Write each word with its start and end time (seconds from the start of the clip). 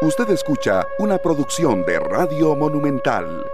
Usted 0.00 0.30
escucha 0.30 0.86
una 1.00 1.18
producción 1.18 1.84
de 1.84 1.98
Radio 1.98 2.54
Monumental. 2.54 3.44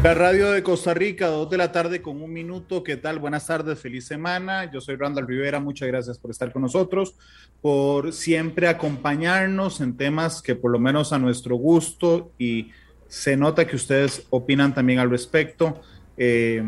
La 0.00 0.14
radio 0.14 0.52
de 0.52 0.62
Costa 0.62 0.94
Rica, 0.94 1.26
dos 1.26 1.50
de 1.50 1.56
la 1.56 1.72
tarde 1.72 2.00
con 2.00 2.22
un 2.22 2.32
minuto. 2.32 2.84
¿Qué 2.84 2.96
tal? 2.96 3.18
Buenas 3.18 3.48
tardes, 3.48 3.80
feliz 3.80 4.06
semana. 4.06 4.70
Yo 4.70 4.80
soy 4.80 4.94
Randall 4.94 5.26
Rivera. 5.26 5.58
Muchas 5.58 5.88
gracias 5.88 6.18
por 6.18 6.30
estar 6.30 6.52
con 6.52 6.62
nosotros, 6.62 7.16
por 7.60 8.12
siempre 8.12 8.68
acompañarnos 8.68 9.80
en 9.80 9.96
temas 9.96 10.40
que 10.40 10.54
por 10.54 10.70
lo 10.70 10.78
menos 10.78 11.12
a 11.12 11.18
nuestro 11.18 11.56
gusto 11.56 12.30
y 12.38 12.70
se 13.08 13.36
nota 13.36 13.66
que 13.66 13.74
ustedes 13.74 14.24
opinan 14.30 14.72
también 14.72 15.00
al 15.00 15.10
respecto, 15.10 15.80
eh, 16.16 16.62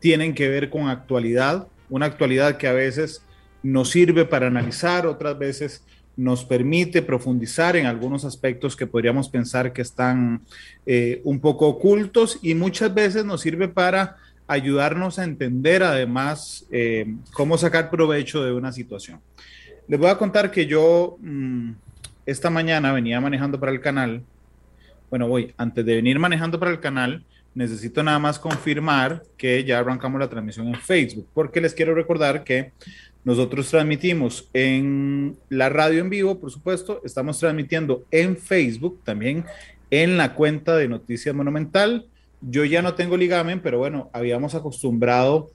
tienen 0.00 0.34
que 0.34 0.48
ver 0.48 0.70
con 0.70 0.88
actualidad, 0.88 1.68
una 1.88 2.06
actualidad 2.06 2.56
que 2.56 2.66
a 2.66 2.72
veces 2.72 3.22
nos 3.64 3.90
sirve 3.90 4.24
para 4.26 4.46
analizar, 4.46 5.06
otras 5.06 5.36
veces 5.36 5.82
nos 6.16 6.44
permite 6.44 7.02
profundizar 7.02 7.76
en 7.76 7.86
algunos 7.86 8.24
aspectos 8.24 8.76
que 8.76 8.86
podríamos 8.86 9.28
pensar 9.28 9.72
que 9.72 9.82
están 9.82 10.42
eh, 10.86 11.20
un 11.24 11.40
poco 11.40 11.66
ocultos 11.66 12.38
y 12.42 12.54
muchas 12.54 12.94
veces 12.94 13.24
nos 13.24 13.40
sirve 13.40 13.66
para 13.66 14.16
ayudarnos 14.46 15.18
a 15.18 15.24
entender 15.24 15.82
además 15.82 16.66
eh, 16.70 17.16
cómo 17.32 17.58
sacar 17.58 17.90
provecho 17.90 18.44
de 18.44 18.52
una 18.52 18.70
situación. 18.70 19.20
Les 19.88 19.98
voy 19.98 20.10
a 20.10 20.18
contar 20.18 20.50
que 20.50 20.66
yo 20.66 21.16
mm, 21.20 21.72
esta 22.26 22.50
mañana 22.50 22.92
venía 22.92 23.20
manejando 23.20 23.58
para 23.58 23.72
el 23.72 23.80
canal. 23.80 24.22
Bueno, 25.10 25.26
voy, 25.26 25.52
antes 25.56 25.84
de 25.84 25.96
venir 25.96 26.18
manejando 26.18 26.60
para 26.60 26.70
el 26.70 26.80
canal, 26.80 27.24
necesito 27.54 28.02
nada 28.02 28.18
más 28.18 28.38
confirmar 28.38 29.22
que 29.36 29.64
ya 29.64 29.78
arrancamos 29.78 30.20
la 30.20 30.28
transmisión 30.28 30.68
en 30.68 30.74
Facebook, 30.74 31.28
porque 31.32 31.60
les 31.60 31.74
quiero 31.74 31.94
recordar 31.94 32.44
que 32.44 32.72
nosotros 33.24 33.70
transmitimos 33.70 34.48
en 34.52 35.36
la 35.48 35.70
radio 35.70 36.00
en 36.00 36.10
vivo, 36.10 36.38
por 36.38 36.50
supuesto, 36.50 37.00
estamos 37.04 37.38
transmitiendo 37.38 38.04
en 38.10 38.36
Facebook 38.36 39.00
también 39.02 39.44
en 39.90 40.18
la 40.18 40.34
cuenta 40.34 40.76
de 40.76 40.88
Noticias 40.88 41.34
Monumental. 41.34 42.06
Yo 42.42 42.66
ya 42.66 42.82
no 42.82 42.94
tengo 42.94 43.16
ligamen, 43.16 43.60
pero 43.60 43.78
bueno, 43.78 44.10
habíamos 44.12 44.54
acostumbrado 44.54 45.50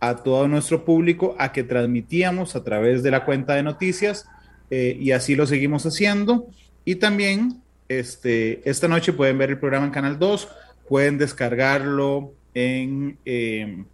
a 0.00 0.16
todo 0.16 0.48
nuestro 0.48 0.84
público 0.84 1.36
a 1.38 1.52
que 1.52 1.62
transmitíamos 1.62 2.56
a 2.56 2.64
través 2.64 3.04
de 3.04 3.12
la 3.12 3.24
cuenta 3.24 3.54
de 3.54 3.62
noticias 3.62 4.26
eh, 4.70 4.96
y 5.00 5.12
así 5.12 5.36
lo 5.36 5.46
seguimos 5.46 5.86
haciendo. 5.86 6.48
Y 6.84 6.96
también 6.96 7.62
este, 7.88 8.68
esta 8.68 8.88
noche 8.88 9.12
pueden 9.12 9.38
ver 9.38 9.50
el 9.50 9.60
programa 9.60 9.86
en 9.86 9.92
Canal 9.92 10.18
2, 10.18 10.48
pueden 10.88 11.18
descargarlo 11.18 12.32
en... 12.52 13.16
Eh, 13.24 13.84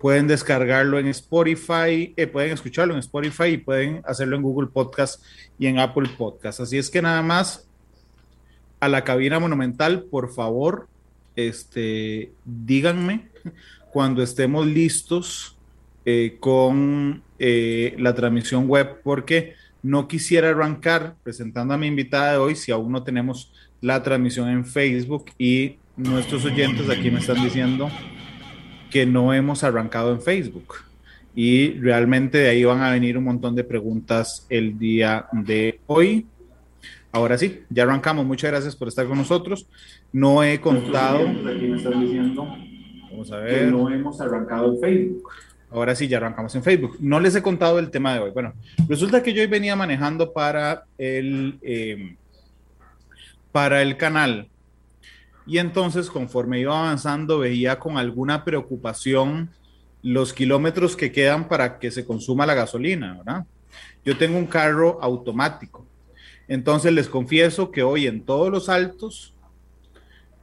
pueden 0.00 0.26
descargarlo 0.26 0.98
en 0.98 1.08
Spotify, 1.08 2.14
eh, 2.16 2.26
pueden 2.26 2.52
escucharlo 2.52 2.94
en 2.94 3.00
Spotify 3.00 3.48
y 3.48 3.56
pueden 3.58 4.00
hacerlo 4.06 4.34
en 4.34 4.42
Google 4.42 4.68
Podcast 4.68 5.22
y 5.58 5.66
en 5.66 5.78
Apple 5.78 6.08
Podcast. 6.16 6.60
Así 6.60 6.78
es 6.78 6.88
que 6.88 7.02
nada 7.02 7.20
más 7.22 7.68
a 8.80 8.88
la 8.88 9.04
cabina 9.04 9.38
monumental, 9.38 10.04
por 10.04 10.32
favor, 10.32 10.88
este, 11.36 12.32
díganme 12.46 13.28
cuando 13.92 14.22
estemos 14.22 14.66
listos 14.66 15.58
eh, 16.06 16.38
con 16.40 17.22
eh, 17.38 17.94
la 17.98 18.14
transmisión 18.14 18.66
web, 18.68 19.02
porque 19.04 19.54
no 19.82 20.08
quisiera 20.08 20.48
arrancar 20.48 21.14
presentando 21.22 21.74
a 21.74 21.78
mi 21.78 21.88
invitada 21.88 22.32
de 22.32 22.38
hoy 22.38 22.56
si 22.56 22.72
aún 22.72 22.90
no 22.90 23.02
tenemos 23.02 23.52
la 23.82 24.02
transmisión 24.02 24.48
en 24.48 24.64
Facebook 24.64 25.26
y 25.38 25.76
nuestros 25.96 26.46
oyentes 26.46 26.88
aquí 26.88 27.10
me 27.10 27.20
están 27.20 27.42
diciendo 27.42 27.90
que 28.90 29.06
no 29.06 29.32
hemos 29.32 29.64
arrancado 29.64 30.12
en 30.12 30.20
Facebook. 30.20 30.74
Y 31.34 31.74
realmente 31.78 32.38
de 32.38 32.48
ahí 32.48 32.64
van 32.64 32.82
a 32.82 32.90
venir 32.90 33.16
un 33.16 33.24
montón 33.24 33.54
de 33.54 33.64
preguntas 33.64 34.46
el 34.48 34.78
día 34.78 35.26
de 35.32 35.80
hoy. 35.86 36.26
Ahora 37.12 37.38
sí, 37.38 37.62
ya 37.70 37.84
arrancamos. 37.84 38.26
Muchas 38.26 38.50
gracias 38.50 38.76
por 38.76 38.88
estar 38.88 39.06
con 39.06 39.18
nosotros. 39.18 39.66
No 40.12 40.42
he 40.42 40.60
contado. 40.60 41.28
Aquí 41.28 41.66
me 41.66 41.76
están 41.76 42.00
diciendo. 42.00 42.46
Vamos 43.10 43.32
a 43.32 43.38
ver. 43.38 43.72
no 43.72 43.90
hemos 43.90 44.20
arrancado 44.20 44.74
en 44.74 44.80
Facebook. 44.80 45.30
Ahora 45.70 45.94
sí, 45.94 46.08
ya 46.08 46.16
arrancamos 46.16 46.54
en 46.56 46.64
Facebook. 46.64 46.96
No 47.00 47.20
les 47.20 47.34
he 47.36 47.42
contado 47.42 47.78
el 47.78 47.90
tema 47.90 48.12
de 48.14 48.20
hoy. 48.20 48.30
Bueno, 48.32 48.54
resulta 48.88 49.22
que 49.22 49.32
yo 49.32 49.40
hoy 49.40 49.46
venía 49.46 49.76
manejando 49.76 50.32
para 50.32 50.84
el, 50.98 51.58
eh, 51.62 52.16
para 53.52 53.82
el 53.82 53.96
canal 53.96 54.49
y 55.46 55.58
entonces, 55.58 56.10
conforme 56.10 56.60
iba 56.60 56.78
avanzando, 56.78 57.38
veía 57.38 57.78
con 57.78 57.98
alguna 57.98 58.44
preocupación 58.44 59.50
los 60.02 60.32
kilómetros 60.32 60.96
que 60.96 61.12
quedan 61.12 61.48
para 61.48 61.78
que 61.78 61.90
se 61.90 62.04
consuma 62.04 62.46
la 62.46 62.54
gasolina, 62.54 63.18
¿verdad? 63.18 63.44
Yo 64.04 64.16
tengo 64.16 64.38
un 64.38 64.46
carro 64.46 64.98
automático. 65.02 65.86
Entonces 66.48 66.92
les 66.92 67.08
confieso 67.08 67.70
que 67.70 67.82
hoy 67.82 68.06
en 68.06 68.22
todos 68.22 68.50
los 68.50 68.68
altos, 68.68 69.34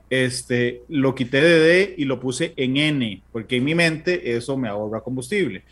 este, 0.10 0.84
lo 0.88 1.16
quité 1.16 1.42
de 1.42 1.60
D 1.60 1.96
y 1.98 2.06
lo 2.06 2.20
puse 2.20 2.54
en 2.56 2.78
N, 2.78 3.24
porque 3.32 3.58
en 3.58 3.66
mi 3.66 3.76
mente 3.76 4.36
eso 4.36 4.58
me 4.58 4.70
ahorra 4.70 5.02
combustible. 5.02 5.64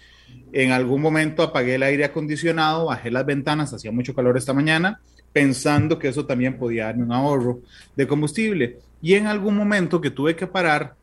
En 0.52 0.72
algún 0.72 1.02
momento 1.02 1.44
apagué 1.44 1.76
el 1.76 1.84
aire 1.84 2.06
acondicionado, 2.06 2.86
bajé 2.86 3.12
las 3.12 3.26
ventanas, 3.26 3.74
hacía 3.74 3.92
mucho 3.92 4.14
calor 4.14 4.38
esta 4.38 4.54
mañana, 4.54 5.00
pensando 5.32 6.00
que 6.00 6.10
eso 6.10 6.26
también 6.26 6.58
podía 6.58 6.86
darme 6.86 7.04
un 7.04 7.14
ahorro 7.14 7.60
de 7.96 8.08
combustible. 8.08 8.80
Y 9.06 9.14
en 9.14 9.28
algún 9.28 9.56
momento 9.56 10.02
que 10.02 10.10
tuve 10.10 10.36
que 10.36 10.48
parar, 10.48 10.96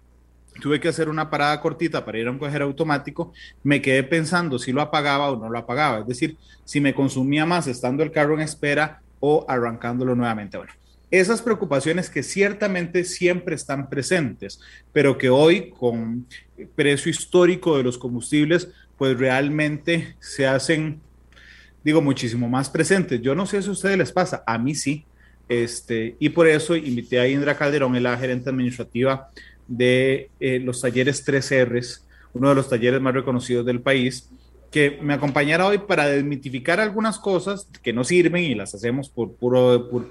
tuve 0.60 0.80
que 0.80 0.88
hacer 0.88 1.08
una 1.08 1.30
parada 1.30 1.60
cortita 1.60 2.04
para 2.04 2.18
ir 2.18 2.26
a 2.26 2.32
un 2.32 2.38
cajero 2.40 2.64
automático, 2.64 3.32
me 3.62 3.80
quedé 3.80 4.02
pensando 4.02 4.58
si 4.58 4.72
lo 4.72 4.80
apagaba 4.80 5.30
o 5.30 5.36
no 5.36 5.48
lo 5.48 5.56
apagaba, 5.56 6.00
es 6.00 6.08
decir, 6.08 6.36
si 6.64 6.80
me 6.80 6.94
consumía 6.94 7.46
más 7.46 7.68
estando 7.68 8.02
el 8.02 8.10
carro 8.10 8.34
en 8.34 8.40
espera 8.40 9.02
o 9.20 9.46
arrancándolo 9.48 10.16
nuevamente. 10.16 10.56
Bueno, 10.56 10.72
esas 11.12 11.42
preocupaciones 11.42 12.10
que 12.10 12.24
ciertamente 12.24 13.04
siempre 13.04 13.54
están 13.54 13.88
presentes, 13.88 14.60
pero 14.92 15.16
que 15.16 15.30
hoy 15.30 15.70
con 15.70 16.26
precio 16.74 17.08
histórico 17.08 17.76
de 17.76 17.84
los 17.84 17.98
combustibles, 17.98 18.66
pues 18.98 19.16
realmente 19.16 20.16
se 20.18 20.48
hacen, 20.48 21.00
digo, 21.84 22.02
muchísimo 22.02 22.48
más 22.48 22.68
presentes. 22.68 23.22
Yo 23.22 23.36
no 23.36 23.46
sé 23.46 23.62
si 23.62 23.68
a 23.68 23.72
ustedes 23.72 23.96
les 23.96 24.10
pasa, 24.10 24.42
a 24.44 24.58
mí 24.58 24.74
sí. 24.74 25.04
Este, 25.52 26.16
y 26.18 26.30
por 26.30 26.48
eso 26.48 26.74
invité 26.74 27.20
a 27.20 27.28
Indra 27.28 27.58
Calderón, 27.58 28.02
la 28.02 28.16
gerente 28.16 28.48
administrativa 28.48 29.28
de 29.68 30.30
eh, 30.40 30.58
los 30.60 30.80
talleres 30.80 31.26
3Rs, 31.26 32.00
uno 32.32 32.48
de 32.48 32.54
los 32.54 32.70
talleres 32.70 33.02
más 33.02 33.12
reconocidos 33.12 33.66
del 33.66 33.82
país, 33.82 34.30
que 34.70 34.98
me 35.02 35.12
acompañara 35.12 35.66
hoy 35.66 35.76
para 35.76 36.06
desmitificar 36.06 36.80
algunas 36.80 37.18
cosas 37.18 37.68
que 37.82 37.92
no 37.92 38.02
sirven 38.02 38.44
y 38.44 38.54
las 38.54 38.74
hacemos 38.74 39.10
por 39.10 39.32
puro, 39.32 39.90
por 39.90 40.06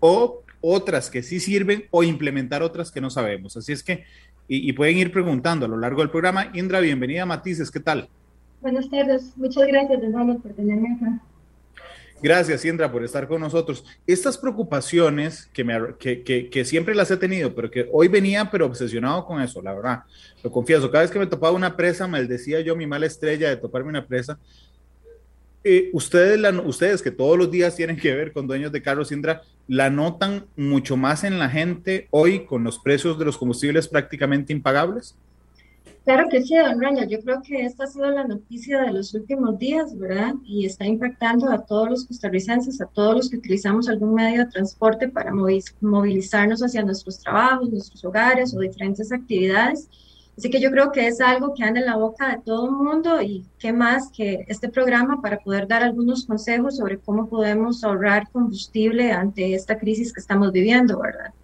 o 0.00 0.42
otras 0.62 1.10
que 1.10 1.22
sí 1.22 1.38
sirven 1.38 1.84
o 1.90 2.02
implementar 2.02 2.62
otras 2.62 2.90
que 2.90 3.02
no 3.02 3.10
sabemos. 3.10 3.58
Así 3.58 3.72
es 3.72 3.82
que, 3.82 4.04
y, 4.48 4.72
pueden 4.72 4.96
ir 4.96 5.12
preguntando 5.12 5.66
a 5.66 5.68
lo 5.68 5.76
largo 5.76 6.00
del 6.00 6.08
programa. 6.08 6.50
Indra, 6.54 6.80
bienvenida 6.80 7.24
a 7.24 7.26
Matices, 7.26 7.70
¿qué 7.70 7.80
tal? 7.80 8.08
Buenas 8.62 8.88
tardes, 8.88 9.36
muchas 9.36 9.66
gracias, 9.66 10.00
por 10.42 10.52
tenerme 10.54 10.94
acá. 10.94 11.20
Gracias, 12.22 12.64
Indra, 12.64 12.90
por 12.90 13.04
estar 13.04 13.28
con 13.28 13.40
nosotros. 13.40 13.84
Estas 14.06 14.38
preocupaciones 14.38 15.50
que, 15.52 16.64
siempre 16.64 16.94
las 16.94 17.10
he 17.10 17.16
tenido, 17.16 17.54
pero 17.54 17.70
que 17.70 17.88
hoy 17.92 18.08
venía, 18.08 18.50
pero 18.50 18.66
obsesionado 18.66 19.24
con 19.26 19.40
eso, 19.42 19.60
la 19.60 19.74
verdad, 19.74 20.00
lo 20.42 20.50
confieso. 20.50 20.90
Cada 20.90 21.02
vez 21.02 21.10
que 21.10 21.18
me 21.18 21.26
topaba 21.26 21.54
una 21.54 21.76
presa, 21.76 22.08
me 22.08 22.24
decía 22.24 22.60
yo 22.60 22.74
mi 22.74 22.86
mala 22.86 23.06
estrella 23.06 23.50
de 23.50 23.56
toparme 23.56 23.90
una 23.90 24.06
presa. 24.06 24.38
Eh, 25.62 25.90
ustedes, 25.92 26.40
ustedes 26.64 27.02
que 27.02 27.10
todos 27.10 27.36
los 27.36 27.50
días 27.50 27.76
tienen 27.76 27.96
que 27.96 28.14
ver 28.14 28.32
con 28.32 28.46
dueños 28.46 28.72
de 28.72 28.82
carros, 28.82 29.12
Indra, 29.12 29.42
la 29.68 29.90
notan 29.90 30.46
mucho 30.56 30.96
más 30.96 31.24
en 31.24 31.38
la 31.38 31.50
gente 31.50 32.06
hoy 32.10 32.46
con 32.46 32.64
los 32.64 32.78
precios 32.78 33.18
de 33.18 33.24
los 33.24 33.36
combustibles 33.36 33.88
prácticamente 33.88 34.52
impagables. 34.52 35.16
Claro 36.06 36.28
que 36.28 36.40
sí, 36.40 36.54
don 36.56 36.80
Rangel. 36.80 37.08
Yo 37.08 37.20
creo 37.20 37.42
que 37.42 37.64
esta 37.64 37.82
ha 37.82 37.86
sido 37.88 38.08
la 38.12 38.22
noticia 38.22 38.80
de 38.82 38.92
los 38.92 39.12
últimos 39.12 39.58
días, 39.58 39.98
¿verdad? 39.98 40.34
Y 40.44 40.64
está 40.64 40.86
impactando 40.86 41.50
a 41.50 41.66
todos 41.66 41.90
los 41.90 42.06
costarricenses, 42.06 42.80
a 42.80 42.86
todos 42.86 43.16
los 43.16 43.28
que 43.28 43.38
utilizamos 43.38 43.88
algún 43.88 44.14
medio 44.14 44.44
de 44.44 44.50
transporte 44.52 45.08
para 45.08 45.32
movilizarnos 45.80 46.62
hacia 46.62 46.84
nuestros 46.84 47.18
trabajos, 47.18 47.70
nuestros 47.70 48.04
hogares 48.04 48.54
o 48.54 48.60
diferentes 48.60 49.10
actividades. 49.10 49.88
Así 50.38 50.48
que 50.48 50.60
yo 50.60 50.70
creo 50.70 50.92
que 50.92 51.08
es 51.08 51.20
algo 51.20 51.54
que 51.54 51.64
anda 51.64 51.80
en 51.80 51.86
la 51.86 51.96
boca 51.96 52.28
de 52.28 52.40
todo 52.40 52.66
el 52.66 52.72
mundo 52.72 53.20
y 53.20 53.44
qué 53.58 53.72
más 53.72 54.08
que 54.12 54.44
este 54.46 54.68
programa 54.68 55.20
para 55.20 55.40
poder 55.40 55.66
dar 55.66 55.82
algunos 55.82 56.24
consejos 56.24 56.76
sobre 56.76 57.00
cómo 57.00 57.28
podemos 57.28 57.82
ahorrar 57.82 58.30
combustible 58.30 59.10
ante 59.10 59.54
esta 59.54 59.76
crisis 59.76 60.12
que 60.12 60.20
estamos 60.20 60.52
viviendo, 60.52 61.00
¿verdad? 61.00 61.34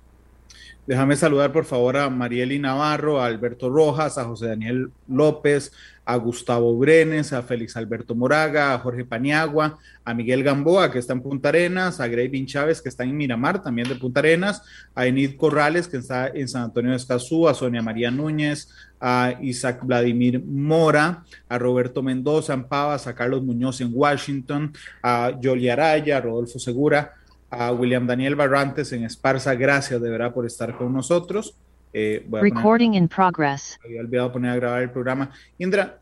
Déjame 0.84 1.14
saludar 1.14 1.52
por 1.52 1.64
favor 1.64 1.96
a 1.96 2.10
Marieli 2.10 2.58
Navarro, 2.58 3.20
a 3.20 3.26
Alberto 3.26 3.70
Rojas, 3.70 4.18
a 4.18 4.24
José 4.24 4.48
Daniel 4.48 4.90
López, 5.06 5.70
a 6.04 6.16
Gustavo 6.16 6.76
Brenes, 6.76 7.32
a 7.32 7.42
Félix 7.44 7.76
Alberto 7.76 8.16
Moraga, 8.16 8.74
a 8.74 8.78
Jorge 8.80 9.04
Paniagua, 9.04 9.78
a 10.04 10.12
Miguel 10.12 10.42
Gamboa, 10.42 10.90
que 10.90 10.98
está 10.98 11.12
en 11.12 11.22
Punta 11.22 11.50
Arenas, 11.50 12.00
a 12.00 12.08
Grey 12.08 12.46
Chávez, 12.46 12.82
que 12.82 12.88
está 12.88 13.04
en 13.04 13.16
Miramar, 13.16 13.62
también 13.62 13.88
de 13.88 13.94
Punta 13.94 14.18
Arenas, 14.18 14.62
a 14.96 15.06
Enid 15.06 15.36
Corrales, 15.36 15.86
que 15.86 15.98
está 15.98 16.26
en 16.26 16.48
San 16.48 16.64
Antonio 16.64 16.90
de 16.90 16.96
Escazú, 16.96 17.46
a 17.46 17.54
Sonia 17.54 17.80
María 17.80 18.10
Núñez, 18.10 18.68
a 19.00 19.34
Isaac 19.40 19.84
Vladimir 19.84 20.42
Mora, 20.44 21.24
a 21.48 21.58
Roberto 21.58 22.02
Mendoza 22.02 22.54
en 22.54 22.64
Pavas, 22.64 23.06
a 23.06 23.14
Carlos 23.14 23.44
Muñoz 23.44 23.80
en 23.80 23.90
Washington, 23.94 24.72
a 25.00 25.38
Yoli 25.40 25.68
Araya, 25.68 26.16
a 26.16 26.20
Rodolfo 26.22 26.58
Segura, 26.58 27.14
a 27.52 27.70
William 27.70 28.06
Daniel 28.06 28.34
Barrantes 28.34 28.92
en 28.92 29.04
Esparza. 29.04 29.54
Gracias 29.54 30.00
de 30.00 30.08
verdad 30.08 30.32
por 30.32 30.46
estar 30.46 30.76
con 30.76 30.92
nosotros. 30.92 31.54
Eh, 31.92 32.26
Recording 32.30 32.94
in 32.94 33.08
progress. 33.08 33.78
Había 33.84 34.00
olvidado 34.00 34.32
poner 34.32 34.52
a 34.52 34.56
grabar 34.56 34.82
el 34.82 34.90
programa. 34.90 35.30
Indra, 35.58 35.98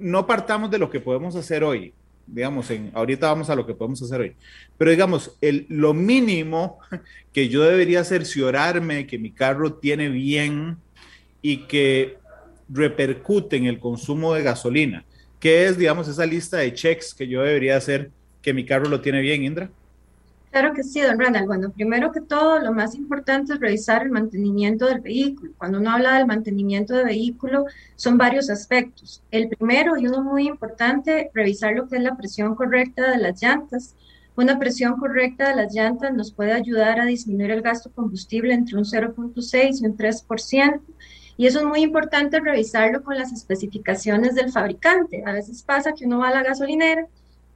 no 0.00 0.26
partamos 0.28 0.70
de 0.70 0.78
lo 0.78 0.88
que 0.88 1.00
podemos 1.00 1.34
hacer 1.34 1.64
hoy. 1.64 1.92
Digamos, 2.24 2.70
en, 2.70 2.92
ahorita 2.94 3.26
vamos 3.26 3.50
a 3.50 3.56
lo 3.56 3.66
que 3.66 3.74
podemos 3.74 4.00
hacer 4.00 4.20
hoy. 4.20 4.36
Pero 4.78 4.92
digamos, 4.92 5.36
el, 5.40 5.66
lo 5.68 5.92
mínimo 5.92 6.78
que 7.32 7.48
yo 7.48 7.64
debería 7.64 8.04
cerciorarme 8.04 9.08
que 9.08 9.18
mi 9.18 9.32
carro 9.32 9.72
tiene 9.72 10.08
bien 10.08 10.76
y 11.42 11.66
que 11.66 12.18
repercute 12.68 13.56
en 13.56 13.64
el 13.64 13.80
consumo 13.80 14.34
de 14.34 14.44
gasolina, 14.44 15.04
¿qué 15.40 15.66
es, 15.66 15.76
digamos, 15.76 16.06
esa 16.06 16.24
lista 16.26 16.58
de 16.58 16.72
checks 16.72 17.12
que 17.12 17.26
yo 17.26 17.42
debería 17.42 17.76
hacer 17.76 18.12
que 18.40 18.54
mi 18.54 18.64
carro 18.64 18.88
lo 18.88 19.00
tiene 19.00 19.20
bien, 19.20 19.42
Indra? 19.42 19.68
Claro 20.50 20.74
que 20.74 20.82
sí, 20.82 21.00
don 21.00 21.18
Randall. 21.20 21.46
Bueno, 21.46 21.70
primero 21.70 22.10
que 22.10 22.20
todo, 22.20 22.58
lo 22.58 22.72
más 22.72 22.96
importante 22.96 23.52
es 23.52 23.60
revisar 23.60 24.02
el 24.02 24.10
mantenimiento 24.10 24.86
del 24.86 25.00
vehículo. 25.00 25.52
Cuando 25.56 25.78
uno 25.78 25.92
habla 25.92 26.16
del 26.18 26.26
mantenimiento 26.26 26.94
de 26.94 27.04
vehículo, 27.04 27.66
son 27.94 28.18
varios 28.18 28.50
aspectos. 28.50 29.22
El 29.30 29.48
primero 29.48 29.96
y 29.96 30.08
uno 30.08 30.24
muy 30.24 30.48
importante, 30.48 31.30
revisar 31.34 31.76
lo 31.76 31.86
que 31.86 31.96
es 31.96 32.02
la 32.02 32.16
presión 32.16 32.56
correcta 32.56 33.12
de 33.12 33.18
las 33.18 33.40
llantas. 33.40 33.94
Una 34.34 34.58
presión 34.58 34.96
correcta 34.96 35.50
de 35.50 35.54
las 35.54 35.72
llantas 35.72 36.12
nos 36.14 36.32
puede 36.32 36.52
ayudar 36.52 36.98
a 36.98 37.06
disminuir 37.06 37.52
el 37.52 37.62
gasto 37.62 37.92
combustible 37.92 38.52
entre 38.52 38.76
un 38.76 38.84
0.6 38.84 39.82
y 39.82 39.86
un 39.86 39.96
3%. 39.96 40.80
Y 41.36 41.46
eso 41.46 41.60
es 41.60 41.64
muy 41.64 41.82
importante 41.82 42.40
revisarlo 42.40 43.04
con 43.04 43.16
las 43.16 43.32
especificaciones 43.32 44.34
del 44.34 44.50
fabricante. 44.50 45.22
A 45.24 45.32
veces 45.32 45.62
pasa 45.62 45.92
que 45.92 46.06
uno 46.06 46.18
va 46.18 46.28
a 46.28 46.34
la 46.34 46.42
gasolinera 46.42 47.06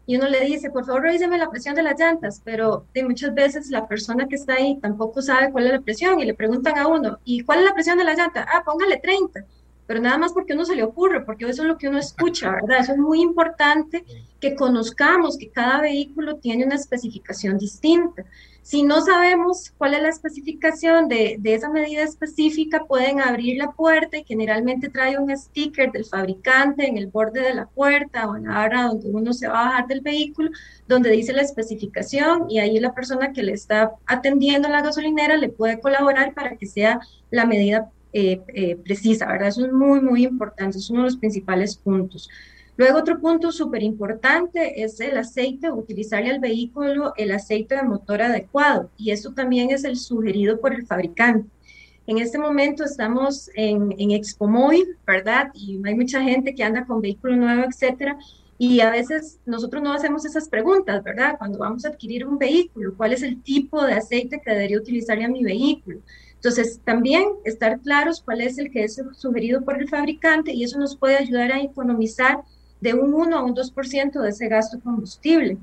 y 0.06 0.16
uno 0.16 0.28
le 0.28 0.40
dice, 0.44 0.70
por 0.70 0.84
favor, 0.84 1.02
revíseme 1.02 1.38
la 1.38 1.50
presión 1.50 1.74
de 1.74 1.82
las 1.82 1.98
llantas, 1.98 2.40
pero 2.44 2.86
de 2.92 3.04
muchas 3.04 3.34
veces 3.34 3.70
la 3.70 3.88
persona 3.88 4.28
que 4.28 4.36
está 4.36 4.54
ahí 4.54 4.78
tampoco 4.80 5.22
sabe 5.22 5.50
cuál 5.50 5.66
es 5.66 5.72
la 5.72 5.80
presión 5.80 6.20
y 6.20 6.26
le 6.26 6.34
preguntan 6.34 6.76
a 6.78 6.86
uno, 6.86 7.18
¿y 7.24 7.40
cuál 7.40 7.60
es 7.60 7.64
la 7.64 7.74
presión 7.74 7.98
de 7.98 8.04
la 8.04 8.14
llanta? 8.14 8.46
Ah, 8.48 8.62
póngale 8.64 8.98
30, 8.98 9.44
pero 9.86 10.00
nada 10.00 10.18
más 10.18 10.32
porque 10.32 10.52
uno 10.52 10.64
se 10.66 10.76
le 10.76 10.82
ocurre, 10.82 11.24
porque 11.24 11.46
eso 11.48 11.62
es 11.62 11.68
lo 11.68 11.78
que 11.78 11.88
uno 11.88 11.98
escucha, 11.98 12.50
¿verdad? 12.50 12.80
Eso 12.80 12.92
es 12.92 12.98
muy 12.98 13.22
importante 13.22 14.04
que 14.40 14.54
conozcamos 14.54 15.38
que 15.38 15.50
cada 15.50 15.80
vehículo 15.80 16.36
tiene 16.36 16.64
una 16.66 16.74
especificación 16.74 17.56
distinta. 17.56 18.24
Si 18.64 18.82
no 18.82 19.02
sabemos 19.02 19.74
cuál 19.76 19.92
es 19.92 20.00
la 20.00 20.08
especificación 20.08 21.06
de, 21.06 21.38
esa 21.44 21.68
medida 21.68 22.02
específica, 22.02 22.86
pueden 22.86 23.20
abrir 23.20 23.58
la 23.58 23.72
puerta 23.72 24.16
y 24.16 24.24
generalmente 24.24 24.88
trae 24.88 25.18
un 25.18 25.36
sticker 25.36 25.92
del 25.92 26.06
fabricante 26.06 26.88
en 26.88 26.96
el 26.96 27.08
borde 27.08 27.42
de 27.42 27.52
la 27.52 27.66
puerta 27.66 28.26
o 28.26 28.36
en 28.36 28.44
la 28.44 28.62
área 28.62 28.84
donde 28.84 29.10
uno 29.10 29.34
se 29.34 29.48
va 29.48 29.60
a 29.60 29.64
bajar 29.66 29.86
del 29.86 30.00
vehículo, 30.00 30.48
donde 30.88 31.10
dice 31.10 31.34
la 31.34 31.42
especificación 31.42 32.50
y 32.50 32.58
ahí 32.58 32.80
la 32.80 32.94
persona 32.94 33.34
que 33.34 33.42
le 33.42 33.52
está 33.52 33.92
atendiendo 34.06 34.70
la 34.70 34.80
gasolinera 34.80 35.36
le 35.36 35.50
puede 35.50 35.78
colaborar 35.78 36.32
para 36.32 36.56
que 36.56 36.66
sea 36.66 37.00
la 37.30 37.44
medida 37.44 37.90
eh, 38.14 38.40
eh, 38.48 38.76
precisa, 38.76 39.26
¿verdad? 39.26 39.48
Eso 39.48 39.66
es 39.66 39.72
muy, 39.72 40.00
muy 40.00 40.24
importante, 40.24 40.78
es 40.78 40.88
uno 40.88 41.00
de 41.00 41.08
los 41.10 41.18
principales 41.18 41.76
puntos. 41.76 42.30
Luego 42.76 42.98
otro 42.98 43.20
punto 43.20 43.52
súper 43.52 43.84
importante 43.84 44.82
es 44.82 44.98
el 44.98 45.16
aceite, 45.16 45.70
utilizarle 45.70 46.30
al 46.30 46.40
vehículo 46.40 47.12
el 47.16 47.30
aceite 47.30 47.76
de 47.76 47.84
motor 47.84 48.22
adecuado 48.22 48.90
y 48.96 49.12
eso 49.12 49.32
también 49.32 49.70
es 49.70 49.84
el 49.84 49.96
sugerido 49.96 50.60
por 50.60 50.74
el 50.74 50.84
fabricante. 50.84 51.48
En 52.06 52.18
este 52.18 52.36
momento 52.36 52.84
estamos 52.84 53.48
en, 53.54 53.92
Expo 54.10 54.46
Móvil, 54.46 54.98
¿verdad? 55.06 55.50
Y 55.54 55.80
hay 55.84 55.94
mucha 55.94 56.20
gente 56.22 56.54
que 56.54 56.64
anda 56.64 56.84
con 56.84 57.00
vehículo 57.00 57.36
nuevo, 57.36 57.64
etcétera. 57.64 58.18
Y 58.58 58.80
a 58.80 58.90
veces 58.90 59.38
nosotros 59.46 59.82
no 59.82 59.92
hacemos 59.92 60.24
esas 60.24 60.48
preguntas, 60.48 61.02
¿verdad? 61.02 61.36
Cuando 61.38 61.58
vamos 61.58 61.84
a 61.84 61.88
adquirir 61.88 62.26
un 62.26 62.38
vehículo, 62.38 62.94
¿cuál 62.96 63.14
es 63.14 63.22
el 63.22 63.42
tipo 63.42 63.84
de 63.84 63.94
aceite 63.94 64.42
que 64.44 64.50
debería 64.50 64.78
utilizarle 64.78 65.24
a 65.24 65.28
mi 65.28 65.42
vehículo? 65.42 66.00
Entonces, 66.34 66.78
también 66.84 67.24
estar 67.44 67.80
claros 67.80 68.20
cuál 68.20 68.42
es 68.42 68.58
el 68.58 68.70
que 68.70 68.84
es 68.84 69.00
sugerido 69.12 69.64
por 69.64 69.80
el 69.80 69.88
fabricante 69.88 70.52
y 70.52 70.62
eso 70.62 70.78
nos 70.78 70.94
puede 70.96 71.16
ayudar 71.16 71.52
a 71.52 71.62
economizar 71.62 72.42
de 72.84 72.92
un 72.92 73.14
1 73.14 73.38
a 73.38 73.42
un 73.42 73.54
2% 73.54 74.20
de 74.20 74.28
ese 74.28 74.46
gasto 74.46 74.78
combustible. 74.78 75.56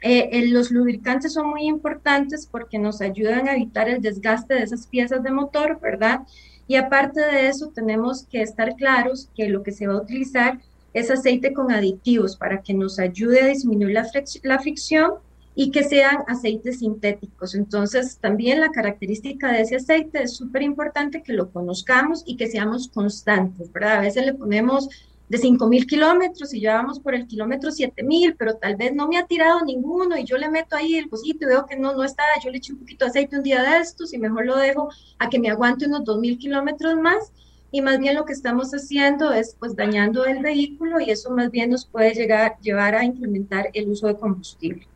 Eh, 0.00 0.46
los 0.48 0.70
lubricantes 0.70 1.34
son 1.34 1.48
muy 1.50 1.66
importantes 1.66 2.48
porque 2.50 2.78
nos 2.78 3.02
ayudan 3.02 3.48
a 3.48 3.54
evitar 3.54 3.86
el 3.90 4.00
desgaste 4.00 4.54
de 4.54 4.62
esas 4.62 4.86
piezas 4.86 5.22
de 5.22 5.30
motor, 5.30 5.78
¿verdad? 5.78 6.20
Y 6.66 6.76
aparte 6.76 7.20
de 7.20 7.48
eso, 7.48 7.70
tenemos 7.74 8.24
que 8.30 8.40
estar 8.40 8.76
claros 8.76 9.28
que 9.36 9.50
lo 9.50 9.62
que 9.62 9.72
se 9.72 9.86
va 9.86 9.92
a 9.92 10.02
utilizar 10.02 10.58
es 10.94 11.10
aceite 11.10 11.52
con 11.52 11.70
aditivos 11.70 12.34
para 12.36 12.62
que 12.62 12.72
nos 12.72 12.98
ayude 12.98 13.42
a 13.42 13.46
disminuir 13.46 13.92
la, 13.92 14.06
la 14.42 14.58
fricción 14.58 15.12
y 15.54 15.70
que 15.70 15.84
sean 15.84 16.24
aceites 16.28 16.78
sintéticos. 16.78 17.54
Entonces, 17.54 18.16
también 18.18 18.60
la 18.60 18.70
característica 18.70 19.52
de 19.52 19.60
ese 19.60 19.76
aceite 19.76 20.22
es 20.22 20.34
súper 20.34 20.62
importante 20.62 21.22
que 21.22 21.34
lo 21.34 21.50
conozcamos 21.50 22.22
y 22.24 22.36
que 22.38 22.46
seamos 22.46 22.88
constantes, 22.88 23.70
¿verdad? 23.70 23.98
A 23.98 24.00
veces 24.00 24.24
le 24.24 24.32
ponemos 24.32 24.88
de 25.28 25.38
5.000 25.38 25.86
kilómetros 25.86 26.52
y 26.52 26.60
ya 26.60 26.84
por 27.02 27.14
el 27.14 27.26
kilómetro 27.26 27.70
7.000, 27.70 28.36
pero 28.38 28.56
tal 28.56 28.76
vez 28.76 28.94
no 28.94 29.08
me 29.08 29.16
ha 29.16 29.26
tirado 29.26 29.64
ninguno 29.64 30.18
y 30.18 30.24
yo 30.24 30.36
le 30.36 30.50
meto 30.50 30.76
ahí 30.76 30.96
el 30.96 31.08
cosito 31.08 31.46
y 31.46 31.48
veo 31.48 31.66
que 31.66 31.76
no, 31.76 31.94
no 31.94 32.04
está, 32.04 32.22
yo 32.42 32.50
le 32.50 32.58
eché 32.58 32.72
un 32.72 32.80
poquito 32.80 33.04
de 33.04 33.10
aceite 33.10 33.36
un 33.36 33.42
día 33.42 33.62
de 33.62 33.78
estos 33.78 34.12
y 34.12 34.18
mejor 34.18 34.44
lo 34.44 34.56
dejo 34.56 34.90
a 35.18 35.28
que 35.30 35.38
me 35.38 35.50
aguante 35.50 35.86
unos 35.86 36.02
2.000 36.02 36.38
kilómetros 36.38 36.96
más 36.96 37.32
y 37.70 37.80
más 37.80 37.98
bien 37.98 38.14
lo 38.14 38.24
que 38.24 38.32
estamos 38.32 38.70
haciendo 38.72 39.32
es 39.32 39.56
pues 39.58 39.74
dañando 39.74 40.26
el 40.26 40.40
vehículo 40.42 41.00
y 41.00 41.10
eso 41.10 41.30
más 41.30 41.50
bien 41.50 41.70
nos 41.70 41.86
puede 41.86 42.14
llegar, 42.14 42.56
llevar 42.60 42.94
a 42.94 43.04
incrementar 43.04 43.70
el 43.72 43.88
uso 43.88 44.06
de 44.06 44.16
combustible. 44.16 44.86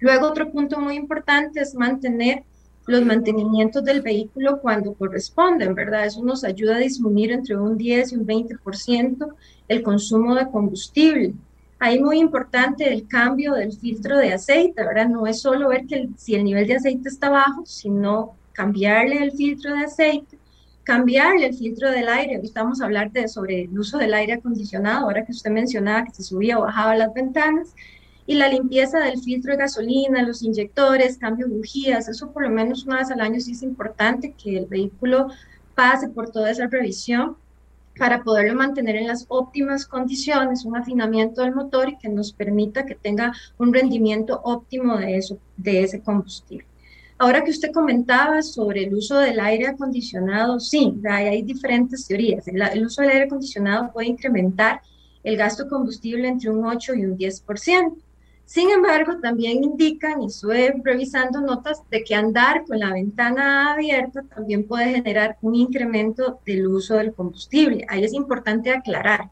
Luego 0.00 0.26
otro 0.26 0.50
punto 0.50 0.80
muy 0.80 0.96
importante 0.96 1.60
es 1.60 1.74
mantener 1.74 2.44
los 2.86 3.04
mantenimientos 3.04 3.84
del 3.84 4.02
vehículo 4.02 4.60
cuando 4.60 4.94
corresponden, 4.94 5.74
¿verdad? 5.74 6.06
Eso 6.06 6.24
nos 6.24 6.44
ayuda 6.44 6.76
a 6.76 6.80
disminuir 6.80 7.32
entre 7.32 7.56
un 7.56 7.76
10 7.76 8.12
y 8.12 8.16
un 8.16 8.26
20% 8.26 9.34
el 9.68 9.82
consumo 9.82 10.34
de 10.34 10.50
combustible. 10.50 11.34
Ahí 11.78 12.00
muy 12.00 12.18
importante 12.18 12.92
el 12.92 13.06
cambio 13.06 13.54
del 13.54 13.72
filtro 13.72 14.18
de 14.18 14.32
aceite, 14.32 14.84
¿verdad? 14.84 15.08
No 15.08 15.26
es 15.26 15.40
solo 15.40 15.68
ver 15.68 15.86
que 15.86 16.08
si 16.16 16.34
el 16.34 16.44
nivel 16.44 16.66
de 16.66 16.76
aceite 16.76 17.08
está 17.08 17.30
bajo, 17.30 17.64
sino 17.64 18.34
cambiarle 18.52 19.22
el 19.22 19.32
filtro 19.32 19.74
de 19.74 19.84
aceite, 19.84 20.38
cambiarle 20.82 21.46
el 21.46 21.54
filtro 21.54 21.90
del 21.90 22.08
aire. 22.08 22.36
Ahorita 22.36 22.62
vamos 22.62 22.80
a 22.80 22.84
hablar 22.84 23.10
de, 23.12 23.28
sobre 23.28 23.62
el 23.62 23.78
uso 23.78 23.96
del 23.96 24.12
aire 24.12 24.34
acondicionado, 24.34 25.06
ahora 25.06 25.24
que 25.24 25.32
usted 25.32 25.50
mencionaba 25.50 26.04
que 26.04 26.12
se 26.12 26.22
subía 26.22 26.58
o 26.58 26.62
bajaba 26.62 26.96
las 26.96 27.14
ventanas 27.14 27.74
y 28.30 28.34
la 28.34 28.46
limpieza 28.46 29.00
del 29.00 29.20
filtro 29.20 29.50
de 29.50 29.58
gasolina, 29.58 30.22
los 30.22 30.44
inyectores, 30.44 31.18
cambio 31.18 31.48
de 31.48 31.56
bujías, 31.56 32.08
eso 32.08 32.30
por 32.30 32.44
lo 32.44 32.50
menos 32.50 32.86
una 32.86 32.98
vez 32.98 33.10
al 33.10 33.20
año 33.20 33.40
sí 33.40 33.50
es 33.50 33.62
importante 33.64 34.34
que 34.40 34.56
el 34.56 34.66
vehículo 34.66 35.26
pase 35.74 36.08
por 36.10 36.30
toda 36.30 36.48
esa 36.48 36.68
revisión 36.68 37.36
para 37.98 38.22
poderlo 38.22 38.54
mantener 38.54 38.94
en 38.94 39.08
las 39.08 39.26
óptimas 39.26 39.84
condiciones, 39.84 40.64
un 40.64 40.76
afinamiento 40.76 41.42
del 41.42 41.56
motor 41.56 41.88
y 41.88 41.98
que 41.98 42.08
nos 42.08 42.32
permita 42.32 42.86
que 42.86 42.94
tenga 42.94 43.32
un 43.58 43.74
rendimiento 43.74 44.40
óptimo 44.44 44.96
de, 44.96 45.16
eso, 45.16 45.36
de 45.56 45.82
ese 45.82 46.00
combustible. 46.00 46.64
Ahora 47.18 47.42
que 47.42 47.50
usted 47.50 47.72
comentaba 47.72 48.42
sobre 48.42 48.84
el 48.84 48.94
uso 48.94 49.18
del 49.18 49.40
aire 49.40 49.66
acondicionado, 49.66 50.60
sí, 50.60 50.94
hay, 51.10 51.42
diferentes 51.42 52.06
teorías. 52.06 52.46
El, 52.46 52.62
el, 52.62 52.86
uso 52.86 53.02
del 53.02 53.10
aire 53.10 53.24
acondicionado 53.24 53.90
puede 53.92 54.06
incrementar 54.06 54.82
el 55.24 55.36
gasto 55.36 55.64
de 55.64 55.70
combustible 55.70 56.28
entre 56.28 56.48
un 56.48 56.64
8 56.64 56.94
y 56.94 57.04
un 57.06 57.18
10%. 57.18 57.96
Sin 58.50 58.68
embargo, 58.68 59.18
también 59.22 59.62
indican, 59.62 60.22
y 60.22 60.26
estuve 60.26 60.74
revisando 60.82 61.40
notas, 61.40 61.84
de 61.88 62.02
que 62.02 62.16
andar 62.16 62.64
con 62.66 62.80
la 62.80 62.92
ventana 62.92 63.72
abierta 63.72 64.24
también 64.24 64.66
puede 64.66 64.94
generar 64.94 65.38
un 65.40 65.54
incremento 65.54 66.40
del 66.44 66.66
uso 66.66 66.96
del 66.96 67.14
combustible. 67.14 67.86
Ahí 67.88 68.02
es 68.02 68.12
importante 68.12 68.72
aclarar. 68.72 69.30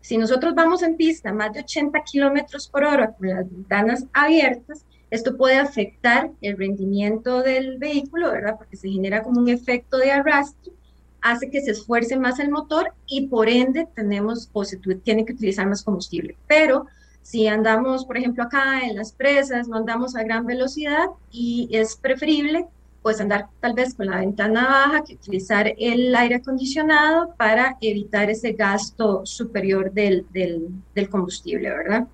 Si 0.00 0.18
nosotros 0.18 0.56
vamos 0.56 0.82
en 0.82 0.96
pista 0.96 1.32
más 1.32 1.52
de 1.52 1.60
80 1.60 2.02
kilómetros 2.02 2.66
por 2.66 2.82
hora 2.82 3.12
con 3.12 3.28
las 3.28 3.48
ventanas 3.48 4.06
abiertas, 4.12 4.84
esto 5.08 5.36
puede 5.36 5.58
afectar 5.58 6.32
el 6.40 6.56
rendimiento 6.56 7.42
del 7.42 7.78
vehículo, 7.78 8.32
¿verdad? 8.32 8.56
Porque 8.58 8.76
se 8.76 8.88
genera 8.88 9.22
como 9.22 9.38
un 9.38 9.48
efecto 9.50 9.98
de 9.98 10.10
arrastre, 10.10 10.72
hace 11.20 11.48
que 11.48 11.60
se 11.60 11.70
esfuerce 11.70 12.16
más 12.16 12.40
el 12.40 12.50
motor 12.50 12.92
y 13.06 13.28
por 13.28 13.48
ende 13.48 13.86
tenemos 13.94 14.50
o 14.52 14.64
se 14.64 14.78
tiene 15.04 15.24
que 15.24 15.34
utilizar 15.34 15.68
más 15.68 15.84
combustible. 15.84 16.36
Pero 16.48 16.86
si 17.28 17.46
andamos, 17.46 18.06
por 18.06 18.16
ejemplo, 18.16 18.42
acá 18.42 18.80
en 18.86 18.96
las 18.96 19.12
presas, 19.12 19.68
no 19.68 19.76
andamos 19.76 20.16
a 20.16 20.22
gran 20.22 20.46
velocidad 20.46 21.08
y 21.30 21.68
es 21.70 21.94
preferible 21.94 22.64
pues 23.02 23.20
andar 23.20 23.48
tal 23.60 23.74
vez 23.74 23.92
con 23.92 24.06
la 24.06 24.16
ventana 24.16 24.66
baja 24.66 25.04
que 25.04 25.16
utilizar 25.16 25.74
el 25.76 26.16
aire 26.16 26.36
acondicionado 26.36 27.34
para 27.36 27.76
evitar 27.82 28.30
ese 28.30 28.52
gasto 28.52 29.26
superior 29.26 29.92
del, 29.92 30.24
del 30.32 31.10
combustible, 31.10 31.68
¿verdad? 31.68 32.06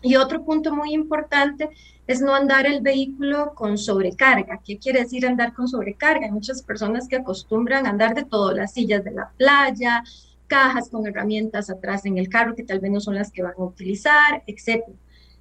Y 0.00 0.14
otro 0.14 0.44
punto 0.44 0.72
muy 0.72 0.94
importante 0.94 1.68
es 2.06 2.20
no 2.20 2.32
andar 2.32 2.64
el 2.64 2.82
vehículo 2.82 3.54
con 3.56 3.76
sobrecarga. 3.76 4.60
¿Qué 4.64 4.78
quiere 4.78 5.00
decir 5.00 5.26
andar 5.26 5.54
con 5.54 5.66
sobrecarga? 5.66 6.26
Hay 6.26 6.32
muchas 6.32 6.62
personas 6.62 7.08
que 7.08 7.16
acostumbran 7.16 7.84
andar 7.84 8.14
de 8.14 8.24
todo, 8.24 8.52
las 8.52 8.74
sillas 8.74 9.02
de 9.02 9.10
la 9.10 9.32
playa, 9.36 10.04
cajas 10.52 10.90
con 10.90 11.06
herramientas 11.06 11.70
atrás 11.70 12.04
en 12.04 12.18
el 12.18 12.28
carro 12.28 12.54
que 12.54 12.62
tal 12.62 12.78
vez 12.78 12.90
no 12.90 13.00
son 13.00 13.14
las 13.14 13.32
que 13.32 13.42
van 13.42 13.54
a 13.56 13.64
utilizar, 13.64 14.42
etc. 14.46 14.84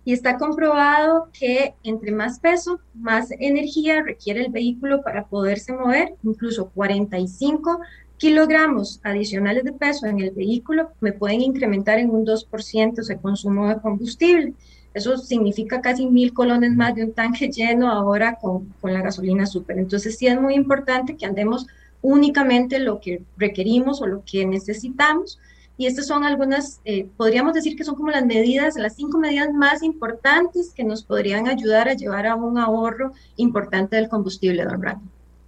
Y 0.05 0.13
está 0.13 0.37
comprobado 0.37 1.27
que 1.37 1.75
entre 1.83 2.13
más 2.13 2.39
peso, 2.39 2.79
más 2.93 3.29
energía 3.31 4.03
requiere 4.03 4.39
el 4.39 4.53
vehículo 4.53 5.01
para 5.01 5.25
poderse 5.25 5.73
mover, 5.73 6.15
incluso 6.23 6.69
45 6.69 7.81
kilogramos 8.15 9.01
adicionales 9.03 9.65
de 9.65 9.73
peso 9.73 10.05
en 10.05 10.21
el 10.21 10.31
vehículo 10.31 10.91
me 11.01 11.11
pueden 11.11 11.41
incrementar 11.41 11.99
en 11.99 12.09
un 12.09 12.25
2% 12.25 12.99
ese 12.99 13.17
consumo 13.17 13.67
de 13.67 13.81
combustible. 13.81 14.53
Eso 14.93 15.17
significa 15.17 15.81
casi 15.81 16.05
mil 16.05 16.33
colones 16.33 16.73
más 16.73 16.95
de 16.95 17.03
un 17.03 17.11
tanque 17.11 17.49
lleno 17.53 17.91
ahora 17.91 18.37
con, 18.41 18.73
con 18.79 18.93
la 18.93 19.01
gasolina 19.01 19.45
súper. 19.45 19.77
Entonces 19.77 20.17
sí 20.17 20.27
es 20.27 20.39
muy 20.39 20.53
importante 20.53 21.17
que 21.17 21.25
andemos 21.25 21.67
únicamente 22.01 22.79
lo 22.79 22.99
que 22.99 23.23
requerimos 23.37 24.01
o 24.01 24.07
lo 24.07 24.23
que 24.25 24.45
necesitamos. 24.45 25.39
Y 25.77 25.87
estas 25.87 26.07
son 26.07 26.23
algunas, 26.23 26.79
eh, 26.85 27.07
podríamos 27.17 27.53
decir 27.53 27.75
que 27.75 27.83
son 27.83 27.95
como 27.95 28.11
las 28.11 28.25
medidas, 28.25 28.75
las 28.75 28.95
cinco 28.95 29.17
medidas 29.17 29.51
más 29.53 29.81
importantes 29.81 30.73
que 30.75 30.83
nos 30.83 31.03
podrían 31.03 31.47
ayudar 31.47 31.89
a 31.89 31.93
llevar 31.93 32.27
a 32.27 32.35
un 32.35 32.57
ahorro 32.57 33.13
importante 33.37 33.95
del 33.95 34.09
combustible, 34.09 34.63
don 34.63 34.81
Rami. 34.81 35.01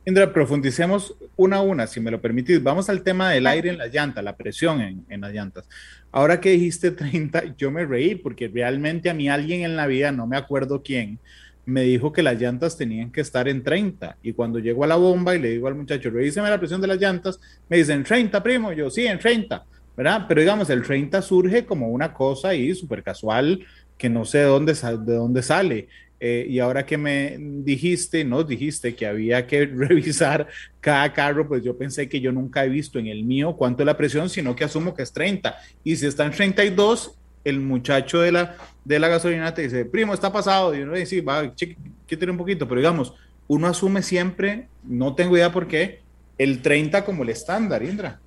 Indra, 0.06 0.34
profundicemos 0.34 1.16
una 1.38 1.58
a 1.58 1.62
una, 1.62 1.88
si 1.88 2.02
me 2.02 2.12
lo 2.12 2.20
permitís. 2.20 2.62
Vamos 2.62 2.90
al 2.90 3.04
tema 3.04 3.30
del 3.30 3.48
aire 3.48 3.70
en 3.70 3.78
las 3.78 3.94
llantas, 3.94 4.24
la 4.24 4.36
presión 4.36 4.82
en, 4.82 5.06
en, 5.08 5.22
las 5.22 5.32
llantas. 5.32 5.70
Ahora 6.12 6.42
que 6.42 6.50
dijiste 6.50 6.92
30, 6.92 7.56
yo 7.58 7.72
me 7.72 7.86
reí 7.86 8.16
porque 8.16 8.48
realmente 8.48 9.10
a 9.10 9.14
mí 9.14 9.30
alguien 9.30 9.62
en 9.62 9.76
la 9.76 9.88
vida, 9.88 10.12
no 10.12 10.28
me 10.28 10.36
acuerdo 10.36 10.84
quién, 10.84 11.20
me 11.66 11.84
dijo 11.84 12.12
que 12.12 12.24
las 12.24 12.40
llantas 12.40 12.78
tenían 12.78 13.12
que 13.12 13.22
estar 13.22 13.48
en 13.48 13.64
30. 13.64 14.18
Y 14.22 14.34
cuando 14.34 14.60
llego 14.60 14.84
a 14.84 14.88
la 14.88 14.96
bomba 14.96 15.36
y 15.36 15.40
le 15.40 15.52
digo 15.52 15.68
al 15.68 15.76
muchacho, 15.76 16.10
revíseme 16.10 16.50
la 16.50 16.60
presión 16.60 16.82
de 16.82 16.88
las 16.88 17.00
llantas, 17.00 17.40
me 17.70 17.78
dicen 17.78 18.04
30, 18.04 18.42
primo. 18.44 18.74
Yo, 18.74 18.90
sí, 18.90 19.06
en 19.06 19.20
30, 19.20 19.64
¿verdad? 19.96 20.26
Pero 20.28 20.42
digamos, 20.42 20.70
el 20.70 20.84
30 20.84 21.22
surge 21.22 21.66
como 21.66 21.90
una 21.90 22.14
cosa 22.14 22.50
ahí 22.50 22.74
súper 22.76 23.04
casual 23.04 23.66
que 23.98 24.10
no 24.10 24.26
sé 24.26 24.40
de 24.40 24.46
dónde, 24.46 24.74
de 24.74 25.14
dónde 25.14 25.42
sale. 25.42 25.88
Eh, 26.20 26.46
y 26.50 26.60
ahora 26.60 26.86
que 26.86 26.98
me 26.98 27.36
dijiste, 27.38 28.24
nos 28.24 28.48
dijiste 28.48 28.96
que 28.96 29.06
había 29.06 29.46
que 29.46 29.66
revisar 29.66 30.48
cada 30.80 31.12
carro, 31.12 31.48
pues 31.48 31.64
yo 31.64 31.78
pensé 31.78 32.08
que 32.08 32.22
yo 32.22 32.32
nunca 32.32 32.64
he 32.64 32.70
visto 32.70 32.98
en 32.98 33.08
el 33.08 33.24
mío 33.24 33.56
cuánto 33.58 33.84
es 33.84 33.88
la 33.88 33.98
presión, 33.98 34.30
sino 34.30 34.56
que 34.56 34.64
asumo 34.64 34.94
que 34.94 35.04
es 35.04 35.12
30. 35.12 35.56
Y 35.84 35.96
si 35.96 36.06
está 36.06 36.26
en 36.26 36.32
32, 36.32 37.18
el 37.44 37.60
muchacho 37.60 38.22
de 38.22 38.32
la, 38.32 38.56
de 38.86 39.00
la 39.00 39.08
gasolina 39.08 39.54
te 39.54 39.64
dice, 39.64 39.86
primo, 39.86 40.14
está 40.14 40.32
pasado. 40.32 40.76
Y 40.76 40.82
uno 40.82 40.94
dice, 40.94 41.22
va, 41.22 41.54
quítale 41.54 42.32
un 42.32 42.38
poquito. 42.38 42.68
Pero 42.68 42.80
digamos, 42.80 43.14
uno 43.48 43.68
asume 43.68 44.02
siempre, 44.02 44.68
no 44.84 45.16
tengo 45.16 45.36
idea 45.36 45.52
por 45.52 45.68
qué, 45.68 46.02
el 46.38 46.62
30 46.62 47.06
como 47.06 47.24
el 47.24 47.30
estándar, 47.30 47.84
Indra. 47.84 48.20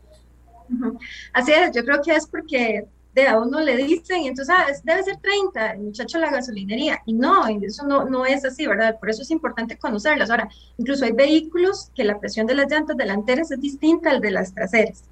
Así 1.32 1.52
es, 1.52 1.70
yo 1.74 1.84
creo 1.84 2.02
que 2.02 2.14
es 2.14 2.26
porque 2.26 2.84
de 3.14 3.26
a 3.26 3.38
uno 3.40 3.60
le 3.60 3.76
dicen, 3.78 4.26
entonces, 4.26 4.54
ah, 4.56 4.66
debe 4.84 5.02
ser 5.02 5.16
30, 5.16 5.72
el 5.72 5.78
muchacho 5.80 6.18
de 6.18 6.26
la 6.26 6.30
gasolinería. 6.30 7.00
Y 7.06 7.14
no, 7.14 7.46
eso 7.48 7.86
no, 7.86 8.04
no 8.04 8.26
es 8.26 8.44
así, 8.44 8.66
¿verdad? 8.66 8.98
Por 8.98 9.08
eso 9.08 9.22
es 9.22 9.30
importante 9.30 9.78
conocerlas. 9.78 10.30
Ahora, 10.30 10.50
incluso 10.76 11.06
hay 11.06 11.12
vehículos 11.12 11.90
que 11.94 12.04
la 12.04 12.20
presión 12.20 12.46
de 12.46 12.54
las 12.54 12.70
llantas 12.70 12.94
delanteras 12.94 13.50
es 13.50 13.58
distinta 13.58 14.10
al 14.10 14.20
de 14.20 14.32
las 14.32 14.52
traseras. 14.52 15.04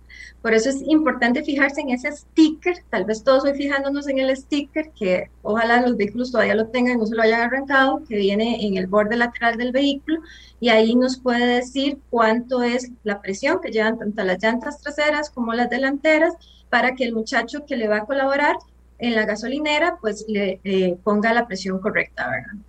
Por 0.42 0.54
eso 0.54 0.70
es 0.70 0.82
importante 0.86 1.42
fijarse 1.42 1.80
en 1.80 1.90
ese 1.90 2.12
sticker, 2.12 2.76
tal 2.90 3.04
vez 3.04 3.24
todos 3.24 3.44
hoy 3.44 3.54
fijándonos 3.54 4.08
en 4.08 4.18
el 4.18 4.36
sticker, 4.36 4.90
que 4.98 5.30
ojalá 5.42 5.80
los 5.80 5.96
vehículos 5.96 6.32
todavía 6.32 6.54
lo 6.54 6.68
tengan, 6.68 6.98
no 6.98 7.06
se 7.06 7.14
lo 7.14 7.22
hayan 7.22 7.42
arrancado, 7.42 8.02
que 8.08 8.16
viene 8.16 8.66
en 8.66 8.76
el 8.76 8.86
borde 8.86 9.16
lateral 9.16 9.56
del 9.56 9.72
vehículo, 9.72 10.20
y 10.60 10.68
ahí 10.68 10.94
nos 10.94 11.18
puede 11.18 11.46
decir 11.46 11.98
cuánto 12.10 12.62
es 12.62 12.90
la 13.02 13.20
presión 13.20 13.60
que 13.62 13.70
llevan 13.70 13.98
tanto 13.98 14.22
las 14.22 14.42
llantas 14.42 14.80
traseras 14.80 15.30
como 15.30 15.52
las 15.54 15.70
delanteras, 15.70 16.34
para 16.70 16.94
que 16.94 17.04
el 17.04 17.14
muchacho 17.14 17.64
que 17.66 17.76
le 17.76 17.88
va 17.88 17.98
a 17.98 18.04
colaborar 18.04 18.56
en 18.98 19.14
la 19.14 19.26
gasolinera, 19.26 19.96
pues 20.00 20.24
le 20.28 20.60
eh, 20.64 20.96
ponga 21.04 21.32
la 21.32 21.46
presión 21.46 21.78
correcta, 21.78 22.28
¿verdad? 22.28 22.60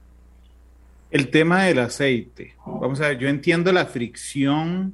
El 1.12 1.30
tema 1.30 1.64
del 1.64 1.80
aceite. 1.80 2.56
Vamos 2.66 3.00
a 3.00 3.10
ver, 3.10 3.18
yo 3.18 3.28
entiendo 3.28 3.72
la 3.72 3.86
fricción 3.86 4.94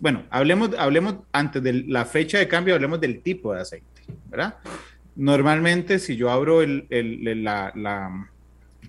bueno, 0.00 0.24
hablemos, 0.30 0.70
hablemos 0.78 1.16
antes 1.32 1.62
de 1.62 1.84
la 1.84 2.04
fecha 2.04 2.38
de 2.38 2.48
cambio, 2.48 2.74
hablemos 2.74 3.00
del 3.00 3.20
tipo 3.20 3.52
de 3.52 3.60
aceite, 3.60 4.02
¿verdad? 4.28 4.56
Normalmente, 5.14 5.98
si 5.98 6.16
yo 6.16 6.30
abro 6.30 6.60
la, 6.64 8.28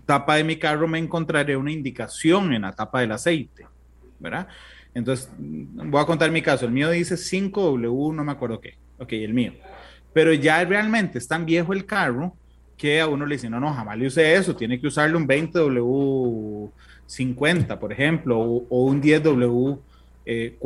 tapa 0.05 0.35
de 0.35 0.43
mi 0.43 0.57
carro, 0.57 0.87
me 0.87 0.99
encontraré 0.99 1.57
una 1.57 1.71
indicación 1.71 2.53
en 2.53 2.61
la 2.61 2.73
tapa 2.73 3.01
del 3.01 3.11
aceite, 3.11 3.65
¿verdad? 4.19 4.47
Entonces, 4.93 5.29
voy 5.37 6.01
a 6.01 6.05
contar 6.05 6.31
mi 6.31 6.41
caso. 6.41 6.65
El 6.65 6.71
mío 6.71 6.89
dice 6.89 7.15
5W, 7.15 8.13
no 8.13 8.23
me 8.23 8.31
acuerdo 8.31 8.59
qué. 8.59 8.77
Ok, 8.97 9.13
el 9.13 9.33
mío. 9.33 9.53
Pero 10.13 10.33
ya 10.33 10.63
realmente 10.63 11.19
es 11.19 11.27
tan 11.27 11.45
viejo 11.45 11.73
el 11.73 11.85
carro 11.85 12.35
que 12.77 13.01
a 13.01 13.07
uno 13.07 13.25
le 13.25 13.35
dice, 13.35 13.49
no, 13.49 13.59
no, 13.59 13.73
jamás 13.73 13.97
le 13.97 14.07
use 14.07 14.35
eso, 14.35 14.55
tiene 14.55 14.79
que 14.79 14.87
usarle 14.87 15.17
un 15.17 15.27
20W50, 15.27 17.79
por 17.79 17.91
ejemplo, 17.91 18.39
o, 18.39 18.85
un 18.85 19.01
10W40. 19.01 19.79
Eh, 20.29 20.57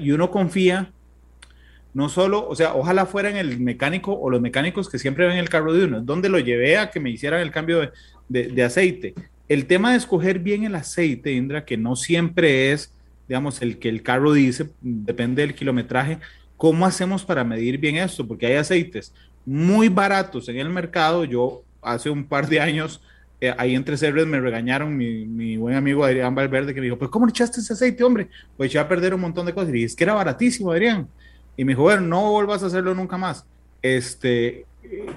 y 0.00 0.10
uno 0.10 0.30
confía, 0.30 0.90
no 1.94 2.08
solo, 2.08 2.46
o 2.48 2.54
sea, 2.56 2.74
ojalá 2.74 3.06
fuera 3.06 3.30
en 3.30 3.36
el 3.36 3.60
mecánico 3.60 4.12
o 4.12 4.28
los 4.28 4.40
mecánicos 4.40 4.90
que 4.90 4.98
siempre 4.98 5.26
ven 5.26 5.38
el 5.38 5.48
carro 5.48 5.72
de 5.72 5.84
uno, 5.84 6.00
donde 6.00 6.28
lo 6.28 6.40
llevé 6.40 6.76
a 6.76 6.90
que 6.90 7.00
me 7.00 7.10
hicieran 7.10 7.40
el 7.40 7.52
cambio 7.52 7.92
de, 8.28 8.48
de 8.48 8.62
aceite. 8.64 9.14
El 9.48 9.66
tema 9.66 9.92
de 9.92 9.98
escoger 9.98 10.40
bien 10.40 10.64
el 10.64 10.74
aceite, 10.74 11.32
Indra, 11.32 11.64
que 11.64 11.76
no 11.76 11.94
siempre 11.94 12.72
es, 12.72 12.92
digamos, 13.28 13.62
el 13.62 13.78
que 13.78 13.88
el 13.88 14.02
carro 14.02 14.32
dice, 14.32 14.70
depende 14.80 15.42
del 15.42 15.54
kilometraje, 15.54 16.18
¿Cómo 16.56 16.86
hacemos 16.86 17.24
para 17.24 17.44
medir 17.44 17.78
bien 17.78 17.96
esto? 17.96 18.26
Porque 18.26 18.46
hay 18.46 18.54
aceites 18.54 19.12
muy 19.44 19.88
baratos 19.88 20.48
en 20.48 20.58
el 20.58 20.70
mercado. 20.70 21.24
Yo 21.24 21.62
hace 21.82 22.10
un 22.10 22.24
par 22.24 22.48
de 22.48 22.60
años, 22.60 23.02
eh, 23.40 23.54
ahí 23.58 23.74
entre 23.74 23.96
cerres 23.96 24.26
me 24.26 24.40
regañaron 24.40 24.96
mi, 24.96 25.56
buen 25.56 25.74
amigo 25.74 26.04
Adrián 26.04 26.34
Valverde 26.34 26.74
que 26.74 26.80
me 26.80 26.86
dijo, 26.86 26.98
pues 26.98 27.10
¿cómo 27.10 27.26
le 27.26 27.30
echaste 27.30 27.60
ese 27.60 27.72
aceite, 27.72 28.04
hombre? 28.04 28.28
Pues 28.56 28.70
eché 28.70 28.78
a 28.78 28.88
perder 28.88 29.14
un 29.14 29.20
montón 29.20 29.46
de 29.46 29.54
cosas. 29.54 29.70
Y 29.70 29.72
dije, 29.72 29.86
es 29.86 29.96
que 29.96 30.04
era 30.04 30.14
baratísimo, 30.14 30.70
Adrián. 30.70 31.08
Y 31.56 31.64
me 31.64 31.72
dijo, 31.72 31.82
bueno, 31.82 32.02
no 32.02 32.30
vuelvas 32.30 32.62
a 32.62 32.66
hacerlo 32.66 32.94
nunca 32.94 33.16
más. 33.16 33.46
Este, 33.82 34.66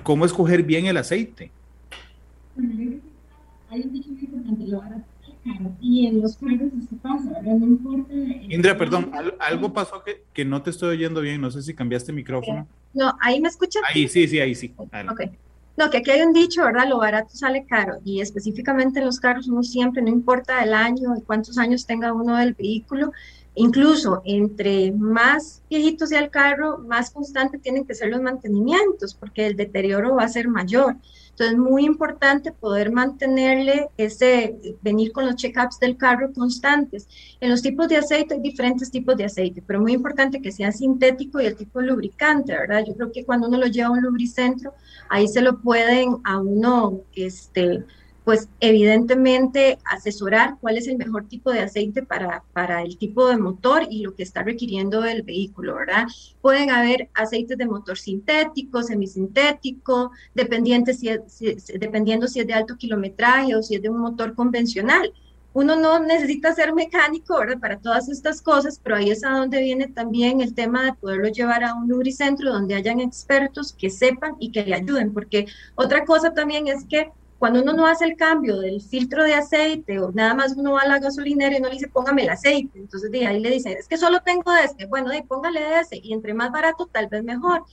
¿Cómo 0.04 0.26
escoger 0.26 0.64
bien 0.64 0.86
el 0.86 0.98
aceite? 0.98 1.52
Hay 3.70 3.82
un 3.82 3.94
dicho 3.94 4.10
y 5.80 6.08
en 6.08 6.22
los 6.22 6.34
se 6.34 6.96
pasa, 7.02 7.42
No 7.42 7.66
importa. 7.66 8.14
Indra, 8.50 8.78
perdón, 8.78 9.12
algo 9.40 9.74
pasó 9.74 10.04
que, 10.04 10.24
que, 10.34 10.44
no 10.46 10.62
te 10.62 10.72
estoy 10.72 10.90
oyendo 10.90 11.22
bien, 11.22 11.40
no 11.40 11.52
sé 11.52 11.62
si 11.62 11.74
cambiaste 11.74 12.12
micrófono. 12.12 12.68
No, 12.94 13.16
ahí 13.22 13.40
me 13.40 13.48
escuchas. 13.48 13.82
Ahí 13.88 14.08
sí, 14.08 14.28
sí, 14.28 14.40
ahí 14.40 14.56
sí. 14.56 14.74
Okay. 14.78 15.32
No, 15.77 15.91
que 15.91 15.98
aquí 15.98 16.10
hay 16.10 16.24
un 16.24 16.34
dicho, 16.34 16.63
¿verdad? 16.63 16.89
Lo 16.89 16.98
barato 16.98 17.36
sale 17.36 17.65
caro 17.67 18.00
y 18.03 18.19
específicamente 18.19 18.98
en 19.00 19.05
los 19.05 19.19
carros 19.19 19.48
uno 19.48 19.62
siempre, 19.62 20.01
no 20.01 20.10
importa 20.10 20.63
el 20.63 20.74
año 20.74 21.15
y 21.15 21.22
cuántos 21.22 21.60
años 21.60 21.86
tenga 21.86 22.13
uno 22.13 22.36
del 22.36 22.55
vehículo, 22.55 23.12
incluso 23.53 24.24
entre 24.25 24.91
más 24.91 25.62
viejito 25.69 26.07
sea 26.07 26.19
el 26.19 26.31
carro, 26.31 26.79
más 26.79 27.12
constante 27.12 27.60
tienen 27.60 27.86
que 27.86 27.93
ser 27.93 28.10
los 28.10 28.22
mantenimientos 28.22 29.13
porque 29.13 29.46
el 29.46 29.55
deterioro 29.55 30.15
va 30.15 30.24
a 30.24 30.29
ser 30.29 30.48
mayor. 30.48 30.96
Entonces, 31.39 31.60
muy 31.60 31.86
importante 31.86 32.51
poder 32.51 32.91
mantenerle 32.91 33.89
ese, 33.96 34.58
venir 34.82 35.12
con 35.12 35.27
los 35.27 35.36
check-ups 35.36 35.79
del 35.79 35.96
carro 35.96 36.34
constantes. 36.34 37.08
En 37.39 37.51
los 37.51 37.62
tipos 37.62 37.88
de 37.88 37.98
aceite 37.98 38.34
hay 38.34 38.39
diferentes 38.39 38.89
tipos 38.89 39.15
de 39.15 39.25
aceite, 39.25 39.62
pero 39.62 39.79
muy 39.79 39.94
importante 39.94 40.41
que 40.41 40.51
sea 40.51 40.72
sintético 40.72 41.39
y 41.39 41.46
el 41.46 41.56
tipo 41.56 41.79
de 41.79 41.86
lubricante, 41.86 42.53
¿verdad? 42.53 42.84
Yo 42.88 42.96
creo 42.96 43.12
que 43.12 43.24
cuando 43.24 43.48
uno 43.50 43.60
lo 43.60 43.67
lleva 43.67 43.89
a 43.89 43.91
un 43.91 44.01
lubricentro, 44.01 44.74
ahí 45.10 45.27
se 45.27 45.41
lo 45.41 45.62
pueden 45.62 46.17
a 46.24 46.39
uno, 46.39 47.01
este, 47.13 47.86
pues 48.27 48.50
evidentemente 48.60 49.79
asesorar 49.86 50.57
cuál 50.60 50.77
es 50.77 50.89
el 50.89 50.98
mejor 50.98 51.29
tipo 51.29 51.50
de 51.50 51.62
aceite 51.62 52.03
para, 52.03 52.43
para 52.51 52.81
el 52.81 52.98
tipo 52.98 53.29
de 53.29 53.38
motor 53.38 53.88
y 53.89 54.01
lo 54.01 54.15
que 54.15 54.24
está 54.24 54.43
requiriendo 54.43 55.05
el 55.05 55.24
vehículo, 55.24 55.75
¿verdad? 55.75 56.07
Pueden 56.41 56.69
haber 56.69 57.10
aceites 57.13 57.57
de 57.57 57.65
motor 57.65 57.98
sintético, 57.98 58.84
semisintético, 58.84 60.12
dependiente 60.36 60.91
dependiendo 61.79 62.27
si 62.27 62.41
es 62.41 62.48
de 62.48 62.53
alto 62.53 62.75
kilometraje 62.75 63.55
o 63.55 63.63
si 63.63 63.75
es 63.75 63.81
de 63.81 63.88
un 63.88 64.00
motor 64.00 64.36
convencional. 64.36 65.13
Uno 65.53 65.77
no 65.77 65.98
necesita 66.00 66.53
ser 66.53 66.74
mecánico, 66.74 67.39
¿verdad? 67.39 67.62
Para 67.62 67.79
todas 67.79 68.10
estas 68.10 68.41
cosas, 68.41 68.77
pero 68.84 68.98
ahí 68.98 69.10
es 69.10 69.24
a 69.24 69.29
donde 69.29 69.62
viene 69.62 69.88
también 69.88 70.41
el 70.41 70.53
tema 70.53 70.84
de 70.84 70.93
poderlo 70.96 71.29
llevar 71.29 71.63
a 71.63 71.75
un 71.75 71.88
lubricentro 71.88 72.51
donde 72.51 72.75
hayan 72.75 73.00
expertos 73.00 73.72
que 73.72 73.89
sepan 73.89 74.36
y 74.38 74.51
que 74.51 74.65
le 74.65 74.75
ayuden, 74.75 75.13
porque 75.13 75.46
otra 75.75 76.03
cosa 76.03 76.34
también 76.34 76.67
es 76.67 76.84
que 76.89 77.10
cuando 77.39 77.62
uno 77.62 77.74
no 77.74 77.86
hace 77.86 78.06
el 78.06 78.15
cambio 78.15 78.60
del 78.60 78.82
filtro 78.82 79.24
de 79.24 79.34
aceite 79.34 80.00
o 80.00 80.12
nada 80.12 80.34
más 80.34 80.56
uno 80.58 80.74
va 80.74 80.82
a 80.82 80.88
la 80.88 81.00
gasolinera 81.00 81.56
y 81.56 81.60
no 81.60 81.67
le 81.67 81.75
dice 81.75 81.88
póngame 81.88 82.24
el 82.24 82.29
aceite, 82.29 82.79
entonces 82.79 83.12
de 83.12 83.27
ahí 83.27 83.39
le 83.39 83.51
dice, 83.51 83.74
es 83.74 83.88
que 83.88 83.98
solo 83.98 84.22
tengo 84.22 84.51
este, 84.56 84.86
bueno, 84.88 85.10
de 85.10 85.24
póngale 85.24 85.79
ese 85.79 86.00
y 86.01 86.13
entre 86.13 86.34
más 86.34 86.51
barato 86.51 86.88
tal 86.91 87.08
vez 87.08 87.24
mejor. 87.24 87.63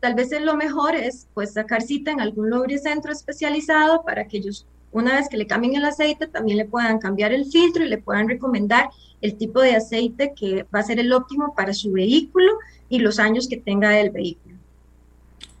Tal 0.00 0.14
vez 0.14 0.38
lo 0.38 0.54
mejor 0.54 0.94
es 0.94 1.28
pues 1.32 1.54
sacar 1.54 1.80
cita 1.80 2.10
en 2.10 2.20
algún 2.20 2.50
lubricentro 2.50 3.10
especializado 3.10 4.02
para 4.04 4.28
que 4.28 4.36
ellos 4.36 4.66
una 4.92 5.16
vez 5.16 5.28
que 5.28 5.36
le 5.36 5.46
cambien 5.46 5.74
el 5.74 5.84
aceite 5.86 6.28
también 6.28 6.58
le 6.58 6.66
puedan 6.66 6.98
cambiar 6.98 7.32
el 7.32 7.46
filtro 7.46 7.84
y 7.84 7.88
le 7.88 7.98
puedan 7.98 8.28
recomendar 8.28 8.90
el 9.22 9.36
tipo 9.36 9.60
de 9.60 9.74
aceite 9.74 10.34
que 10.36 10.66
va 10.74 10.80
a 10.80 10.82
ser 10.84 11.00
el 11.00 11.12
óptimo 11.12 11.54
para 11.54 11.72
su 11.72 11.90
vehículo 11.90 12.52
y 12.88 12.98
los 12.98 13.18
años 13.18 13.48
que 13.48 13.56
tenga 13.56 13.98
el 13.98 14.10
vehículo. 14.10 14.53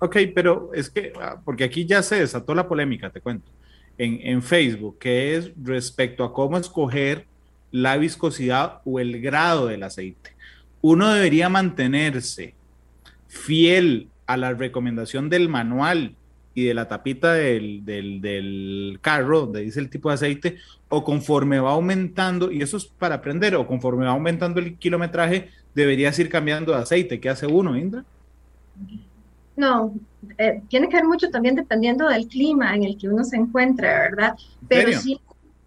Ok, 0.04 0.18
pero 0.34 0.70
es 0.74 0.90
que, 0.90 1.14
ah, 1.18 1.40
porque 1.42 1.64
aquí 1.64 1.86
ya 1.86 2.02
se 2.02 2.16
desató 2.16 2.54
la 2.54 2.68
polémica, 2.68 3.08
te 3.08 3.22
cuento, 3.22 3.50
en, 3.96 4.42
Facebook, 4.42 4.98
que 4.98 5.34
es 5.34 5.50
respecto 5.56 6.24
a 6.24 6.34
cómo 6.34 6.58
escoger 6.58 7.24
la 7.70 7.96
viscosidad 7.96 8.82
o 8.84 9.00
el 9.00 9.22
grado 9.22 9.66
del 9.66 9.82
aceite. 9.82 10.36
Uno 10.82 11.10
debería 11.10 11.48
mantenerse 11.48 12.54
fiel 13.28 14.10
a 14.26 14.36
la 14.36 14.52
recomendación 14.52 15.30
del 15.30 15.48
manual 15.48 16.16
y 16.52 16.64
de 16.64 16.74
la 16.74 16.86
tapita 16.86 17.32
del, 17.32 17.82
del, 17.86 18.20
del, 18.20 18.98
carro, 19.00 19.40
donde 19.40 19.62
dice 19.62 19.80
el 19.80 19.88
tipo 19.88 20.10
de 20.10 20.16
aceite, 20.16 20.58
o 20.90 21.02
conforme 21.02 21.60
va 21.60 21.70
aumentando, 21.70 22.52
y 22.52 22.60
eso 22.60 22.76
es 22.76 22.84
para 22.84 23.14
aprender, 23.14 23.54
o 23.54 23.66
conforme 23.66 24.04
va 24.04 24.10
aumentando 24.10 24.60
el 24.60 24.76
kilometraje, 24.76 25.48
deberías 25.74 26.18
ir 26.18 26.28
cambiando 26.28 26.72
de 26.72 26.82
aceite. 26.82 27.20
¿Qué 27.20 27.30
hace 27.30 27.46
uno, 27.46 27.74
Indra? 27.74 28.04
No, 29.56 29.94
eh, 30.38 30.62
tiene 30.68 30.88
que 30.88 30.96
ver 30.96 31.04
mucho 31.04 31.30
también 31.30 31.54
dependiendo 31.54 32.08
del 32.08 32.26
clima 32.26 32.74
en 32.74 32.84
el 32.84 32.98
que 32.98 33.08
uno 33.08 33.24
se 33.24 33.36
encuentre, 33.36 33.86
¿verdad? 33.86 34.34
Pero 34.68 34.98
sí, 34.98 35.20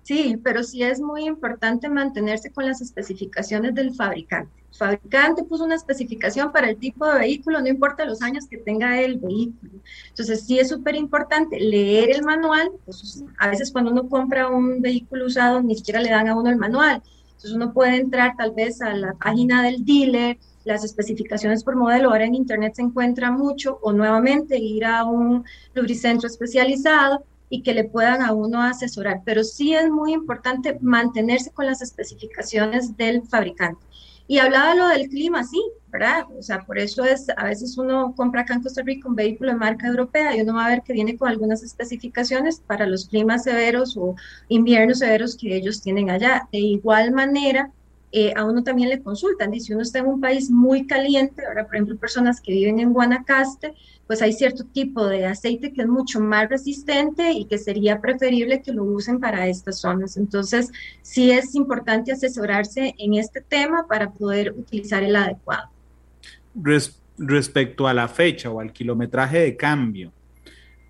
sí, 0.04 0.38
pero 0.44 0.64
sí 0.64 0.84
es 0.84 1.00
muy 1.00 1.26
importante 1.26 1.88
mantenerse 1.88 2.52
con 2.52 2.66
las 2.66 2.82
especificaciones 2.82 3.74
del 3.74 3.94
fabricante. 3.94 4.52
El 4.72 4.78
fabricante 4.78 5.44
puso 5.44 5.64
una 5.64 5.76
especificación 5.76 6.52
para 6.52 6.70
el 6.70 6.78
tipo 6.78 7.06
de 7.06 7.20
vehículo, 7.20 7.62
no 7.62 7.68
importa 7.68 8.04
los 8.04 8.22
años 8.22 8.46
que 8.48 8.58
tenga 8.58 9.00
el 9.02 9.20
vehículo. 9.20 9.80
Entonces 10.10 10.46
sí 10.46 10.60
es 10.60 10.68
súper 10.68 10.96
importante 10.96 11.60
leer 11.60 12.10
el 12.12 12.24
manual. 12.24 12.72
Pues, 12.84 13.24
a 13.40 13.48
veces 13.50 13.72
cuando 13.72 13.92
uno 13.92 14.10
compra 14.10 14.50
un 14.50 14.82
vehículo 14.82 15.26
usado 15.26 15.64
ni 15.64 15.76
siquiera 15.76 16.02
le 16.02 16.10
dan 16.10 16.28
a 16.28 16.36
uno 16.36 16.50
el 16.50 16.58
manual. 16.58 17.02
Entonces 17.28 17.54
uno 17.54 17.72
puede 17.72 17.96
entrar 17.98 18.36
tal 18.36 18.52
vez 18.52 18.82
a 18.82 18.94
la 18.94 19.14
página 19.14 19.64
del 19.64 19.86
dealer, 19.86 20.38
las 20.68 20.84
especificaciones 20.84 21.64
por 21.64 21.76
modelo, 21.76 22.10
ahora 22.10 22.26
en 22.26 22.36
Internet 22.36 22.76
se 22.76 22.82
encuentra 22.82 23.32
mucho, 23.32 23.80
o 23.82 23.94
nuevamente 23.94 24.58
ir 24.60 24.86
a 24.86 25.06
un 25.06 25.46
lubricentro 25.74 26.28
especializado 26.28 27.24
y 27.50 27.64
que 27.64 27.74
le 27.74 27.86
puedan 27.86 28.22
a 28.22 28.34
uno 28.34 28.62
asesorar. 28.62 29.22
Pero 29.24 29.44
sí 29.44 29.74
es 29.74 29.90
muy 29.90 30.14
importante 30.14 30.78
mantenerse 30.82 31.52
con 31.52 31.66
las 31.66 31.82
especificaciones 31.82 32.98
del 32.98 33.24
fabricante. 33.24 33.82
Y 34.28 34.40
hablaba 34.40 34.76
lo 34.76 34.90
del 34.90 35.08
clima, 35.08 35.46
sí, 35.46 35.64
¿verdad? 35.90 36.26
O 36.38 36.44
sea, 36.44 36.66
por 36.66 36.78
eso 36.78 37.06
es, 37.06 37.30
a 37.30 37.46
veces 37.46 37.78
uno 37.78 38.14
compra 38.14 38.42
acá 38.42 38.56
en 38.56 38.62
Costa 38.62 38.82
Rica 38.82 39.08
un 39.08 39.16
vehículo 39.16 39.52
de 39.52 39.58
marca 39.58 39.88
europea 39.88 40.36
y 40.36 40.42
uno 40.42 40.56
va 40.56 40.66
a 40.66 40.70
ver 40.70 40.82
que 40.82 40.92
viene 40.92 41.16
con 41.16 41.30
algunas 41.30 41.64
especificaciones 41.64 42.60
para 42.60 42.86
los 42.86 43.08
climas 43.08 43.44
severos 43.44 43.96
o 43.96 44.16
inviernos 44.50 45.00
severos 45.00 45.38
que 45.38 45.56
ellos 45.56 45.82
tienen 45.82 46.10
allá. 46.10 46.50
De 46.52 46.60
igual 46.60 47.14
manera, 47.14 47.72
eh, 48.12 48.34
a 48.36 48.46
uno 48.46 48.64
también 48.64 48.90
le 48.90 49.02
consultan. 49.02 49.60
Si 49.60 49.74
uno 49.74 49.82
está 49.82 50.00
en 50.00 50.08
un 50.08 50.22
país 50.22 50.50
muy 50.50 50.88
caliente, 50.88 51.46
ahora 51.46 51.66
por 51.66 51.76
ejemplo 51.76 51.98
personas 51.98 52.40
que 52.40 52.54
viven 52.54 52.80
en 52.80 52.94
Guanacaste, 52.94 53.74
pues 54.08 54.22
hay 54.22 54.32
cierto 54.32 54.64
tipo 54.64 55.06
de 55.06 55.26
aceite 55.26 55.74
que 55.74 55.82
es 55.82 55.88
mucho 55.88 56.22
más 56.22 56.50
resistente 56.50 57.32
y 57.34 57.46
que 57.46 57.58
sería 57.58 58.00
preferible 58.00 58.62
que 58.62 58.72
lo 58.72 58.86
usen 58.86 59.20
para 59.20 59.48
estas 59.48 59.80
zonas. 59.80 60.16
Entonces, 60.16 60.72
sí 61.02 61.32
es 61.32 61.54
importante 61.56 62.14
asesorarse 62.14 62.96
en 62.98 63.16
este 63.16 63.42
tema 63.42 63.86
para 63.88 64.12
poder 64.12 64.54
utilizar 64.58 65.04
el 65.04 65.16
adecuado. 65.16 65.70
respecto 67.20 67.88
a 67.88 67.94
la 67.96 68.08
fecha 68.08 68.50
o 68.52 68.60
al 68.60 68.72
kilometraje 68.72 69.40
de 69.40 69.58
cambio, 69.58 70.14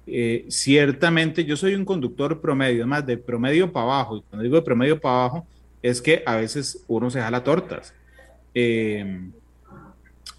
eh, 0.05 0.45
ciertamente 0.49 1.43
yo 1.43 1.57
soy 1.57 1.73
un 1.73 1.83
conductor 1.83 2.39
promedio, 2.39 2.85
más 2.85 3.05
de 3.05 3.17
promedio 3.17 3.71
para 3.71 3.85
abajo, 3.85 4.17
y 4.17 4.21
cuando 4.21 4.43
digo 4.43 4.55
de 4.57 4.61
promedio 4.61 4.99
para 4.99 5.15
abajo, 5.15 5.47
es 5.81 6.01
que 6.01 6.23
a 6.25 6.35
veces 6.35 6.83
uno 6.87 7.09
se 7.09 7.21
jala 7.21 7.43
tortas. 7.43 7.93
Eh, 8.53 9.29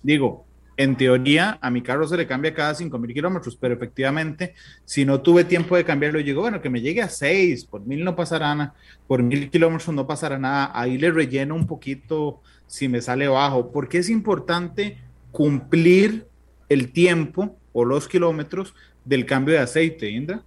digo, 0.03 0.45
en 0.79 0.97
teoría 0.97 1.59
a 1.61 1.71
mi 1.71 1.83
carro 1.83 2.07
se 2.07 2.17
le 2.17 2.27
cambia 2.27 2.55
cada 2.55 2.73
5.000 2.73 3.13
kilómetros, 3.13 3.57
pero 3.57 3.75
efectivamente, 3.75 4.55
si 4.85 5.05
no 5.05 5.21
tuve 5.21 5.43
tiempo 5.43 5.77
de 5.77 5.85
cambiarlo, 5.85 6.21
digo, 6.21 6.43
bueno, 6.43 6.63
que 6.63 6.71
me 6.71 6.81
llegue 6.81 7.03
a 7.03 7.09
6, 7.09 7.65
por 7.65 7.85
mil 7.85 8.05
no 8.05 8.15
pasará 8.15 8.55
nada, 8.55 8.75
por 9.09 9.21
mil 9.23 9.51
kilómetros 9.51 9.93
no 9.93 10.07
pasará 10.07 10.39
nada, 10.39 10.71
ahí 10.73 10.97
le 10.97 11.11
relleno 11.11 11.57
un 11.57 11.67
poquito 11.67 12.41
si 12.69 12.89
me 12.89 13.01
sale 13.01 13.27
bajo, 13.27 13.73
porque 13.73 13.99
es 13.99 14.09
importante 14.09 14.99
cumplir 15.33 16.29
el 16.69 16.93
tiempo 16.93 17.57
o 17.73 17.85
los 17.85 18.07
kilómetros 18.07 18.73
del 19.05 19.27
cambio 19.27 19.55
de 19.55 19.61
aceite, 19.61 20.09
Indra. 20.09 20.43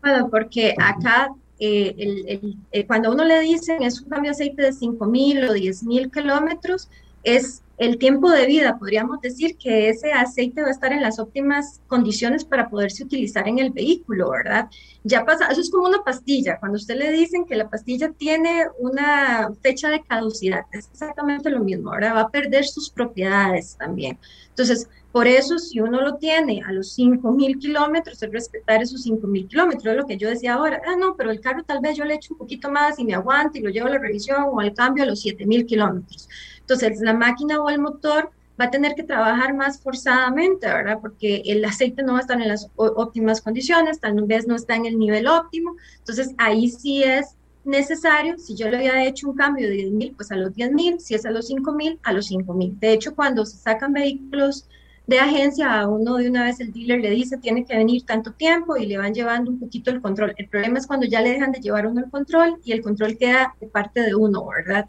Bueno, 0.00 0.28
porque 0.28 0.74
acá 0.76 1.28
eh, 1.60 1.94
el, 1.98 2.56
eh, 2.72 2.86
cuando 2.86 3.12
uno 3.12 3.24
le 3.24 3.38
dicen 3.40 3.82
es 3.82 4.00
un 4.00 4.08
cambio 4.08 4.30
de 4.30 4.34
aceite 4.34 4.62
de 4.62 4.72
5.000 4.72 5.50
o 5.50 5.54
10.000 5.54 6.10
kilómetros, 6.10 6.88
es 7.22 7.62
el 7.76 7.96
tiempo 7.96 8.30
de 8.30 8.46
vida, 8.46 8.78
podríamos 8.78 9.20
decir 9.22 9.56
que 9.56 9.88
ese 9.88 10.12
aceite 10.12 10.60
va 10.60 10.68
a 10.68 10.70
estar 10.70 10.92
en 10.92 11.00
las 11.00 11.18
óptimas 11.18 11.80
condiciones 11.86 12.44
para 12.44 12.68
poderse 12.68 13.04
utilizar 13.04 13.48
en 13.48 13.58
el 13.58 13.70
vehículo, 13.70 14.30
¿verdad? 14.30 14.68
Ya 15.02 15.24
pasa, 15.24 15.46
eso 15.46 15.62
es 15.62 15.70
como 15.70 15.88
una 15.88 16.02
pastilla, 16.02 16.58
cuando 16.58 16.76
usted 16.76 16.96
le 16.96 17.10
dicen 17.10 17.46
que 17.46 17.56
la 17.56 17.70
pastilla 17.70 18.12
tiene 18.12 18.66
una 18.78 19.50
fecha 19.62 19.88
de 19.88 20.02
caducidad, 20.02 20.66
es 20.72 20.88
exactamente 20.92 21.48
lo 21.48 21.60
mismo, 21.60 21.90
ahora 21.90 22.12
va 22.12 22.20
a 22.22 22.28
perder 22.30 22.66
sus 22.66 22.90
propiedades 22.90 23.76
también. 23.78 24.18
Entonces, 24.50 24.86
por 25.12 25.26
eso, 25.26 25.58
si 25.58 25.80
uno 25.80 26.00
lo 26.00 26.16
tiene 26.16 26.62
a 26.64 26.72
los 26.72 26.96
5.000 26.96 27.58
kilómetros, 27.58 28.22
es 28.22 28.30
respetar 28.30 28.80
esos 28.80 29.04
5.000 29.04 29.48
kilómetros. 29.48 29.86
Es 29.86 29.96
lo 29.96 30.06
que 30.06 30.16
yo 30.16 30.28
decía 30.28 30.54
ahora. 30.54 30.80
Ah, 30.86 30.94
no, 30.96 31.16
pero 31.16 31.30
el 31.32 31.40
carro 31.40 31.64
tal 31.64 31.80
vez 31.80 31.96
yo 31.96 32.04
le 32.04 32.14
echo 32.14 32.34
un 32.34 32.38
poquito 32.38 32.70
más 32.70 32.98
y 32.98 33.04
me 33.04 33.14
aguante 33.14 33.58
y 33.58 33.62
lo 33.62 33.70
llevo 33.70 33.88
a 33.88 33.90
la 33.90 33.98
revisión 33.98 34.44
o 34.52 34.60
al 34.60 34.72
cambio 34.72 35.02
a 35.02 35.06
los 35.06 35.24
7.000 35.24 35.66
kilómetros. 35.66 36.28
Entonces, 36.60 37.00
la 37.00 37.12
máquina 37.12 37.60
o 37.60 37.68
el 37.70 37.80
motor 37.80 38.30
va 38.60 38.66
a 38.66 38.70
tener 38.70 38.94
que 38.94 39.02
trabajar 39.02 39.54
más 39.54 39.80
forzadamente, 39.80 40.68
¿verdad? 40.68 40.98
Porque 41.00 41.42
el 41.44 41.64
aceite 41.64 42.04
no 42.04 42.12
va 42.12 42.18
a 42.18 42.20
estar 42.22 42.40
en 42.40 42.46
las 42.46 42.68
óptimas 42.76 43.40
condiciones, 43.40 43.98
tal 43.98 44.22
vez 44.22 44.46
no 44.46 44.54
está 44.54 44.76
en 44.76 44.86
el 44.86 44.96
nivel 44.96 45.26
óptimo. 45.26 45.74
Entonces, 45.98 46.34
ahí 46.38 46.68
sí 46.68 47.02
es 47.02 47.36
necesario, 47.64 48.38
si 48.38 48.54
yo 48.54 48.68
le 48.68 48.76
había 48.76 49.04
hecho 49.06 49.28
un 49.28 49.36
cambio 49.36 49.68
de 49.68 49.76
10.000, 49.76 50.14
pues 50.14 50.30
a 50.30 50.36
los 50.36 50.52
10.000, 50.52 50.98
si 50.98 51.14
es 51.14 51.26
a 51.26 51.30
los 51.30 51.50
5.000, 51.50 51.98
a 52.02 52.12
los 52.12 52.30
5.000. 52.30 52.78
De 52.78 52.92
hecho, 52.92 53.14
cuando 53.16 53.44
se 53.44 53.58
sacan 53.58 53.92
vehículos 53.92 54.68
de 55.10 55.18
agencia 55.18 55.80
a 55.80 55.88
uno 55.88 56.18
de 56.18 56.28
una 56.28 56.44
vez 56.44 56.60
el 56.60 56.72
dealer 56.72 57.00
le 57.00 57.10
dice 57.10 57.36
tiene 57.36 57.64
que 57.64 57.76
venir 57.76 58.04
tanto 58.06 58.32
tiempo 58.32 58.76
y 58.76 58.86
le 58.86 58.96
van 58.96 59.12
llevando 59.12 59.50
un 59.50 59.58
poquito 59.58 59.90
el 59.90 60.00
control. 60.00 60.34
El 60.36 60.48
problema 60.48 60.78
es 60.78 60.86
cuando 60.86 61.04
ya 61.04 61.20
le 61.20 61.30
dejan 61.30 61.50
de 61.50 61.58
llevar 61.58 61.88
uno 61.88 62.04
el 62.04 62.10
control 62.10 62.60
y 62.64 62.70
el 62.70 62.80
control 62.80 63.18
queda 63.18 63.52
de 63.60 63.66
parte 63.66 64.02
de 64.02 64.14
uno, 64.14 64.46
¿verdad? 64.46 64.86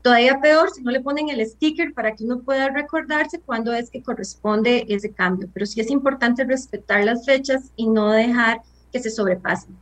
Todavía 0.00 0.40
peor 0.40 0.70
si 0.70 0.80
no 0.80 0.90
le 0.90 1.02
ponen 1.02 1.28
el 1.28 1.44
sticker 1.46 1.92
para 1.92 2.14
que 2.14 2.24
uno 2.24 2.40
pueda 2.40 2.70
recordarse 2.70 3.40
cuándo 3.40 3.74
es 3.74 3.90
que 3.90 4.02
corresponde 4.02 4.86
ese 4.88 5.12
cambio. 5.12 5.50
Pero 5.52 5.66
sí 5.66 5.80
es 5.82 5.90
importante 5.90 6.44
respetar 6.44 7.04
las 7.04 7.26
fechas 7.26 7.70
y 7.76 7.88
no 7.88 8.12
dejar 8.12 8.62
que 8.90 9.00
se 9.00 9.10
sobrepasen. 9.10 9.76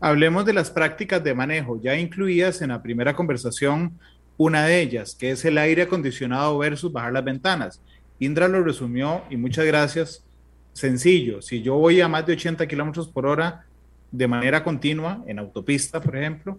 Hablemos 0.00 0.44
de 0.44 0.52
las 0.52 0.68
prácticas 0.68 1.22
de 1.22 1.32
manejo, 1.32 1.80
ya 1.80 1.96
incluidas 1.96 2.60
en 2.60 2.70
la 2.70 2.82
primera 2.82 3.14
conversación, 3.14 3.96
una 4.36 4.64
de 4.66 4.80
ellas, 4.80 5.14
que 5.14 5.30
es 5.30 5.44
el 5.44 5.58
aire 5.58 5.82
acondicionado 5.82 6.58
versus 6.58 6.92
bajar 6.92 7.12
las 7.12 7.24
ventanas. 7.24 7.80
Indra 8.18 8.48
lo 8.48 8.62
resumió 8.62 9.22
y 9.30 9.36
muchas 9.36 9.66
gracias. 9.66 10.24
Sencillo, 10.72 11.40
si 11.42 11.62
yo 11.62 11.76
voy 11.76 12.00
a 12.00 12.08
más 12.08 12.26
de 12.26 12.34
80 12.34 12.66
kilómetros 12.66 13.08
por 13.08 13.26
hora 13.26 13.64
de 14.10 14.28
manera 14.28 14.62
continua, 14.62 15.22
en 15.26 15.38
autopista, 15.38 16.00
por 16.00 16.16
ejemplo, 16.16 16.58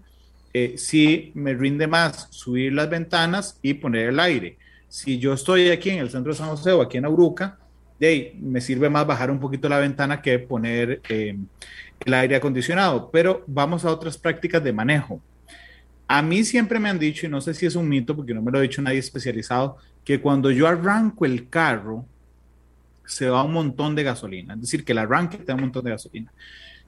eh, 0.54 0.74
sí 0.78 1.32
me 1.36 1.54
rinde 1.54 1.88
más 1.88 2.28
subir 2.32 2.74
las 2.74 2.90
ventanas 2.90 3.60
y 3.62 3.76
poner 3.76 4.10
el 4.10 4.20
aire. 4.20 4.58
Si 4.88 5.20
yo 5.20 5.34
estoy 5.34 5.70
aquí 5.70 5.90
en 5.90 6.00
el 6.00 6.10
centro 6.10 6.32
de 6.32 6.38
San 6.38 6.50
José 6.50 6.72
o 6.72 6.82
aquí 6.82 6.98
en 6.98 7.06
Auruca, 7.06 7.60
de 8.00 8.36
me 8.40 8.62
sirve 8.62 8.90
más 8.90 9.06
bajar 9.06 9.32
un 9.32 9.40
poquito 9.40 9.68
la 9.68 9.80
ventana 9.80 10.22
que 10.22 10.40
poner 10.40 11.02
eh, 11.10 11.38
el 12.06 12.14
aire 12.14 12.36
acondicionado. 12.36 13.10
Pero 13.12 13.44
vamos 13.48 13.86
a 13.86 13.92
otras 13.92 14.18
prácticas 14.18 14.64
de 14.64 14.74
manejo. 14.74 15.22
A 16.08 16.22
mí 16.22 16.44
siempre 16.44 16.80
me 16.80 16.90
han 16.90 17.00
dicho, 17.00 17.26
y 17.26 17.30
no 17.30 17.42
sé 17.42 17.54
si 17.54 17.66
es 17.66 17.76
un 17.76 17.90
mito 17.90 18.16
porque 18.16 18.34
no 18.34 18.42
me 18.42 18.52
lo 18.52 18.60
ha 18.60 18.62
dicho 18.62 18.82
nadie 18.82 19.00
especializado, 19.00 19.78
que 20.08 20.22
cuando 20.22 20.52
yo 20.52 20.70
arranco 20.70 21.26
el 21.26 21.50
carro, 21.50 22.06
se 23.06 23.28
va 23.30 23.44
un 23.44 23.52
montón 23.52 23.94
de 23.94 24.04
gasolina. 24.04 24.54
Es 24.54 24.62
decir, 24.62 24.86
que 24.86 24.94
el 24.94 25.00
arranque 25.00 25.38
te 25.38 25.44
da 25.44 25.56
un 25.56 25.60
montón 25.60 25.84
de 25.84 25.92
gasolina. 25.92 26.32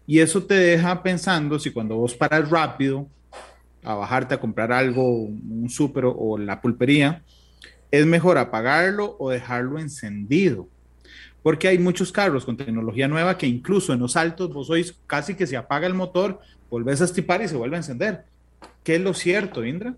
Y 0.07 0.19
eso 0.19 0.41
te 0.41 0.53
deja 0.53 1.03
pensando 1.03 1.59
si 1.59 1.71
cuando 1.71 1.97
vos 1.97 2.15
paras 2.15 2.49
rápido 2.49 3.09
a 3.83 3.93
bajarte 3.95 4.35
a 4.35 4.39
comprar 4.39 4.71
algo, 4.71 5.03
un 5.03 5.69
súper 5.69 6.05
o 6.05 6.37
la 6.37 6.61
pulpería, 6.61 7.21
es 7.91 8.05
mejor 8.05 8.37
apagarlo 8.37 9.17
o 9.19 9.29
dejarlo 9.29 9.79
encendido. 9.79 10.69
porque 11.43 11.67
hay 11.67 11.77
muchos 11.77 12.13
carros 12.13 12.45
con 12.45 12.55
tecnología 12.55 13.09
nueva 13.09 13.37
que 13.37 13.47
incluso 13.47 13.91
en 13.91 13.99
los 13.99 14.15
altos 14.15 14.53
vos 14.53 14.69
oís 14.69 14.95
casi 15.07 15.35
que 15.35 15.45
se 15.45 15.57
apaga 15.57 15.87
el 15.87 15.93
motor, 15.93 16.39
volvés 16.69 17.01
a 17.01 17.05
estipar 17.05 17.41
y 17.41 17.49
se 17.49 17.57
vuelve 17.57 17.75
a 17.75 17.79
encender. 17.79 18.23
¿Qué 18.81 18.95
es 18.95 19.01
lo 19.01 19.13
cierto, 19.13 19.65
Indra? 19.65 19.93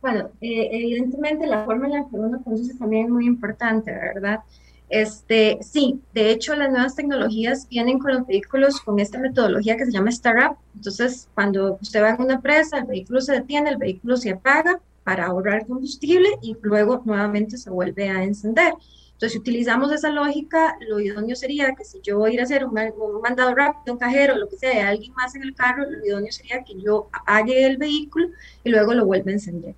Bueno, 0.00 0.30
eh, 0.40 0.68
evidentemente 0.72 1.46
la 1.46 1.64
forma 1.64 1.86
en 1.86 1.92
la 1.92 2.08
que 2.08 2.16
uno 2.16 2.40
conduce 2.42 2.74
también 2.78 3.06
es 3.06 3.10
muy 3.10 3.26
importante, 3.26 3.90
¿verdad? 3.90 4.40
Este, 4.88 5.58
sí, 5.60 6.00
de 6.14 6.30
hecho 6.30 6.54
las 6.54 6.70
nuevas 6.70 6.94
tecnologías 6.94 7.68
vienen 7.68 7.98
con 7.98 8.14
los 8.14 8.26
vehículos 8.26 8.80
con 8.80 8.98
esta 9.00 9.18
metodología 9.18 9.76
que 9.76 9.84
se 9.84 9.92
llama 9.92 10.10
startup. 10.10 10.56
Entonces, 10.74 11.28
cuando 11.34 11.78
usted 11.82 12.02
va 12.02 12.10
en 12.10 12.22
una 12.22 12.40
presa, 12.40 12.78
el 12.78 12.86
vehículo 12.86 13.20
se 13.20 13.32
detiene, 13.32 13.70
el 13.70 13.76
vehículo 13.76 14.16
se 14.16 14.30
apaga 14.30 14.80
para 15.04 15.26
ahorrar 15.26 15.66
combustible 15.66 16.28
y 16.42 16.56
luego 16.62 17.02
nuevamente 17.04 17.58
se 17.58 17.70
vuelve 17.70 18.08
a 18.08 18.22
encender. 18.22 18.74
Entonces, 19.18 19.32
si 19.32 19.38
utilizamos 19.38 19.90
esa 19.92 20.10
lógica, 20.10 20.76
lo 20.88 21.00
idóneo 21.00 21.34
sería 21.34 21.74
que 21.74 21.84
si 21.84 22.00
yo 22.02 22.18
voy 22.18 22.30
a 22.30 22.34
ir 22.34 22.40
a 22.40 22.44
hacer 22.44 22.64
un, 22.64 22.72
mandado 23.20 23.54
rápido, 23.54 23.94
un 23.94 23.98
cajero, 23.98 24.36
lo 24.36 24.48
que 24.48 24.56
sea, 24.56 24.88
alguien 24.88 25.12
más 25.14 25.34
en 25.34 25.42
el 25.42 25.54
carro, 25.54 25.90
lo 25.90 26.06
idóneo 26.06 26.30
sería 26.30 26.62
que 26.62 26.80
yo 26.80 27.08
apague 27.12 27.66
el 27.66 27.78
vehículo 27.78 28.28
y 28.62 28.70
luego 28.70 28.94
lo 28.94 29.06
vuelva 29.06 29.30
a 29.30 29.34
encender. 29.34 29.74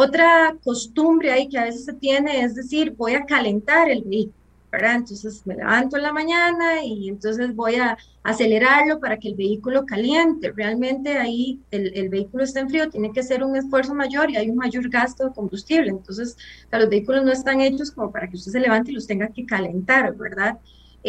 Otra 0.00 0.56
costumbre 0.62 1.32
ahí 1.32 1.48
que 1.48 1.58
a 1.58 1.64
veces 1.64 1.84
se 1.84 1.92
tiene 1.92 2.42
es 2.42 2.54
decir, 2.54 2.94
voy 2.96 3.14
a 3.14 3.24
calentar 3.24 3.90
el 3.90 4.04
vehículo. 4.04 4.38
Entonces 4.70 5.44
me 5.44 5.56
levanto 5.56 5.96
en 5.96 6.04
la 6.04 6.12
mañana 6.12 6.84
y 6.84 7.08
entonces 7.08 7.52
voy 7.52 7.74
a 7.76 7.98
acelerarlo 8.22 9.00
para 9.00 9.18
que 9.18 9.26
el 9.26 9.34
vehículo 9.34 9.86
caliente. 9.86 10.52
Realmente 10.52 11.18
ahí 11.18 11.58
el, 11.72 12.10
vehículo 12.10 12.44
está 12.44 12.60
en 12.60 12.68
frío, 12.68 12.88
tiene 12.88 13.12
que 13.12 13.24
ser 13.24 13.42
un 13.42 13.56
esfuerzo 13.56 13.92
mayor 13.92 14.30
y 14.30 14.36
hay 14.36 14.48
un 14.50 14.56
mayor 14.56 14.88
gasto 14.88 15.24
de 15.24 15.34
combustible. 15.34 15.90
Entonces, 15.90 16.36
los 16.70 16.88
vehículos 16.88 17.24
no 17.24 17.32
están 17.32 17.60
hechos 17.60 17.90
como 17.90 18.12
para 18.12 18.28
que 18.28 18.36
usted 18.36 18.52
se 18.52 18.60
levante 18.60 18.92
y 18.92 18.94
los 18.94 19.08
tenga 19.08 19.26
que 19.26 19.46
calentar, 19.46 20.14
¿verdad? 20.14 20.58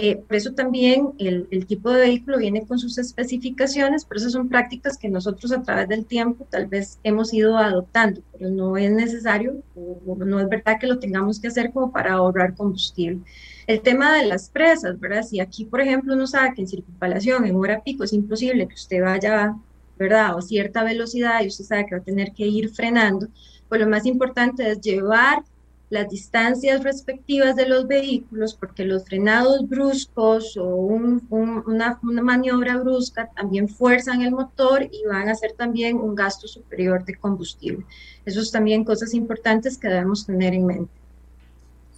Eh, 0.01 0.15
por 0.15 0.37
eso 0.37 0.53
también 0.53 1.09
el, 1.17 1.45
el, 1.51 1.65
tipo 1.65 1.91
de 1.91 1.99
vehículo 1.99 2.37
viene 2.37 2.65
con 2.65 2.79
sus 2.79 2.97
especificaciones, 2.97 4.05
pero 4.05 4.21
esas 4.21 4.31
son 4.31 4.47
prácticas 4.47 4.97
que 4.97 5.09
nosotros 5.09 5.51
a 5.51 5.61
través 5.61 5.89
del 5.89 6.05
tiempo 6.05 6.47
tal 6.49 6.67
vez 6.67 6.99
hemos 7.03 7.33
ido 7.33 7.57
adoptando, 7.57 8.21
pero 8.31 8.49
no 8.49 8.77
es 8.77 8.89
necesario 8.91 9.61
o 9.75 10.15
no 10.15 10.39
es 10.39 10.47
verdad 10.47 10.79
que 10.79 10.87
lo 10.87 10.99
tengamos 10.99 11.41
que 11.41 11.49
hacer 11.49 11.73
como 11.73 11.91
para 11.91 12.13
ahorrar 12.13 12.55
combustible. 12.55 13.19
El 13.67 13.81
tema 13.81 14.15
de 14.15 14.25
las 14.25 14.49
presas, 14.49 14.97
¿verdad? 15.01 15.23
Si 15.23 15.41
aquí, 15.41 15.65
por 15.65 15.81
ejemplo, 15.81 16.13
uno 16.13 16.27
sabe 16.27 16.53
que 16.55 16.61
en 16.61 16.69
circunvalación, 16.69 17.45
en 17.45 17.57
hora 17.57 17.83
pico, 17.83 18.05
es 18.05 18.13
imposible 18.13 18.69
que 18.69 18.75
usted 18.75 19.03
vaya, 19.03 19.53
¿verdad? 19.97 20.37
A 20.37 20.41
cierta 20.41 20.81
velocidad 20.85 21.41
y 21.43 21.47
usted 21.47 21.65
sabe 21.65 21.87
que 21.87 21.95
va 21.95 22.01
a 22.01 22.05
tener 22.05 22.31
que 22.31 22.47
ir 22.47 22.69
frenando, 22.69 23.27
pues 23.67 23.81
lo 23.81 23.89
más 23.89 24.05
importante 24.05 24.71
es 24.71 24.79
llevar 24.79 25.43
las 25.89 26.07
distancias 26.09 26.83
respectivas 26.83 27.55
de 27.55 27.67
los 27.67 27.87
vehículos, 27.87 28.53
porque 28.53 28.85
los 28.85 29.05
frenados 29.05 29.67
bruscos 29.67 30.55
o 30.55 30.75
una, 30.75 31.99
maniobra 32.01 32.77
brusca 32.77 33.29
también 33.35 33.67
fuerzan 33.67 34.21
el 34.21 34.31
motor 34.31 34.83
y 34.83 35.05
van 35.07 35.29
a 35.29 35.31
hacer 35.31 35.53
también 35.53 35.97
un 35.97 36.13
gasto 36.13 36.47
superior 36.47 37.03
de 37.05 37.15
combustible. 37.15 37.85
Eso 38.23 38.41
es 38.41 38.51
también 38.51 38.83
cosas 38.83 39.13
importantes 39.13 39.77
que 39.77 39.87
debemos 39.87 40.25
tener 40.25 40.53
en 40.53 40.65
mente. 40.65 40.91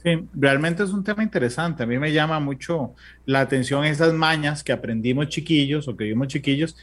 Sí, 0.01 0.27
realmente 0.33 0.83
es 0.83 0.91
un 0.91 1.03
tema 1.03 1.21
interesante. 1.21 1.83
A 1.83 1.85
mí 1.85 1.99
me 1.99 2.11
llama 2.11 2.39
mucho 2.39 2.95
la 3.25 3.41
atención 3.41 3.85
esas 3.85 4.13
mañas 4.13 4.63
que 4.63 4.71
aprendimos 4.71 5.27
chiquillos 5.27 5.87
o 5.87 5.95
que 5.95 6.05
vimos 6.05 6.27
chiquillos. 6.27 6.75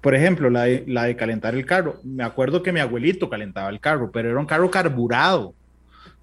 Por 0.00 0.14
ejemplo, 0.14 0.48
la 0.48 0.62
de, 0.62 0.84
la 0.86 1.04
de 1.04 1.16
calentar 1.16 1.54
el 1.54 1.66
carro. 1.66 2.00
Me 2.02 2.24
acuerdo 2.24 2.62
que 2.62 2.72
mi 2.72 2.80
abuelito 2.80 3.28
calentaba 3.28 3.68
el 3.68 3.78
carro, 3.78 4.10
pero 4.10 4.30
era 4.30 4.40
un 4.40 4.46
carro 4.46 4.70
carburado 4.70 5.54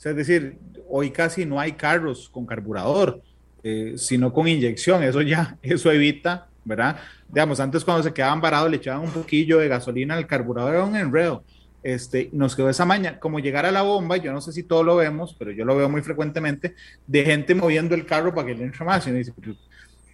es 0.04 0.16
decir, 0.16 0.58
hoy 0.88 1.12
casi 1.12 1.46
no 1.46 1.60
hay 1.60 1.74
carros 1.74 2.30
con 2.30 2.46
carburador, 2.46 3.22
eh, 3.64 3.94
sino 3.98 4.32
con 4.32 4.48
inyección. 4.48 5.04
Eso 5.04 5.22
ya, 5.22 5.58
eso 5.62 5.92
evita, 5.92 6.48
¿verdad? 6.64 6.98
Digamos, 7.28 7.60
antes 7.60 7.84
cuando 7.84 8.04
se 8.04 8.14
quedaban 8.14 8.42
varados 8.42 8.72
le 8.72 8.78
echaban 8.78 9.02
un 9.02 9.12
poquillo 9.12 9.60
de 9.60 9.68
gasolina 9.68 10.16
al 10.16 10.28
carburador, 10.28 10.76
era 10.76 10.86
un 10.86 10.96
enredo. 10.96 11.44
Este, 11.82 12.30
nos 12.34 12.56
quedó 12.56 12.70
esa 12.70 12.86
maña, 12.86 13.20
como 13.20 13.40
llegar 13.40 13.66
a 13.66 13.72
la 13.72 13.84
bomba, 13.84 14.18
yo 14.18 14.34
no 14.34 14.42
sé 14.42 14.52
si 14.52 14.64
todos 14.64 14.86
lo 14.86 14.98
vemos, 14.98 15.36
pero 15.38 15.52
yo 15.52 15.64
lo 15.64 15.78
veo 15.78 15.88
muy 15.88 16.02
frecuentemente, 16.02 16.76
de 17.08 17.24
gente 17.24 17.56
moviendo 17.56 17.96
el 17.96 18.06
carro 18.06 18.34
para 18.34 18.48
que 18.48 18.56
le 18.56 18.66
entre 18.66 18.86
más. 18.86 19.08
Y 19.08 19.24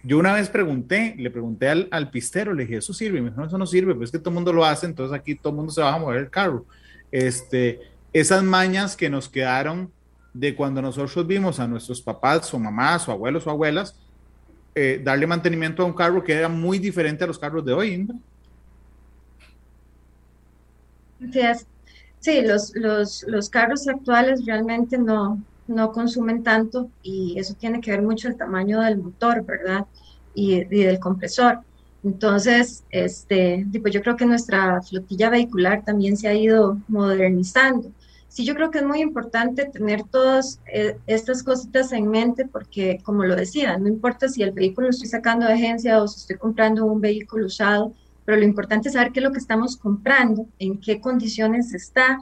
yo 0.04 0.18
una 0.18 0.34
vez 0.34 0.48
pregunté, 0.48 1.16
le 1.18 1.30
pregunté 1.30 1.68
al, 1.68 1.88
al, 1.90 2.10
pistero, 2.10 2.54
le 2.54 2.64
dije, 2.64 2.78
¿eso 2.78 2.92
sirve? 2.92 3.18
Y 3.18 3.22
me 3.22 3.30
dijo, 3.30 3.40
no, 3.40 3.48
eso 3.48 3.58
no 3.58 3.66
sirve, 3.66 3.94
pues 3.94 4.08
es 4.08 4.12
que 4.12 4.18
todo 4.18 4.30
el 4.30 4.36
mundo 4.36 4.52
lo 4.52 4.64
hace, 4.64 4.86
entonces 4.86 5.16
aquí 5.18 5.34
todo 5.34 5.50
el 5.50 5.56
mundo 5.56 5.72
se 5.72 5.80
va 5.80 5.92
a 5.92 5.98
mover 5.98 6.18
el 6.18 6.30
carro. 6.30 6.64
Este, 7.10 7.80
esas 8.20 8.42
mañas 8.42 8.96
que 8.96 9.10
nos 9.10 9.28
quedaron 9.28 9.92
de 10.32 10.56
cuando 10.56 10.80
nosotros 10.80 11.26
vimos 11.26 11.60
a 11.60 11.68
nuestros 11.68 12.00
papás 12.00 12.52
o 12.54 12.58
mamás 12.58 13.06
o 13.08 13.12
abuelos 13.12 13.46
o 13.46 13.50
abuelas 13.50 13.94
eh, 14.74 15.00
darle 15.04 15.26
mantenimiento 15.26 15.82
a 15.82 15.86
un 15.86 15.92
carro 15.92 16.24
que 16.24 16.32
era 16.32 16.48
muy 16.48 16.78
diferente 16.78 17.24
a 17.24 17.26
los 17.26 17.38
carros 17.38 17.62
de 17.64 17.74
hoy. 17.74 18.08
Sí, 22.20 22.40
los, 22.40 22.74
los, 22.74 23.22
los, 23.28 23.50
carros 23.50 23.86
actuales 23.86 24.46
realmente 24.46 24.96
no, 24.96 25.42
no 25.66 25.92
consumen 25.92 26.42
tanto 26.42 26.90
y 27.02 27.38
eso 27.38 27.54
tiene 27.54 27.82
que 27.82 27.90
ver 27.90 28.00
mucho 28.00 28.28
el 28.28 28.36
tamaño 28.36 28.80
del 28.80 28.96
motor, 28.96 29.44
¿verdad? 29.44 29.84
Y, 30.34 30.54
y 30.54 30.84
del 30.84 30.98
compresor. 30.98 31.60
Entonces, 32.02 32.82
este, 32.90 33.66
tipo, 33.70 33.88
yo 33.88 34.00
creo 34.00 34.16
que 34.16 34.24
nuestra 34.24 34.80
flotilla 34.80 35.28
vehicular 35.28 35.84
también 35.84 36.16
se 36.16 36.28
ha 36.28 36.34
ido 36.34 36.78
modernizando 36.88 37.92
sí 38.28 38.44
yo 38.44 38.54
creo 38.54 38.70
que 38.70 38.78
es 38.78 38.84
muy 38.84 39.00
importante 39.00 39.66
tener 39.66 40.04
todas 40.04 40.60
eh, 40.72 40.96
estas 41.06 41.42
cositas 41.42 41.92
en 41.92 42.08
mente 42.08 42.46
porque, 42.46 43.00
como 43.02 43.24
lo 43.24 43.36
decía, 43.36 43.78
no 43.78 43.88
importa 43.88 44.28
si 44.28 44.42
el 44.42 44.52
vehículo 44.52 44.88
lo 44.88 44.90
estoy 44.90 45.08
sacando 45.08 45.46
de 45.46 45.54
agencia 45.54 46.02
o 46.02 46.08
si 46.08 46.20
estoy 46.20 46.36
comprando 46.36 46.84
un 46.84 47.00
vehículo 47.00 47.46
usado, 47.46 47.94
pero 48.24 48.38
lo 48.38 48.44
importante 48.44 48.88
es 48.88 48.94
saber 48.94 49.12
qué 49.12 49.20
es 49.20 49.24
lo 49.24 49.32
que 49.32 49.38
estamos 49.38 49.76
comprando, 49.76 50.46
en 50.58 50.80
qué 50.80 51.00
condiciones 51.00 51.72
está 51.72 52.18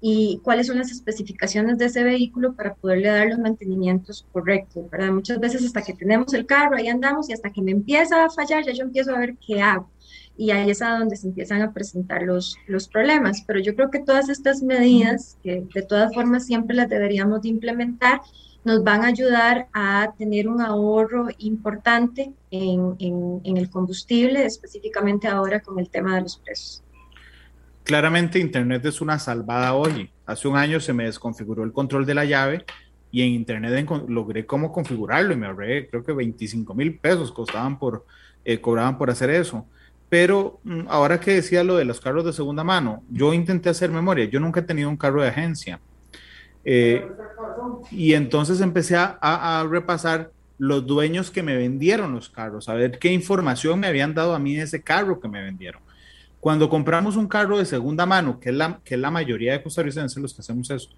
y 0.00 0.40
cuáles 0.44 0.66
son 0.66 0.78
las 0.78 0.90
especificaciones 0.90 1.78
de 1.78 1.86
ese 1.86 2.04
vehículo 2.04 2.54
para 2.54 2.74
poderle 2.74 3.08
dar 3.08 3.26
los 3.26 3.38
mantenimientos 3.38 4.26
correctos, 4.32 4.88
¿verdad? 4.90 5.10
Muchas 5.10 5.40
veces 5.40 5.64
hasta 5.64 5.82
que 5.82 5.94
tenemos 5.94 6.34
el 6.34 6.46
carro, 6.46 6.76
ahí 6.76 6.88
andamos 6.88 7.28
y 7.28 7.32
hasta 7.32 7.50
que 7.50 7.62
me 7.62 7.72
empieza 7.72 8.24
a 8.24 8.30
fallar, 8.30 8.64
ya 8.64 8.72
yo 8.72 8.84
empiezo 8.84 9.14
a 9.14 9.18
ver 9.18 9.36
qué 9.44 9.62
hago 9.62 9.88
y 10.36 10.50
ahí 10.50 10.70
es 10.70 10.82
a 10.82 10.98
donde 10.98 11.16
se 11.16 11.28
empiezan 11.28 11.62
a 11.62 11.72
presentar 11.72 12.22
los, 12.22 12.56
los 12.66 12.88
problemas. 12.88 13.42
Pero 13.46 13.60
yo 13.60 13.74
creo 13.74 13.90
que 13.90 14.00
todas 14.00 14.28
estas 14.28 14.62
medidas, 14.62 15.38
que 15.42 15.64
de 15.74 15.82
todas 15.82 16.14
formas 16.14 16.46
siempre 16.46 16.76
las 16.76 16.88
deberíamos 16.88 17.42
de 17.42 17.48
implementar, 17.48 18.20
nos 18.66 18.82
van 18.82 19.04
a 19.04 19.06
ayudar 19.06 19.68
a 19.72 20.12
tener 20.18 20.48
un 20.48 20.60
ahorro 20.60 21.28
importante 21.38 22.32
en, 22.50 22.96
en, 22.98 23.56
el 23.56 23.70
combustible, 23.70 24.44
específicamente 24.44 25.28
ahora 25.28 25.60
con 25.60 25.78
el 25.78 25.88
tema 25.88 26.16
de 26.16 26.22
los 26.22 26.38
precios. 26.38 26.82
Claramente 27.84 28.40
Internet 28.40 28.84
es 28.84 29.00
una 29.00 29.20
salvada 29.20 29.74
hoy. 29.74 30.10
Hace 30.26 30.48
un 30.48 30.56
año 30.56 30.80
se 30.80 30.92
me 30.92 31.04
desconfiguró 31.04 31.62
el 31.62 31.72
control 31.72 32.04
de 32.04 32.14
la 32.14 32.24
llave 32.24 32.64
y 33.12 33.22
en 33.22 33.34
Internet 33.34 33.88
logré 34.08 34.44
cómo 34.44 34.72
configurarlo 34.72 35.32
y 35.32 35.36
me 35.36 35.46
ahorré 35.46 35.88
creo 35.88 36.02
que 36.02 36.12
25 36.12 36.74
mil 36.74 36.98
pesos 36.98 37.30
costaban 37.30 37.78
por, 37.78 38.04
eh, 38.44 38.60
cobraban 38.60 38.98
por 38.98 39.10
hacer 39.10 39.30
eso. 39.30 39.64
Pero 40.08 40.60
mm, 40.64 40.82
ahora 40.88 41.20
que 41.20 41.34
decía 41.34 41.64
lo 41.64 41.76
de 41.76 41.84
los 41.84 42.00
carros 42.00 42.24
de 42.24 42.32
segunda 42.32 42.64
mano, 42.64 43.02
yo 43.10 43.34
intenté 43.34 43.68
hacer 43.68 43.90
memoria, 43.90 44.26
yo 44.26 44.40
nunca 44.40 44.60
he 44.60 44.64
tenido 44.64 44.88
un 44.88 44.96
carro 44.96 45.22
de 45.22 45.28
agencia. 45.28 45.80
Eh, 46.64 47.06
y 47.92 48.14
entonces 48.14 48.60
empecé 48.60 48.96
a, 48.98 49.66
repasar 49.70 50.32
los 50.58 50.84
dueños 50.86 51.30
que 51.30 51.42
me 51.42 51.56
vendieron 51.56 52.12
los 52.12 52.28
carros, 52.28 52.68
a 52.68 52.74
ver 52.74 52.98
qué 52.98 53.12
información 53.12 53.78
me 53.78 53.86
habían 53.86 54.14
dado 54.14 54.34
a 54.34 54.38
mí 54.38 54.56
de 54.56 54.62
ese 54.62 54.82
carro 54.82 55.20
que 55.20 55.28
me 55.28 55.42
vendieron. 55.42 55.82
Cuando 56.40 56.68
compramos 56.68 57.16
un 57.16 57.28
carro 57.28 57.58
de 57.58 57.66
segunda 57.66 58.06
mano, 58.06 58.40
que 58.40 58.50
es 58.50 58.54
la, 58.54 58.80
que 58.84 58.94
es 58.94 59.00
la 59.00 59.10
mayoría 59.10 59.52
de 59.52 59.62
costarricenses 59.62 60.20
los 60.20 60.34
que 60.34 60.40
hacemos 60.40 60.70
eso, 60.70 60.90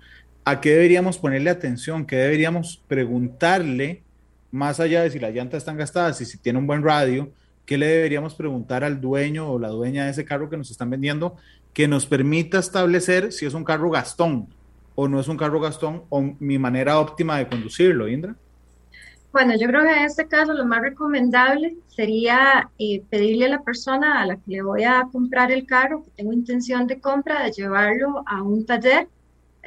¿a 0.45 0.61
qué 0.61 0.71
deberíamos 0.71 1.19
ponerle 1.19 1.51
atención? 1.51 2.07
¿Qué 2.07 2.17
deberíamos 2.17 2.83
preguntarle 2.87 4.03
más 4.51 4.81
allá 4.81 5.03
de 5.03 5.11
si 5.11 5.19
las 5.19 5.35
llantas 5.35 5.59
están 5.59 5.77
gastadas 5.77 6.21
y 6.21 6.25
si 6.25 6.39
tiene 6.39 6.59
un 6.59 6.67
buen 6.67 6.83
radio? 6.83 7.31
¿Qué 7.69 7.77
le 7.77 7.87
deberíamos 7.87 8.35
preguntar 8.35 8.83
al 8.83 8.99
dueño 8.99 9.53
o 9.53 9.59
la 9.59 9.69
dueña 9.69 10.07
de 10.07 10.13
ese 10.13 10.25
carro 10.25 10.49
que 10.49 10.57
nos 10.57 10.71
están 10.71 10.89
vendiendo 10.89 11.37
que 11.75 11.87
nos 11.87 12.07
permita 12.07 12.59
establecer 12.59 13.31
si 13.31 13.45
es 13.45 13.53
un 13.53 13.63
carro 13.63 13.91
gastón 13.91 14.49
o 14.95 15.07
no 15.07 15.21
es 15.21 15.29
un 15.29 15.37
carro 15.37 15.61
gastón 15.61 16.05
o 16.09 16.35
mi 16.41 16.59
manera 16.59 16.99
óptima 16.99 17.37
de 17.37 17.47
conducirlo, 17.47 18.09
Indra? 18.09 18.35
Bueno, 19.33 19.53
yo 19.61 19.67
creo 19.67 19.83
que 19.83 19.93
en 19.93 20.05
este 20.07 20.27
caso 20.27 20.55
lo 20.55 20.65
más 20.65 20.81
recomendable 20.81 21.77
sería 21.89 22.71
eh, 22.79 23.03
pedirle 23.11 23.45
a 23.45 23.51
la 23.51 23.63
persona 23.63 24.23
a 24.23 24.27
la 24.27 24.37
que 24.37 24.51
le 24.51 24.63
voy 24.63 24.85
a 24.85 25.07
comprar 25.13 25.53
el 25.53 25.67
carro, 25.67 26.05
que 26.05 26.11
tengo 26.17 26.33
intención 26.33 26.87
de 26.87 26.99
compra, 26.99 27.43
de 27.43 27.53
llevarlo 27.53 28.25
a 28.27 28.43
un 28.43 28.65
taller 28.65 29.09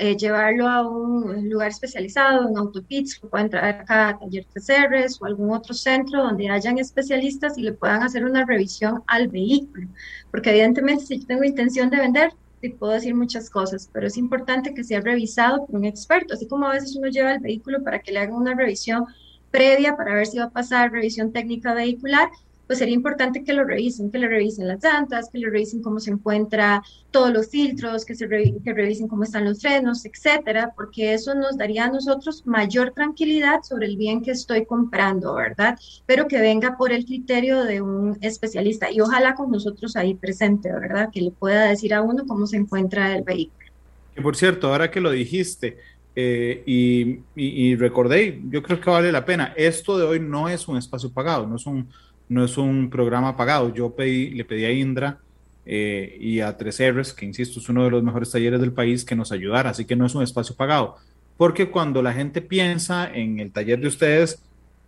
eh, 0.01 0.17
llevarlo 0.17 0.67
a 0.67 0.81
un 0.81 1.47
lugar 1.47 1.67
especializado, 1.67 2.47
un 2.47 2.57
autopits, 2.57 3.19
que 3.19 3.27
pueden 3.27 3.51
traer 3.51 3.75
acá 3.75 4.09
a 4.09 4.17
Taller 4.17 4.45
TCRs 4.45 5.21
o 5.21 5.25
algún 5.25 5.51
otro 5.51 5.75
centro 5.75 6.23
donde 6.23 6.49
hayan 6.49 6.79
especialistas 6.79 7.55
y 7.55 7.61
le 7.61 7.73
puedan 7.73 8.01
hacer 8.01 8.25
una 8.25 8.43
revisión 8.43 9.03
al 9.05 9.27
vehículo. 9.27 9.87
Porque 10.31 10.49
evidentemente 10.49 11.05
si 11.05 11.19
yo 11.19 11.27
tengo 11.27 11.43
intención 11.43 11.91
de 11.91 11.97
vender, 11.97 12.33
te 12.61 12.71
puedo 12.71 12.93
decir 12.93 13.13
muchas 13.13 13.51
cosas, 13.51 13.91
pero 13.93 14.07
es 14.07 14.17
importante 14.17 14.73
que 14.73 14.83
sea 14.83 15.01
revisado 15.01 15.67
por 15.67 15.75
un 15.75 15.85
experto, 15.85 16.33
así 16.33 16.47
como 16.47 16.65
a 16.65 16.73
veces 16.73 16.95
uno 16.95 17.07
lleva 17.07 17.33
el 17.33 17.39
vehículo 17.39 17.83
para 17.83 17.99
que 17.99 18.11
le 18.11 18.19
hagan 18.21 18.35
una 18.35 18.55
revisión 18.55 19.05
previa 19.51 19.95
para 19.95 20.15
ver 20.15 20.25
si 20.25 20.39
va 20.39 20.45
a 20.45 20.49
pasar 20.49 20.91
revisión 20.91 21.31
técnica 21.31 21.75
vehicular, 21.75 22.27
pues 22.71 22.79
sería 22.79 22.95
importante 22.95 23.43
que 23.43 23.51
lo 23.51 23.65
revisen, 23.65 24.09
que 24.11 24.17
le 24.17 24.29
revisen 24.29 24.65
las 24.65 24.81
llantas, 24.81 25.27
que 25.29 25.39
le 25.39 25.49
revisen 25.49 25.81
cómo 25.81 25.99
se 25.99 26.09
encuentra 26.09 26.81
todos 27.11 27.29
los 27.33 27.49
filtros, 27.49 28.05
que, 28.05 28.15
se 28.15 28.29
que 28.29 28.73
revisen 28.73 29.09
cómo 29.09 29.23
están 29.23 29.43
los 29.43 29.59
frenos, 29.59 30.05
etcétera, 30.05 30.71
porque 30.73 31.13
eso 31.13 31.35
nos 31.35 31.57
daría 31.57 31.83
a 31.83 31.91
nosotros 31.91 32.47
mayor 32.47 32.91
tranquilidad 32.91 33.63
sobre 33.63 33.87
el 33.87 33.97
bien 33.97 34.21
que 34.21 34.31
estoy 34.31 34.65
comprando, 34.65 35.33
¿verdad? 35.33 35.77
Pero 36.05 36.29
que 36.29 36.39
venga 36.39 36.77
por 36.77 36.93
el 36.93 37.03
criterio 37.03 37.65
de 37.65 37.81
un 37.81 38.17
especialista 38.21 38.89
y 38.89 39.01
ojalá 39.01 39.35
con 39.35 39.51
nosotros 39.51 39.97
ahí 39.97 40.13
presente, 40.13 40.71
¿verdad? 40.71 41.09
Que 41.11 41.19
le 41.19 41.31
pueda 41.31 41.65
decir 41.65 41.93
a 41.93 42.01
uno 42.01 42.23
cómo 42.25 42.47
se 42.47 42.55
encuentra 42.55 43.13
el 43.13 43.23
vehículo. 43.23 43.67
Que 44.15 44.21
por 44.21 44.37
cierto, 44.37 44.69
ahora 44.69 44.89
que 44.89 45.01
lo 45.01 45.11
dijiste, 45.11 45.77
eh, 46.15 46.63
y, 46.65 47.19
y, 47.35 47.75
recordé, 47.75 48.41
yo 48.49 48.63
creo 48.63 48.79
que 48.79 48.89
vale 48.89 49.11
la 49.11 49.25
pena. 49.25 49.53
Esto 49.57 49.97
de 49.97 50.05
hoy 50.05 50.19
no 50.21 50.47
es 50.47 50.69
un 50.69 50.77
espacio 50.77 51.09
pagado, 51.11 51.47
no 51.47 51.55
es 51.55 51.65
un, 51.65 51.89
no 52.31 52.45
es 52.45 52.57
un 52.57 52.89
programa 52.89 53.35
pagado. 53.35 53.73
Yo 53.73 53.93
le 53.97 54.45
pedí 54.45 54.63
a 54.63 54.71
Indra 54.71 55.19
eh, 55.65 56.17
y 56.17 56.39
a 56.39 56.57
3Rs, 56.57 57.13
que 57.13 57.25
insisto, 57.25 57.59
es 57.59 57.67
uno 57.67 57.83
de 57.83 57.91
los 57.91 58.01
mejores 58.03 58.31
talleres 58.31 58.61
del 58.61 58.71
país, 58.71 59.03
que 59.03 59.17
nos 59.17 59.33
ayudara, 59.33 59.71
así 59.71 59.83
que 59.83 59.97
no 59.97 60.05
es 60.05 60.15
un 60.15 60.23
espacio 60.23 60.55
pagado. 60.55 60.95
Porque 61.35 61.69
cuando 61.69 62.01
la 62.01 62.13
gente 62.13 62.41
piensa 62.41 63.11
en 63.13 63.39
el 63.39 63.51
taller 63.51 63.81
de 63.81 63.89
ustedes, 63.89 64.41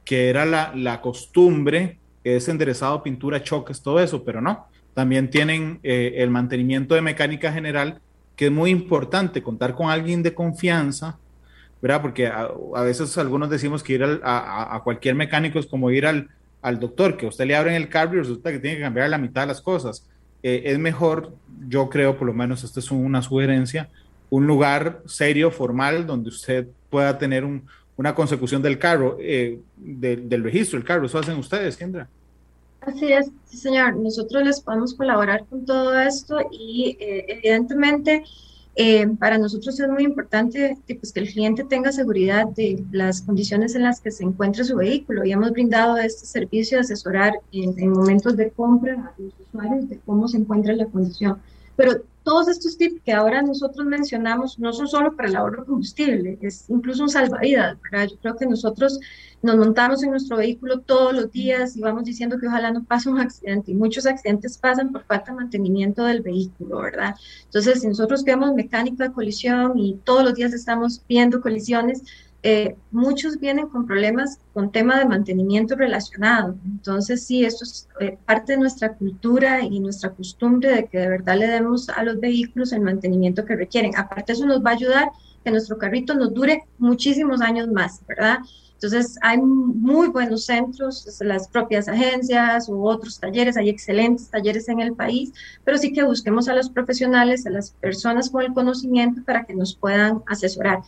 que 0.05 0.29
era 0.29 0.45
la, 0.45 0.71
la 0.73 1.01
costumbre, 1.01 1.97
es 2.23 2.47
enderezado, 2.47 3.03
pintura, 3.03 3.43
choques, 3.43 3.81
todo 3.81 3.99
eso, 3.99 4.23
pero 4.23 4.39
no. 4.39 4.67
También 4.93 5.29
tienen 5.29 5.81
eh, 5.83 6.13
el 6.19 6.29
mantenimiento 6.29 6.95
de 6.95 7.01
mecánica 7.01 7.51
general, 7.51 7.99
que 8.37 8.45
es 8.45 8.51
muy 8.53 8.69
importante, 8.69 9.43
contar 9.43 9.75
con 9.75 9.89
alguien 9.89 10.23
de 10.23 10.33
confianza, 10.33 11.17
¿verdad? 11.81 12.01
Porque 12.01 12.27
a, 12.27 12.47
veces 12.83 13.17
algunos 13.17 13.49
decimos 13.49 13.83
que 13.83 13.93
ir 13.95 14.21
a, 14.23 14.75
a, 14.75 14.81
cualquier 14.81 15.15
mecánico 15.15 15.59
es 15.59 15.65
como 15.65 15.91
ir 15.91 16.05
al, 16.05 16.29
al 16.63 16.79
doctor, 16.79 17.17
que 17.17 17.27
usted 17.27 17.45
le 17.45 17.55
abren 17.55 17.75
el 17.75 17.89
cable 17.89 18.17
y 18.17 18.21
resulta 18.21 18.51
que 18.51 18.59
tiene 18.59 18.77
que 18.77 18.83
cambiar 18.83 19.09
la 19.09 19.17
mitad 19.17 19.41
de 19.41 19.47
las 19.47 19.61
cosas. 19.61 20.07
Eh, 20.41 20.63
es 20.65 20.79
mejor, 20.79 21.35
yo 21.67 21.89
creo, 21.89 22.17
por 22.17 22.25
lo 22.27 22.33
menos 22.33 22.63
esta 22.63 22.79
es 22.79 22.89
una 22.89 23.21
sugerencia, 23.21 23.89
un 24.29 24.47
lugar 24.47 25.01
serio, 25.05 25.51
formal, 25.51 26.07
donde 26.07 26.29
usted 26.29 26.67
pueda 26.89 27.17
tener 27.17 27.45
una 27.97 28.15
consecución 28.15 28.61
del 28.61 28.79
carro, 28.79 29.17
eh, 29.19 29.59
del 29.77 30.43
registro 30.43 30.79
del 30.79 30.87
carro. 30.87 31.05
Eso 31.05 31.19
hacen 31.19 31.37
ustedes, 31.37 31.77
Kendra. 31.77 32.07
Así 32.81 33.11
es, 33.11 33.29
señor. 33.45 33.95
Nosotros 33.95 34.43
les 34.43 34.59
podemos 34.61 34.93
colaborar 34.93 35.45
con 35.49 35.65
todo 35.65 35.97
esto 35.99 36.37
y 36.51 36.97
eh, 36.99 37.25
evidentemente 37.27 38.23
eh, 38.75 39.07
para 39.19 39.37
nosotros 39.37 39.79
es 39.79 39.87
muy 39.87 40.03
importante 40.03 40.77
pues, 40.99 41.11
que 41.11 41.19
el 41.19 41.29
cliente 41.31 41.63
tenga 41.63 41.91
seguridad 41.91 42.47
de 42.47 42.83
las 42.91 43.21
condiciones 43.21 43.75
en 43.75 43.83
las 43.83 44.01
que 44.01 44.09
se 44.09 44.23
encuentra 44.23 44.63
su 44.63 44.75
vehículo 44.75 45.23
y 45.23 45.31
hemos 45.31 45.51
brindado 45.51 45.97
este 45.97 46.25
servicio 46.25 46.77
de 46.77 46.81
asesorar 46.81 47.33
en, 47.51 47.77
en 47.77 47.91
momentos 47.91 48.35
de 48.35 48.49
compra 48.49 48.93
a 48.93 49.21
los 49.21 49.33
usuarios 49.39 49.89
de 49.89 49.99
cómo 50.05 50.27
se 50.27 50.37
encuentra 50.37 50.73
la 50.73 50.87
condición. 50.87 51.39
Pero 51.75 52.01
todos 52.23 52.47
estos 52.47 52.77
tips 52.77 53.01
que 53.03 53.11
ahora 53.11 53.41
nosotros 53.41 53.85
mencionamos 53.85 54.57
no 54.57 54.73
son 54.73 54.87
solo 54.87 55.15
para 55.15 55.29
el 55.29 55.35
ahorro 55.35 55.61
de 55.61 55.67
combustible, 55.67 56.37
es 56.41 56.69
incluso 56.69 57.03
un 57.03 57.09
salvavidas, 57.09 57.77
¿verdad? 57.81 58.07
Yo 58.09 58.17
creo 58.21 58.35
que 58.37 58.45
nosotros 58.45 58.99
nos 59.43 59.57
montamos 59.57 60.01
en 60.03 60.11
nuestro 60.11 60.37
vehículo 60.37 60.79
todos 60.79 61.13
los 61.13 61.31
días 61.31 61.75
y 61.75 61.81
vamos 61.81 62.05
diciendo 62.05 62.39
que 62.39 62.47
ojalá 62.47 62.71
no 62.71 62.83
pase 62.85 63.09
un 63.09 63.19
accidente 63.19 63.71
y 63.71 63.75
muchos 63.75 64.05
accidentes 64.05 64.57
pasan 64.57 64.91
por 64.91 65.03
falta 65.03 65.31
de 65.31 65.37
mantenimiento 65.37 66.05
del 66.05 66.21
vehículo, 66.21 66.79
¿verdad? 66.79 67.15
Entonces, 67.43 67.81
si 67.81 67.87
nosotros 67.87 68.23
vemos 68.23 68.53
mecánica 68.53 69.03
de 69.03 69.13
colisión 69.13 69.77
y 69.77 69.95
todos 70.05 70.23
los 70.23 70.35
días 70.35 70.53
estamos 70.53 71.03
viendo 71.09 71.41
colisiones, 71.41 72.03
eh, 72.41 72.75
muchos 72.91 73.37
vienen 73.39 73.67
con 73.67 73.85
problemas 73.85 74.39
con 74.53 74.71
tema 74.71 74.97
de 74.97 75.05
mantenimiento 75.05 75.75
relacionado. 75.75 76.55
Entonces, 76.65 77.25
sí, 77.25 77.43
esto 77.43 77.65
es 77.65 77.89
eh, 77.99 78.17
parte 78.25 78.53
de 78.53 78.59
nuestra 78.59 78.93
cultura 78.93 79.61
y 79.61 79.79
nuestra 79.81 80.11
costumbre 80.11 80.73
de 80.73 80.85
que 80.87 80.99
de 80.99 81.09
verdad 81.09 81.37
le 81.37 81.47
demos 81.47 81.89
a 81.89 82.01
los 82.03 82.19
vehículos 82.19 82.71
el 82.71 82.81
mantenimiento 82.81 83.43
que 83.43 83.57
requieren. 83.57 83.91
Aparte, 83.97 84.33
eso 84.33 84.45
nos 84.45 84.63
va 84.63 84.71
a 84.71 84.73
ayudar 84.73 85.11
que 85.43 85.51
nuestro 85.51 85.77
carrito 85.77 86.13
nos 86.13 86.33
dure 86.33 86.63
muchísimos 86.77 87.41
años 87.41 87.67
más, 87.67 88.01
¿verdad? 88.07 88.39
Entonces, 88.83 89.17
hay 89.21 89.37
muy 89.37 90.07
buenos 90.09 90.45
centros, 90.45 91.07
las 91.21 91.47
propias 91.47 91.87
agencias 91.87 92.67
u 92.67 92.85
otros 92.85 93.17
talleres, 93.17 93.55
hay 93.55 93.69
excelentes 93.69 94.29
talleres 94.29 94.67
en 94.67 94.81
el 94.81 94.93
país, 94.93 95.31
pero 95.63 95.77
sí 95.77 95.93
que 95.93 96.03
busquemos 96.03 96.49
a 96.49 96.53
los 96.53 96.69
profesionales, 96.69 97.45
a 97.45 97.49
las 97.49 97.71
personas 97.71 98.29
con 98.29 98.43
el 98.43 98.53
conocimiento 98.53 99.21
para 99.23 99.45
que 99.45 99.55
nos 99.55 99.75
puedan 99.75 100.21
asesorar. 100.27 100.81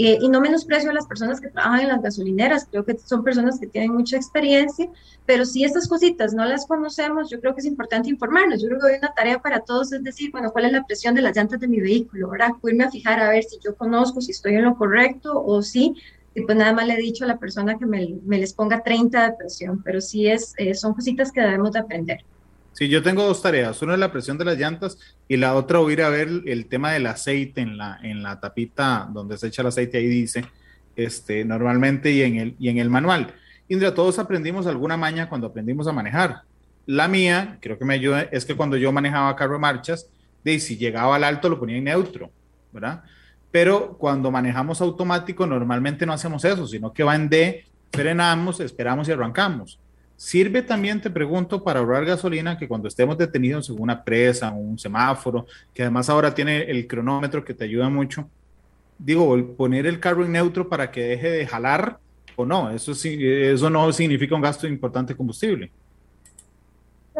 Eh, 0.00 0.16
y 0.20 0.28
no 0.28 0.40
menosprecio 0.40 0.90
a 0.90 0.94
las 0.94 1.06
personas 1.06 1.40
que 1.40 1.48
trabajan 1.48 1.80
en 1.80 1.88
las 1.88 2.00
gasolineras, 2.00 2.68
creo 2.70 2.84
que 2.84 2.96
son 2.98 3.24
personas 3.24 3.58
que 3.58 3.66
tienen 3.66 3.92
mucha 3.92 4.16
experiencia, 4.16 4.88
pero 5.26 5.44
si 5.44 5.64
estas 5.64 5.88
cositas 5.88 6.34
no 6.34 6.44
las 6.44 6.66
conocemos, 6.66 7.28
yo 7.28 7.40
creo 7.40 7.52
que 7.52 7.62
es 7.62 7.66
importante 7.66 8.08
informarnos. 8.08 8.62
Yo 8.62 8.68
creo 8.68 8.80
que 8.80 8.92
hay 8.92 8.98
una 8.98 9.12
tarea 9.12 9.40
para 9.40 9.58
todos, 9.58 9.92
es 9.92 10.04
decir, 10.04 10.30
bueno, 10.30 10.52
cuál 10.52 10.66
es 10.66 10.72
la 10.72 10.86
presión 10.86 11.16
de 11.16 11.22
las 11.22 11.36
llantas 11.36 11.58
de 11.58 11.66
mi 11.66 11.80
vehículo, 11.80 12.30
¿verdad? 12.30 12.50
Irme 12.62 12.84
a 12.84 12.90
fijar 12.92 13.18
a 13.18 13.28
ver 13.30 13.42
si 13.42 13.58
yo 13.58 13.74
conozco, 13.74 14.20
si 14.20 14.30
estoy 14.30 14.54
en 14.54 14.66
lo 14.66 14.76
correcto 14.76 15.42
o 15.44 15.62
si, 15.62 15.96
y 16.32 16.42
pues 16.42 16.56
nada 16.56 16.72
más 16.72 16.86
le 16.86 16.94
he 16.94 16.98
dicho 16.98 17.24
a 17.24 17.26
la 17.26 17.38
persona 17.38 17.76
que 17.76 17.86
me, 17.86 18.20
me 18.24 18.38
les 18.38 18.52
ponga 18.52 18.84
30 18.84 19.30
de 19.30 19.36
presión, 19.36 19.82
pero 19.82 20.00
sí 20.00 20.28
es, 20.28 20.54
eh, 20.58 20.74
son 20.74 20.94
cositas 20.94 21.32
que 21.32 21.40
debemos 21.40 21.72
de 21.72 21.80
aprender. 21.80 22.24
Sí, 22.78 22.88
yo 22.88 23.02
tengo 23.02 23.24
dos 23.24 23.42
tareas. 23.42 23.82
Una 23.82 23.94
es 23.94 23.98
la 23.98 24.12
presión 24.12 24.38
de 24.38 24.44
las 24.44 24.56
llantas 24.56 24.98
y 25.26 25.36
la 25.36 25.56
otra 25.56 25.80
ir 25.90 26.00
a 26.00 26.10
ver 26.10 26.28
el 26.46 26.66
tema 26.68 26.92
del 26.92 27.08
aceite 27.08 27.60
en 27.60 27.76
la, 27.76 27.98
en 28.04 28.22
la 28.22 28.38
tapita 28.38 29.08
donde 29.12 29.36
se 29.36 29.48
echa 29.48 29.62
el 29.62 29.68
aceite, 29.68 29.98
ahí 29.98 30.06
dice, 30.06 30.44
este, 30.94 31.44
normalmente 31.44 32.12
y 32.12 32.22
en, 32.22 32.36
el, 32.36 32.54
y 32.56 32.68
en 32.68 32.78
el 32.78 32.88
manual. 32.88 33.34
Indra, 33.66 33.92
todos 33.92 34.20
aprendimos 34.20 34.68
alguna 34.68 34.96
maña 34.96 35.28
cuando 35.28 35.48
aprendimos 35.48 35.88
a 35.88 35.92
manejar. 35.92 36.42
La 36.86 37.08
mía, 37.08 37.58
creo 37.60 37.80
que 37.80 37.84
me 37.84 37.94
ayuda, 37.94 38.28
es 38.30 38.44
que 38.44 38.54
cuando 38.54 38.76
yo 38.76 38.92
manejaba 38.92 39.34
carro 39.34 39.54
de 39.54 39.58
marchas, 39.58 40.06
de 40.44 40.60
si 40.60 40.76
llegaba 40.76 41.16
al 41.16 41.24
alto 41.24 41.48
lo 41.48 41.58
ponía 41.58 41.78
en 41.78 41.82
neutro, 41.82 42.30
¿verdad? 42.70 43.02
Pero 43.50 43.98
cuando 43.98 44.30
manejamos 44.30 44.80
automático, 44.80 45.48
normalmente 45.48 46.06
no 46.06 46.12
hacemos 46.12 46.44
eso, 46.44 46.64
sino 46.68 46.92
que 46.92 47.02
va 47.02 47.16
en 47.16 47.28
D, 47.28 47.64
frenamos, 47.90 48.60
esperamos 48.60 49.08
y 49.08 49.10
arrancamos. 49.10 49.80
Sirve 50.18 50.62
también, 50.62 51.00
te 51.00 51.10
pregunto, 51.10 51.62
para 51.62 51.78
ahorrar 51.78 52.04
gasolina 52.04 52.58
que 52.58 52.66
cuando 52.66 52.88
estemos 52.88 53.16
detenidos 53.16 53.70
en 53.70 53.80
una 53.80 54.02
presa 54.02 54.50
o 54.50 54.56
un 54.56 54.76
semáforo, 54.76 55.46
que 55.72 55.82
además 55.82 56.10
ahora 56.10 56.34
tiene 56.34 56.62
el 56.62 56.88
cronómetro 56.88 57.44
que 57.44 57.54
te 57.54 57.62
ayuda 57.62 57.88
mucho. 57.88 58.28
Digo, 58.98 59.54
poner 59.56 59.86
el 59.86 60.00
carro 60.00 60.24
en 60.24 60.32
neutro 60.32 60.68
para 60.68 60.90
que 60.90 61.02
deje 61.02 61.30
de 61.30 61.46
jalar 61.46 62.00
o 62.34 62.44
no, 62.44 62.68
eso, 62.68 62.96
sí, 62.96 63.16
eso 63.22 63.70
no 63.70 63.92
significa 63.92 64.34
un 64.34 64.42
gasto 64.42 64.66
importante 64.66 65.12
de 65.12 65.16
combustible. 65.16 65.70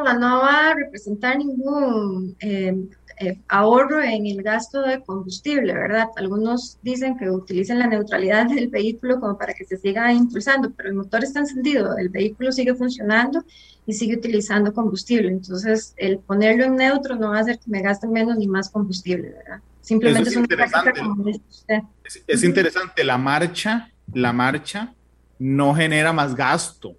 No, 0.05 0.41
va 0.43 0.71
a 0.71 0.75
representar 0.75 1.37
ningún 1.39 2.37
eh, 2.41 2.75
eh, 3.21 3.41
ahorro 3.49 4.01
en 4.01 4.27
el 4.27 4.43
gasto 4.43 4.81
de 4.83 5.01
combustible, 5.01 5.73
¿verdad? 5.73 6.07
Algunos 6.17 6.79
dicen 6.83 7.19
que 7.19 7.29
utilicen 7.29 7.81
la 7.81 7.89
neutralidad 7.89 8.47
del 8.47 8.69
vehículo 8.69 9.19
como 9.19 9.37
para 9.37 9.55
que 9.55 9.65
se 9.65 9.77
siga 9.77 10.13
impulsando, 10.13 10.71
pero 10.71 10.91
el 10.91 10.95
motor 10.95 11.25
está 11.25 11.41
encendido, 11.41 11.97
el 11.99 12.11
vehículo 12.11 12.53
sigue 12.53 12.77
funcionando 12.77 13.45
y 13.87 13.95
sigue 13.95 14.17
utilizando 14.17 14.73
combustible. 14.73 15.31
Entonces, 15.31 15.95
el 15.97 16.19
ponerlo 16.21 16.65
en 16.65 16.77
neutro 16.77 17.17
no 17.17 17.31
va 17.31 17.39
a 17.39 17.41
hacer 17.41 17.59
que 17.59 17.69
me 17.71 17.83
gaste 17.83 18.07
menos 18.07 18.37
ni 18.37 18.47
más 18.47 18.71
combustible, 18.71 19.31
¿verdad? 19.31 19.61
Simplemente 19.81 20.29
es, 20.29 20.37
una 20.37 20.45
interesante. 20.45 21.01
como 21.01 21.25
dice 21.25 21.41
usted. 21.51 21.79
Es, 22.05 22.23
es 22.25 22.45
interesante, 22.45 23.03
la 23.03 23.19
marcha, 23.19 23.91
la 24.13 24.33
marcha 24.33 24.95
no 25.41 25.75
genera 25.75 26.13
más 26.13 26.37
gasto. 26.37 26.95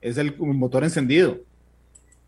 Es 0.00 0.16
el 0.16 0.34
motor 0.38 0.84
encendido. 0.84 1.40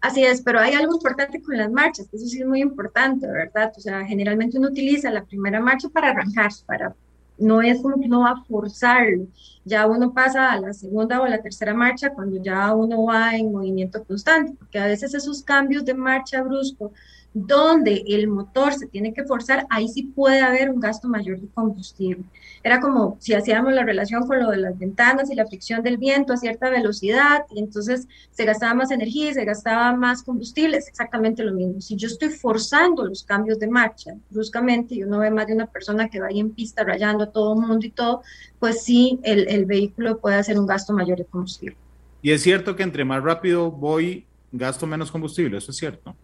Así 0.01 0.25
es, 0.25 0.41
pero 0.41 0.61
hay 0.61 0.73
algo 0.73 0.95
importante 0.95 1.43
con 1.43 1.57
las 1.59 1.71
marchas, 1.71 2.09
eso 2.13 2.27
sí 2.27 2.41
es 2.41 2.47
muy 2.47 2.61
importante, 2.61 3.27
¿verdad? 3.27 3.73
O 3.77 3.81
sea, 3.81 4.05
generalmente 4.07 4.59
uno 4.59 4.69
utiliza 4.69 5.11
la 5.11 5.25
primera 5.25 5.61
marcha 5.61 5.89
para 5.91 6.11
arrancar, 6.11 6.51
para 6.67 6.95
no 7.37 7.63
es 7.63 7.81
como 7.81 7.99
que 7.99 8.07
uno 8.07 8.21
va 8.21 8.31
a 8.31 8.45
forzarlo, 8.45 9.27
ya 9.65 9.87
uno 9.87 10.13
pasa 10.13 10.53
a 10.53 10.61
la 10.61 10.73
segunda 10.73 11.21
o 11.21 11.27
la 11.27 11.43
tercera 11.43 11.75
marcha 11.75 12.13
cuando 12.13 12.43
ya 12.43 12.75
uno 12.75 13.05
va 13.05 13.35
en 13.35 13.53
movimiento 13.53 14.05
constante, 14.05 14.55
porque 14.59 14.79
a 14.79 14.87
veces 14.87 15.15
esos 15.15 15.43
cambios 15.43 15.85
de 15.85 15.95
marcha 15.95 16.43
brusco 16.43 16.93
donde 17.33 18.03
el 18.09 18.27
motor 18.27 18.73
se 18.75 18.87
tiene 18.89 19.15
que 19.15 19.25
forzar, 19.25 19.67
ahí 19.71 19.89
sí 19.89 20.03
puede 20.03 20.41
haber 20.41 20.71
un 20.71 20.81
gasto 20.81 21.09
mayor 21.09 21.41
de 21.41 21.47
combustible. 21.49 22.25
Era 22.63 22.81
como 22.81 23.17
si 23.21 23.35
hacíamos 23.35 23.73
la 23.73 23.85
relación 23.85 24.27
con 24.27 24.41
lo 24.41 24.51
de 24.51 24.57
las 24.57 24.79
ventanas 24.79 25.31
y 25.31 25.37
la 25.37 25.47
fricción 25.47 25.83
del 25.83 25.97
viento 25.97 26.33
a 26.33 26.37
cierta 26.37 26.71
velocidad, 26.71 27.45
y 27.55 27.61
entonces 27.61 28.09
se 28.33 28.45
gastaba 28.45 28.75
más 28.75 28.91
energía 28.91 29.31
y 29.31 29.35
se 29.35 29.45
gastaba 29.45 29.95
más 29.95 30.23
combustible, 30.23 30.77
es 30.77 30.89
exactamente 30.89 31.45
lo 31.45 31.53
mismo. 31.53 31.81
Si 31.81 31.97
yo 31.97 32.09
estoy 32.09 32.31
forzando 32.31 33.05
los 33.05 33.23
cambios 33.23 33.59
de 33.61 33.69
marcha 33.69 34.15
bruscamente 34.31 34.97
y 34.97 35.05
uno 35.05 35.21
ve 35.21 35.31
más 35.31 35.47
de 35.47 35.55
una 35.55 35.67
persona 35.67 36.09
que 36.09 36.21
va 36.21 36.27
ahí 36.27 36.41
en 36.41 36.51
pista 36.51 36.83
rayando 36.83 37.25
a 37.25 37.31
todo 37.31 37.55
el 37.55 37.67
mundo 37.67 37.87
y 37.87 37.91
todo, 37.91 38.23
pues 38.59 38.83
sí, 38.83 39.21
el, 39.23 39.49
el 39.49 39.67
vehículo 39.67 40.19
puede 40.19 40.37
hacer 40.37 40.59
un 40.59 40.67
gasto 40.67 40.93
mayor 40.93 41.19
de 41.19 41.25
combustible. 41.27 41.77
Y 42.23 42.33
es 42.33 42.43
cierto 42.43 42.75
que 42.75 42.83
entre 42.83 43.05
más 43.05 43.23
rápido 43.23 43.71
voy, 43.71 44.27
gasto 44.53 44.87
menos 44.87 45.11
combustible, 45.11 45.57
eso 45.59 45.71
es 45.71 45.77
cierto. 45.77 46.15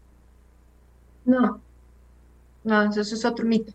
No, 1.26 1.60
no, 2.62 2.90
eso 2.90 3.00
es 3.00 3.24
otro 3.24 3.44
mito. 3.44 3.72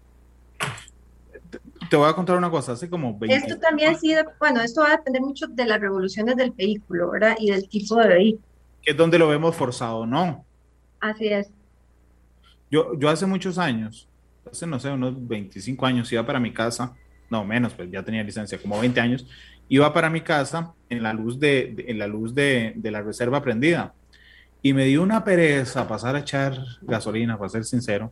te 1.90 1.96
voy 1.98 2.10
a 2.10 2.14
contar 2.14 2.38
una 2.38 2.50
cosa, 2.50 2.72
hace 2.72 2.90
como 2.90 3.18
20 3.20 3.36
Esto 3.36 3.60
también 3.60 4.00
sí, 4.00 4.16
bueno, 4.40 4.62
esto 4.62 4.82
va 4.82 4.88
a 4.88 4.98
depender 4.98 5.22
mucho 5.22 5.48
de 5.48 5.66
las 5.66 5.80
revoluciones 5.80 6.38
del 6.38 6.52
vehículo, 6.52 7.12
¿verdad? 7.12 7.36
Y 7.38 7.52
del 7.52 7.68
tipo 7.68 7.96
de 7.98 8.08
vehículo. 8.08 8.46
Que 8.82 8.92
es 8.92 8.98
donde 8.98 9.20
lo 9.20 9.28
vemos 9.28 9.56
forzado, 9.56 10.06
¿no? 10.06 10.46
Así 11.02 11.28
es. 11.28 11.52
Yo, 12.72 12.98
yo 12.98 13.10
hace 13.10 13.26
muchos 13.26 13.58
años, 13.58 14.08
hace 14.50 14.66
no 14.66 14.80
sé, 14.80 14.90
unos 14.90 15.28
25 15.28 15.86
años, 15.86 16.12
iba 16.14 16.26
para 16.26 16.40
mi 16.40 16.54
casa, 16.54 16.96
no 17.30 17.44
menos, 17.44 17.74
pues 17.74 17.92
ya 17.92 18.02
tenía 18.02 18.24
licencia, 18.24 18.58
como 18.62 18.80
20 18.80 19.00
años, 19.02 19.28
iba 19.68 19.94
para 19.94 20.10
mi 20.10 20.22
casa 20.22 20.74
en 20.90 21.04
la 21.04 21.12
luz 21.12 21.38
de, 21.38 21.76
en 21.88 22.00
la, 22.00 22.08
luz 22.08 22.34
de, 22.34 22.72
de 22.78 22.92
la 22.92 23.02
reserva 23.02 23.42
prendida 23.42 23.94
y 24.62 24.74
me 24.74 24.86
dio 24.86 25.02
una 25.02 25.24
pereza 25.24 25.88
pasar 25.88 26.16
a 26.16 26.20
echar 26.20 26.58
gasolina, 26.82 27.38
para 27.38 27.50
ser 27.50 27.66
sincero. 27.66 28.12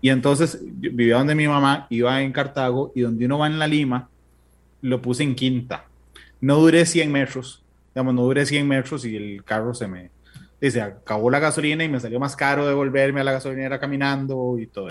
Y 0.00 0.10
entonces 0.10 0.58
vivía 0.62 1.16
donde 1.16 1.34
mi 1.34 1.46
mamá, 1.46 1.86
iba 1.88 2.20
en 2.20 2.32
Cartago 2.32 2.92
y 2.94 3.02
donde 3.02 3.24
uno 3.24 3.38
va 3.38 3.46
en 3.46 3.58
la 3.58 3.66
Lima, 3.66 4.08
lo 4.80 5.00
puse 5.00 5.22
en 5.22 5.34
quinta. 5.34 5.86
No 6.40 6.56
duré 6.56 6.84
100 6.84 7.10
metros, 7.10 7.62
digamos, 7.94 8.14
no 8.14 8.22
duré 8.22 8.44
100 8.44 8.66
metros 8.66 9.04
y 9.04 9.16
el 9.16 9.44
carro 9.44 9.74
se 9.74 9.86
me, 9.86 10.10
dice, 10.60 10.82
acabó 10.82 11.30
la 11.30 11.38
gasolina 11.38 11.84
y 11.84 11.88
me 11.88 12.00
salió 12.00 12.18
más 12.18 12.34
caro 12.34 12.66
devolverme 12.66 13.20
a 13.20 13.24
la 13.24 13.32
gasolinera 13.32 13.78
caminando 13.78 14.58
y 14.58 14.66
todo. 14.66 14.88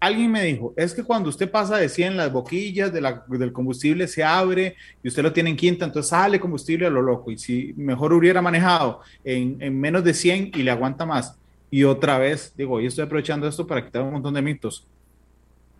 Alguien 0.00 0.32
me 0.32 0.42
dijo, 0.44 0.72
es 0.78 0.94
que 0.94 1.04
cuando 1.04 1.28
usted 1.28 1.50
pasa 1.50 1.76
de 1.76 1.88
100, 1.88 2.16
las 2.16 2.32
boquillas 2.32 2.90
de 2.90 3.02
la, 3.02 3.22
del 3.28 3.52
combustible 3.52 4.08
se 4.08 4.24
abre 4.24 4.74
y 5.02 5.08
usted 5.08 5.22
lo 5.22 5.30
tiene 5.30 5.50
en 5.50 5.56
quinta, 5.56 5.84
entonces 5.84 6.08
sale 6.08 6.40
combustible 6.40 6.86
a 6.86 6.90
lo 6.90 7.02
loco. 7.02 7.30
Y 7.30 7.36
si 7.36 7.74
mejor 7.76 8.14
hubiera 8.14 8.40
manejado 8.40 9.02
en, 9.22 9.58
en 9.60 9.78
menos 9.78 10.02
de 10.02 10.14
100 10.14 10.52
y 10.54 10.62
le 10.62 10.70
aguanta 10.70 11.04
más. 11.04 11.36
Y 11.70 11.84
otra 11.84 12.18
vez, 12.18 12.54
digo, 12.56 12.80
y 12.80 12.86
estoy 12.86 13.04
aprovechando 13.04 13.46
esto 13.46 13.66
para 13.66 13.84
quitar 13.84 14.02
un 14.02 14.12
montón 14.12 14.32
de 14.32 14.40
mitos. 14.40 14.86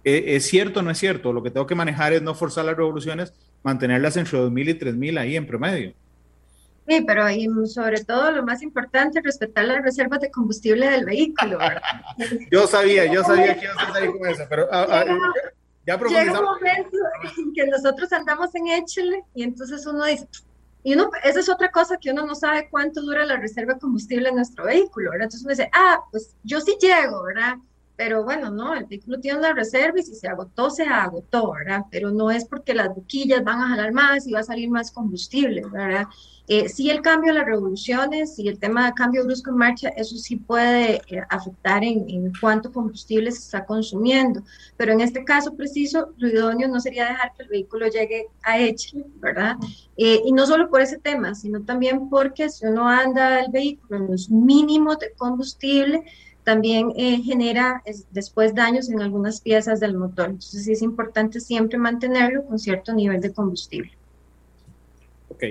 ¿E, 0.04 0.36
¿Es, 0.36 0.46
cierto 0.46 0.80
o 0.80 0.82
no 0.82 0.90
es 0.90 0.98
cierto? 0.98 1.32
Lo 1.32 1.42
que 1.42 1.50
tengo 1.50 1.66
que 1.66 1.74
manejar 1.74 2.12
es 2.12 2.22
no 2.22 2.34
forzar 2.34 2.64
las 2.66 2.76
revoluciones, 2.76 3.32
mantenerlas 3.62 4.16
entre 4.18 4.38
2.000 4.38 4.68
y 4.68 4.74
3.000 4.74 5.18
ahí 5.18 5.36
en 5.36 5.46
promedio. 5.46 5.94
Sí, 6.88 7.04
pero 7.06 7.30
y 7.30 7.48
sobre 7.66 8.04
todo 8.04 8.32
lo 8.32 8.44
más 8.44 8.62
importante, 8.62 9.20
respetar 9.22 9.64
las 9.64 9.82
reservas 9.82 10.20
de 10.20 10.30
combustible 10.30 10.88
del 10.90 11.04
vehículo. 11.04 11.58
yo 12.50 12.66
sabía, 12.66 13.06
yo 13.06 13.22
sabía 13.22 13.58
que 13.58 13.66
ibas 13.66 13.78
a 13.78 13.92
salir 13.92 14.10
con 14.10 14.28
eso, 14.28 14.44
pero 14.48 14.68
ah, 14.72 14.86
ah, 14.88 15.04
ya 15.86 15.98
Llega 15.98 16.38
un 16.38 16.44
momento 16.44 16.98
en 17.38 17.52
que 17.52 17.66
nosotros 17.66 18.12
andamos 18.12 18.54
en 18.54 18.68
Échele 18.68 19.24
y 19.34 19.42
entonces 19.44 19.86
uno 19.86 20.04
dice, 20.04 20.26
y 20.82 20.94
uno, 20.94 21.10
esa 21.24 21.40
es 21.40 21.48
otra 21.48 21.70
cosa 21.70 21.96
que 21.98 22.10
uno 22.10 22.24
no 22.24 22.34
sabe 22.34 22.68
cuánto 22.70 23.02
dura 23.02 23.24
la 23.24 23.36
reserva 23.36 23.74
de 23.74 23.80
combustible 23.80 24.28
en 24.28 24.36
nuestro 24.36 24.64
vehículo, 24.64 25.10
¿verdad? 25.10 25.24
Entonces 25.24 25.42
uno 25.42 25.50
dice, 25.50 25.70
ah, 25.72 26.00
pues 26.10 26.34
yo 26.42 26.60
sí 26.60 26.76
llego, 26.80 27.22
¿verdad? 27.24 27.56
Pero 28.00 28.24
bueno, 28.24 28.50
no, 28.50 28.74
el 28.74 28.86
vehículo 28.86 29.20
tiene 29.20 29.40
una 29.40 29.52
reserva 29.52 30.00
y 30.00 30.02
si 30.02 30.14
se 30.14 30.26
agotó, 30.26 30.70
se 30.70 30.84
agotó, 30.84 31.52
¿verdad? 31.52 31.82
Pero 31.90 32.10
no 32.10 32.30
es 32.30 32.46
porque 32.46 32.72
las 32.72 32.88
boquillas 32.88 33.44
van 33.44 33.60
a 33.60 33.68
jalar 33.68 33.92
más 33.92 34.26
y 34.26 34.32
va 34.32 34.40
a 34.40 34.42
salir 34.42 34.70
más 34.70 34.90
combustible, 34.90 35.64
¿verdad? 35.70 36.06
Eh, 36.48 36.70
sí 36.70 36.88
el 36.88 37.02
cambio 37.02 37.34
de 37.34 37.40
las 37.40 37.46
revoluciones 37.46 38.38
y 38.38 38.48
el 38.48 38.58
tema 38.58 38.86
de 38.86 38.94
cambio 38.94 39.24
brusco 39.24 39.50
en 39.50 39.56
marcha, 39.58 39.90
eso 39.90 40.16
sí 40.16 40.36
puede 40.36 41.02
eh, 41.08 41.22
afectar 41.28 41.84
en, 41.84 42.08
en, 42.08 42.32
cuánto 42.40 42.72
combustible 42.72 43.30
se 43.32 43.40
está 43.40 43.66
consumiendo, 43.66 44.42
pero 44.78 44.92
en 44.92 45.02
este 45.02 45.22
caso 45.22 45.54
preciso, 45.54 46.14
lo 46.16 46.28
idóneo 46.28 46.68
no 46.68 46.80
sería 46.80 47.04
dejar 47.04 47.34
que 47.36 47.42
el 47.42 47.50
vehículo 47.50 47.86
llegue 47.86 48.28
a 48.42 48.58
Eche, 48.58 49.04
¿verdad? 49.16 49.56
Eh, 49.98 50.22
y 50.24 50.32
no 50.32 50.46
solo 50.46 50.70
por 50.70 50.80
ese 50.80 50.98
tema, 50.98 51.34
sino 51.34 51.60
también 51.60 52.08
porque 52.08 52.48
si 52.48 52.64
uno 52.64 52.88
anda 52.88 53.40
el 53.40 53.52
vehículo 53.52 53.98
en 53.98 54.10
los 54.10 54.30
mínimos 54.30 54.98
de 54.98 55.12
combustible, 55.12 56.02
también 56.44 56.92
eh, 56.96 57.20
genera 57.22 57.82
después 58.10 58.54
daños 58.54 58.88
en 58.88 59.00
algunas 59.00 59.40
piezas 59.40 59.80
del 59.80 59.96
motor. 59.96 60.26
Entonces 60.26 60.64
sí 60.64 60.72
es 60.72 60.82
importante 60.82 61.40
siempre 61.40 61.78
mantenerlo 61.78 62.44
con 62.44 62.58
cierto 62.58 62.92
nivel 62.92 63.20
de 63.20 63.32
combustible. 63.32 63.92
Ok. 65.28 65.44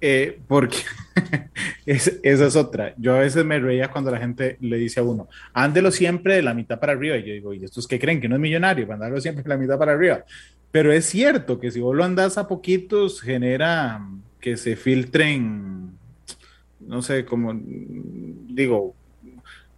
Eh, 0.00 0.38
porque 0.46 0.78
esa 1.86 2.46
es 2.46 2.56
otra. 2.56 2.94
Yo 2.96 3.16
a 3.16 3.20
veces 3.20 3.44
me 3.44 3.58
reía 3.58 3.90
cuando 3.90 4.10
la 4.10 4.18
gente 4.18 4.56
le 4.60 4.76
dice 4.76 5.00
a 5.00 5.02
uno, 5.02 5.28
ándelo 5.52 5.90
siempre 5.90 6.36
de 6.36 6.42
la 6.42 6.54
mitad 6.54 6.78
para 6.78 6.92
arriba. 6.92 7.16
Y 7.16 7.24
yo 7.24 7.32
digo, 7.32 7.54
¿y 7.54 7.64
estos 7.64 7.88
qué 7.88 7.98
creen? 7.98 8.20
Que 8.20 8.28
no 8.28 8.36
es 8.36 8.40
millonario, 8.40 8.90
andarlo 8.92 9.20
siempre 9.20 9.42
de 9.42 9.48
la 9.48 9.56
mitad 9.56 9.78
para 9.78 9.92
arriba. 9.92 10.24
Pero 10.70 10.92
es 10.92 11.06
cierto 11.06 11.58
que 11.58 11.70
si 11.70 11.80
vos 11.80 11.96
lo 11.96 12.04
andas 12.04 12.38
a 12.38 12.46
poquitos, 12.46 13.20
genera 13.20 14.06
que 14.40 14.56
se 14.56 14.76
filtren, 14.76 15.90
no 16.80 17.02
sé, 17.02 17.24
como 17.24 17.58
digo, 17.58 18.94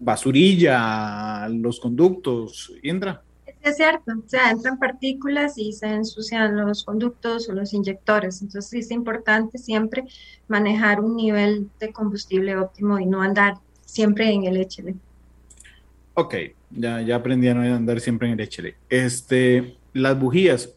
basurilla, 0.00 1.48
los 1.48 1.78
conductos, 1.78 2.72
entra. 2.82 3.22
Es 3.62 3.76
cierto, 3.76 4.12
o 4.12 4.28
sea, 4.28 4.50
entran 4.50 4.78
partículas 4.78 5.58
y 5.58 5.72
se 5.74 5.86
ensucian 5.86 6.56
los 6.56 6.84
conductos 6.84 7.48
o 7.48 7.52
los 7.52 7.74
inyectores. 7.74 8.40
Entonces 8.40 8.86
es 8.86 8.90
importante 8.90 9.58
siempre 9.58 10.04
manejar 10.48 11.00
un 11.00 11.14
nivel 11.14 11.68
de 11.78 11.92
combustible 11.92 12.56
óptimo 12.56 12.98
y 12.98 13.04
no 13.04 13.20
andar 13.20 13.54
siempre 13.84 14.32
en 14.32 14.44
el 14.44 14.56
HL. 14.56 14.94
Ok, 16.14 16.34
ya, 16.70 17.02
ya 17.02 17.16
aprendí 17.16 17.48
a 17.48 17.54
no 17.54 17.60
andar 17.60 18.00
siempre 18.00 18.30
en 18.30 18.40
el 18.40 18.48
HL. 18.48 18.74
Este, 18.88 19.76
las 19.92 20.18
bujías, 20.18 20.70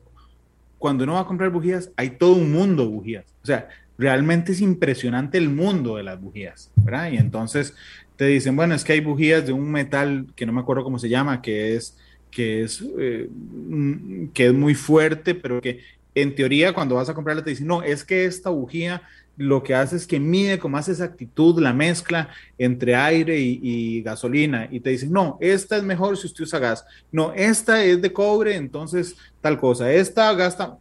cuando 0.78 1.06
uno 1.06 1.14
va 1.14 1.22
a 1.22 1.26
comprar 1.26 1.50
bujías, 1.52 1.90
hay 1.96 2.12
todo 2.12 2.34
un 2.34 2.52
mundo 2.52 2.84
de 2.84 2.90
bujías. 2.90 3.26
O 3.44 3.46
sea, 3.46 3.70
realmente 3.98 4.52
es 4.52 4.62
impresionante 4.62 5.38
el 5.38 5.50
mundo 5.50 5.96
de 5.96 6.04
las 6.04 6.20
bujías, 6.20 6.72
¿verdad? 6.76 7.12
Y 7.12 7.18
entonces 7.18 7.76
te 8.16 8.26
dicen, 8.26 8.56
bueno, 8.56 8.76
es 8.76 8.84
que 8.84 8.94
hay 8.94 9.00
bujías 9.00 9.46
de 9.46 9.54
un 9.54 9.72
metal 9.72 10.28
que 10.36 10.46
no 10.46 10.54
me 10.54 10.62
acuerdo 10.62 10.84
cómo 10.84 11.00
se 11.00 11.10
llama, 11.10 11.42
que 11.42 11.76
es, 11.76 11.98
que 12.32 12.64
es, 12.64 12.84
eh, 13.00 13.30
mm, 13.30 14.28
que 14.28 14.48
es 14.48 14.54
muy 14.54 14.76
fuerte, 14.76 15.36
pero 15.36 15.62
que 15.62 15.80
en 16.16 16.36
teoría 16.36 16.74
cuando 16.74 16.96
vas 16.96 17.10
a 17.10 17.14
comprarla 17.14 17.44
te 17.44 17.50
dicen, 17.52 17.68
no, 17.68 17.82
es 17.82 18.04
que 18.04 18.26
esta 18.26 18.50
bujía 18.50 19.02
lo 19.36 19.64
que 19.64 19.74
hace 19.74 19.96
es 19.96 20.06
que 20.06 20.20
mide 20.20 20.60
con 20.60 20.72
más 20.72 20.88
exactitud 20.90 21.60
la 21.60 21.74
mezcla 21.74 22.30
entre 22.60 22.96
aire 22.96 23.40
y, 23.40 23.60
y, 23.64 24.02
gasolina 24.04 24.68
y 24.70 24.80
te 24.80 24.92
dicen, 24.92 25.12
no, 25.12 25.40
esta 25.42 25.78
es 25.78 25.84
mejor 25.84 26.18
si 26.18 26.28
usted 26.28 26.44
usa 26.44 26.60
gas, 26.60 26.86
no, 27.12 27.34
esta 27.34 27.84
es 27.84 28.00
de 28.02 28.14
cobre, 28.14 28.56
entonces 28.56 29.16
tal 29.42 29.60
cosa, 29.60 29.92
esta 29.92 30.32
gasta, 30.34 30.78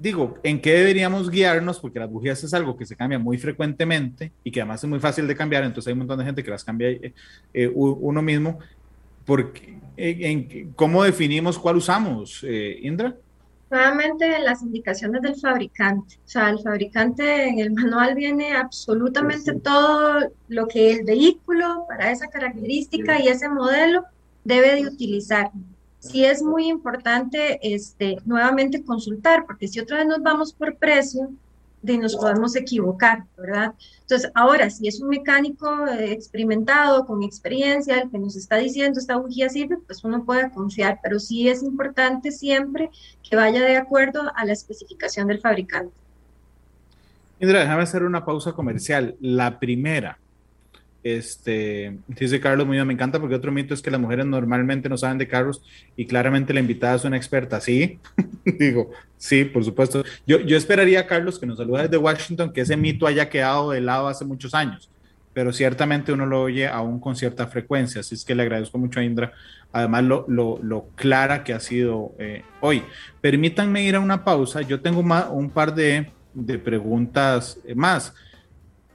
digo, 0.00 0.38
¿en 0.42 0.60
qué 0.60 0.72
deberíamos 0.72 1.30
guiarnos? 1.30 1.78
Porque 1.78 2.00
las 2.00 2.10
bujías 2.10 2.42
es 2.42 2.54
algo 2.54 2.76
que 2.76 2.86
se 2.86 2.96
cambia 2.96 3.18
muy 3.18 3.36
frecuentemente 3.36 4.32
y 4.42 4.50
que 4.50 4.60
además 4.62 4.82
es 4.82 4.88
muy 4.88 4.98
fácil 4.98 5.26
de 5.28 5.36
cambiar, 5.36 5.62
entonces 5.62 5.88
hay 5.88 5.92
un 5.92 5.98
montón 6.00 6.18
de 6.18 6.24
gente 6.24 6.42
que 6.42 6.50
las 6.50 6.64
cambia 6.64 6.88
eh, 6.88 7.12
eh, 7.52 7.70
uno 7.74 8.22
mismo. 8.22 8.58
Porque, 9.26 9.78
en, 9.96 10.72
¿Cómo 10.72 11.04
definimos 11.04 11.58
cuál 11.58 11.76
usamos, 11.76 12.42
eh, 12.48 12.78
Indra? 12.82 13.14
Nuevamente 13.70 14.40
las 14.40 14.62
indicaciones 14.62 15.22
del 15.22 15.36
fabricante. 15.36 16.16
O 16.24 16.28
sea, 16.28 16.48
el 16.48 16.58
fabricante 16.58 17.46
en 17.46 17.60
el 17.60 17.70
manual 17.70 18.14
viene 18.14 18.52
absolutamente 18.54 19.52
todo 19.60 20.32
lo 20.48 20.66
que 20.66 20.92
el 20.92 21.04
vehículo 21.04 21.84
para 21.86 22.10
esa 22.10 22.26
característica 22.28 23.20
y 23.20 23.28
ese 23.28 23.48
modelo 23.48 24.04
debe 24.42 24.76
de 24.76 24.86
utilizar 24.88 25.52
sí 26.00 26.24
es 26.24 26.42
muy 26.42 26.68
importante 26.68 27.60
este, 27.62 28.18
nuevamente 28.24 28.82
consultar, 28.82 29.46
porque 29.46 29.68
si 29.68 29.78
otra 29.78 29.98
vez 29.98 30.06
nos 30.06 30.22
vamos 30.22 30.52
por 30.52 30.76
precio, 30.76 31.30
de 31.82 31.96
nos 31.96 32.14
podemos 32.16 32.54
equivocar, 32.56 33.24
¿verdad? 33.38 33.72
Entonces, 34.02 34.30
ahora, 34.34 34.68
si 34.68 34.86
es 34.86 35.00
un 35.00 35.08
mecánico 35.08 35.86
eh, 35.86 36.12
experimentado, 36.12 37.06
con 37.06 37.22
experiencia, 37.22 38.00
el 38.00 38.10
que 38.10 38.18
nos 38.18 38.36
está 38.36 38.56
diciendo 38.56 39.00
esta 39.00 39.16
bujía 39.16 39.48
sirve, 39.48 39.78
pues 39.86 40.04
uno 40.04 40.24
puede 40.24 40.50
confiar, 40.50 41.00
pero 41.02 41.18
sí 41.18 41.48
es 41.48 41.62
importante 41.62 42.32
siempre 42.32 42.90
que 43.28 43.36
vaya 43.36 43.62
de 43.62 43.76
acuerdo 43.76 44.30
a 44.34 44.44
la 44.44 44.52
especificación 44.52 45.28
del 45.28 45.40
fabricante. 45.40 45.94
Indra, 47.38 47.60
déjame 47.60 47.82
hacer 47.82 48.02
una 48.02 48.24
pausa 48.24 48.52
comercial. 48.52 49.16
La 49.20 49.58
primera, 49.58 50.18
este, 51.02 51.98
dice 52.08 52.40
Carlos 52.40 52.68
bien, 52.68 52.86
me 52.86 52.92
encanta 52.92 53.18
porque 53.18 53.34
otro 53.34 53.52
mito 53.52 53.72
es 53.72 53.80
que 53.80 53.90
las 53.90 54.00
mujeres 54.00 54.26
normalmente 54.26 54.88
no 54.88 54.98
saben 54.98 55.16
de 55.16 55.28
carros 55.28 55.62
y 55.96 56.06
claramente 56.06 56.52
la 56.52 56.60
invitada 56.60 56.96
es 56.96 57.04
una 57.04 57.16
experta. 57.16 57.60
Sí, 57.60 57.98
digo, 58.44 58.90
sí, 59.16 59.44
por 59.44 59.64
supuesto. 59.64 60.04
Yo, 60.26 60.40
yo 60.40 60.56
esperaría, 60.56 61.06
Carlos, 61.06 61.38
que 61.38 61.46
nos 61.46 61.58
saluda 61.58 61.82
desde 61.82 61.96
Washington, 61.96 62.52
que 62.52 62.60
ese 62.62 62.76
mito 62.76 63.06
haya 63.06 63.28
quedado 63.28 63.70
de 63.70 63.80
lado 63.80 64.08
hace 64.08 64.24
muchos 64.26 64.52
años, 64.52 64.90
pero 65.32 65.52
ciertamente 65.52 66.12
uno 66.12 66.26
lo 66.26 66.42
oye 66.42 66.68
aún 66.68 67.00
con 67.00 67.16
cierta 67.16 67.46
frecuencia. 67.46 68.02
Así 68.02 68.14
es 68.14 68.24
que 68.24 68.34
le 68.34 68.42
agradezco 68.42 68.76
mucho 68.76 69.00
a 69.00 69.04
Indra, 69.04 69.32
además 69.72 70.04
lo, 70.04 70.26
lo, 70.28 70.58
lo 70.62 70.88
clara 70.96 71.44
que 71.44 71.54
ha 71.54 71.60
sido 71.60 72.12
eh, 72.18 72.42
hoy. 72.60 72.82
Permítanme 73.22 73.82
ir 73.84 73.96
a 73.96 74.00
una 74.00 74.22
pausa. 74.22 74.60
Yo 74.60 74.82
tengo 74.82 75.00
un 75.00 75.50
par 75.50 75.74
de, 75.74 76.10
de 76.34 76.58
preguntas 76.58 77.58
más, 77.74 78.12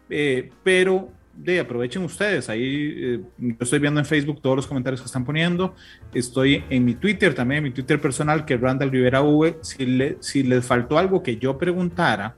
eh, 0.07 0.51
pero 0.63 1.14
de 1.35 1.59
aprovechen 1.59 2.03
ustedes. 2.03 2.49
Ahí 2.49 2.93
eh, 2.97 3.19
yo 3.37 3.55
estoy 3.59 3.79
viendo 3.79 3.99
en 3.99 4.05
Facebook 4.05 4.41
todos 4.41 4.55
los 4.55 4.67
comentarios 4.67 5.01
que 5.01 5.05
están 5.05 5.25
poniendo. 5.25 5.75
Estoy 6.13 6.63
en 6.69 6.85
mi 6.85 6.95
Twitter 6.95 7.33
también, 7.33 7.59
en 7.59 7.63
mi 7.65 7.71
Twitter 7.71 7.99
personal, 7.99 8.45
que 8.45 8.57
Randall 8.57 8.91
Rivera 8.91 9.21
V. 9.21 9.57
Si, 9.61 9.85
le, 9.85 10.17
si 10.21 10.43
les 10.43 10.65
faltó 10.65 10.97
algo 10.97 11.21
que 11.21 11.37
yo 11.37 11.57
preguntara, 11.57 12.35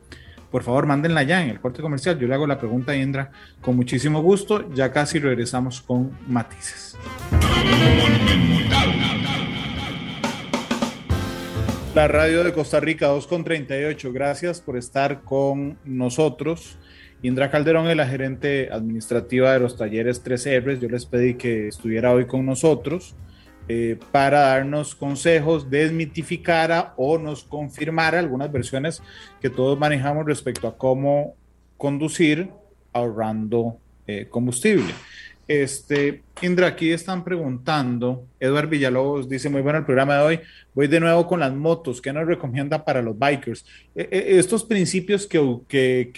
por 0.52 0.64
favor, 0.64 0.86
mándenla 0.86 1.24
ya 1.24 1.44
en 1.44 1.50
el 1.50 1.60
corte 1.60 1.82
comercial. 1.82 2.18
Yo 2.18 2.28
le 2.28 2.34
hago 2.34 2.48
la 2.48 2.58
pregunta 2.58 2.94
a 2.94 2.96
Indra 2.96 3.32
con 3.62 3.76
muchísimo 3.76 4.22
gusto. 4.22 4.74
Ya 4.74 4.92
casi 4.92 5.20
regresamos 5.20 5.82
con 5.82 6.12
matices. 6.28 6.98
La 11.98 12.08
radio 12.08 12.44
de 12.44 12.54
Costa 12.54 12.80
Rica 12.80 13.12
2.38, 13.12 14.14
gracias 14.14 14.62
por 14.62 14.78
estar 14.78 15.24
con 15.24 15.80
nosotros. 15.84 16.78
Indra 17.24 17.50
Calderón 17.50 17.88
es 17.88 17.98
la 17.98 18.08
gerente 18.08 18.70
administrativa 18.72 19.54
de 19.54 19.60
los 19.60 19.76
talleres 19.76 20.24
13R. 20.24 20.80
Yo 20.80 20.88
les 20.88 21.06
pedí 21.06 21.34
que 21.34 21.68
estuviera 21.68 22.14
hoy 22.14 22.28
con 22.28 22.46
nosotros 22.46 23.16
eh, 23.68 23.98
para 24.12 24.42
darnos 24.42 24.94
consejos, 24.94 25.70
desmitificara 25.70 26.94
o 26.96 27.18
nos 27.18 27.44
confirmara 27.44 28.20
algunas 28.20 28.52
versiones 28.52 29.02
que 29.42 29.50
todos 29.50 29.78
manejamos 29.80 30.26
respecto 30.26 30.68
a 30.68 30.78
cómo 30.78 31.36
conducir 31.76 32.50
ahorrando 32.94 33.78
eh, 34.06 34.28
combustible. 34.30 34.94
Este, 35.48 36.24
Indra, 36.42 36.68
aquí 36.68 36.92
están 36.92 37.24
preguntando, 37.24 38.26
Eduard 38.40 38.68
Villalobos 38.68 39.30
dice, 39.30 39.50
muy 39.50 39.62
bueno 39.62 39.80
el 39.80 39.86
programa 39.86 40.18
de 40.18 40.22
hoy, 40.22 40.40
voy 40.74 40.88
de 40.88 41.00
nuevo 41.00 41.26
con 41.26 41.40
las 41.40 41.54
motos, 41.54 42.02
¿qué 42.02 42.12
nos 42.12 42.28
recomienda 42.28 42.84
para 42.84 43.02
los 43.02 43.18
bikers? 43.18 43.66
Eh, 43.96 44.36
estos 44.38 44.66
principios 44.66 45.26
que, 45.26 45.40
que, 45.70 46.12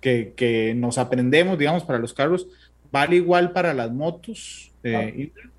que, 0.00 0.32
que, 0.34 0.74
nos 0.74 0.96
aprendemos, 0.96 1.58
digamos, 1.58 1.84
para 1.84 1.98
los 1.98 2.14
carros, 2.14 2.48
¿vale 2.90 3.16
igual 3.16 3.52
para 3.52 3.74
las 3.74 3.92
motos, 3.92 4.72
Indra? 4.82 5.50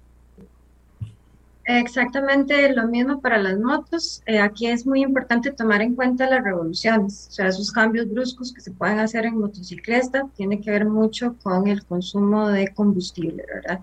Exactamente 1.71 2.73
lo 2.73 2.87
mismo 2.87 3.21
para 3.21 3.37
las 3.37 3.59
motos. 3.59 4.23
Eh, 4.25 4.39
aquí 4.39 4.65
es 4.65 4.87
muy 4.87 5.03
importante 5.03 5.51
tomar 5.51 5.83
en 5.83 5.93
cuenta 5.93 6.27
las 6.27 6.43
revoluciones, 6.43 7.27
o 7.29 7.31
sea, 7.31 7.47
esos 7.47 7.71
cambios 7.71 8.09
bruscos 8.09 8.51
que 8.51 8.59
se 8.59 8.71
pueden 8.71 8.97
hacer 8.97 9.27
en 9.27 9.37
motocicleta 9.37 10.27
tiene 10.35 10.59
que 10.59 10.71
ver 10.71 10.85
mucho 10.85 11.35
con 11.43 11.67
el 11.67 11.85
consumo 11.85 12.49
de 12.49 12.69
combustible, 12.73 13.43
¿verdad? 13.53 13.81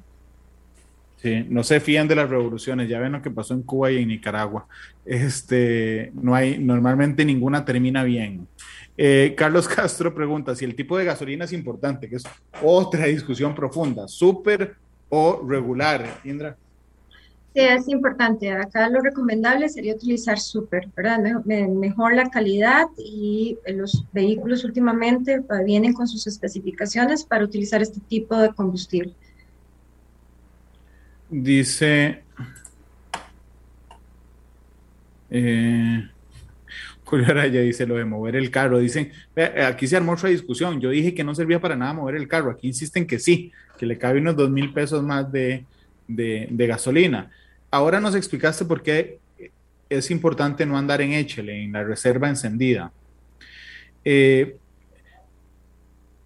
Sí, 1.18 1.47
no 1.49 1.62
se 1.62 1.78
fían 1.78 2.09
de 2.09 2.16
las 2.16 2.28
revoluciones, 2.28 2.89
ya 2.89 2.99
ven 2.99 3.12
lo 3.12 3.22
que 3.22 3.30
pasó 3.30 3.55
en 3.55 3.62
Cuba 3.62 3.93
y 3.93 3.99
en 3.99 4.09
Nicaragua. 4.09 4.66
Este, 5.05 6.11
no 6.14 6.34
hay, 6.34 6.59
normalmente 6.59 7.24
ninguna 7.24 7.64
termina 7.64 8.03
bien. 8.03 8.49
Eh, 8.99 9.32
Carlos 9.37 9.68
Castro 9.76 10.12
pregunta 10.12 10.57
si 10.57 10.64
el 10.64 10.74
tipo 10.74 10.99
de 10.99 11.05
gasolina 11.05 11.45
es 11.45 11.53
importante, 11.53 12.09
que 12.09 12.16
es 12.16 12.24
otra 12.61 13.07
discusión 13.07 13.55
profunda, 13.55 14.09
súper 14.09 14.74
o 15.09 15.47
regular, 15.49 16.18
Indra. 16.24 16.57
Sí, 17.57 17.63
es 17.63 17.89
importante. 17.89 18.51
Acá 18.51 18.87
lo 18.91 19.01
recomendable 19.01 19.71
sería 19.71 19.95
utilizar 19.95 20.39
súper, 20.39 20.91
¿verdad? 20.95 21.43
Mejor, 21.47 22.15
la 22.15 22.29
calidad 22.29 22.85
y 22.99 23.57
los 23.69 24.05
vehículos 24.13 24.63
últimamente 24.63 25.43
vienen 25.65 25.95
con 25.95 26.07
sus 26.07 26.27
especificaciones 26.27 27.25
para 27.25 27.45
utilizar 27.45 27.81
este 27.81 27.99
tipo 28.01 28.37
de 28.37 28.51
combustible. 28.51 29.15
Dice 31.31 32.25
eh, 35.31 36.11
Julio 37.05 37.27
Araya 37.27 37.63
dice 37.63 37.87
lo 37.87 37.97
de 37.97 38.05
mover 38.05 38.37
el 38.37 38.51
carro. 38.51 38.81
Dicen, 38.81 39.13
aquí 39.67 39.87
se 39.87 39.97
armó 39.97 40.13
otra 40.13 40.29
discusión. 40.29 40.79
Yo 40.79 40.91
dije 40.91 41.15
que 41.15 41.25
no 41.25 41.35
servía 41.35 41.59
para 41.59 41.75
nada 41.75 41.95
mover 41.95 42.17
el 42.17 42.29
carro. 42.29 42.51
Aquí 42.51 42.67
insisten 42.67 43.07
que 43.07 43.19
sí, 43.19 43.51
que 43.79 43.87
le 43.87 43.97
cabe 43.97 44.21
unos 44.21 44.37
dos 44.37 44.51
mil 44.51 44.75
pesos 44.75 45.03
más 45.03 45.33
de, 45.33 45.65
de 46.07 46.67
gasolina 46.67 47.31
ahora 47.77 48.01
nos 48.01 48.14
explicaste 48.14 48.64
por 48.64 48.83
qué 48.83 49.18
es 49.89 50.11
importante 50.11 50.66
no 50.66 50.77
andar 50.77 51.01
en 51.01 51.12
Echele, 51.12 51.62
en 51.62 51.72
la 51.72 51.85
reserva 51.85 52.29
encendida. 52.29 52.93
Eh, 54.05 54.57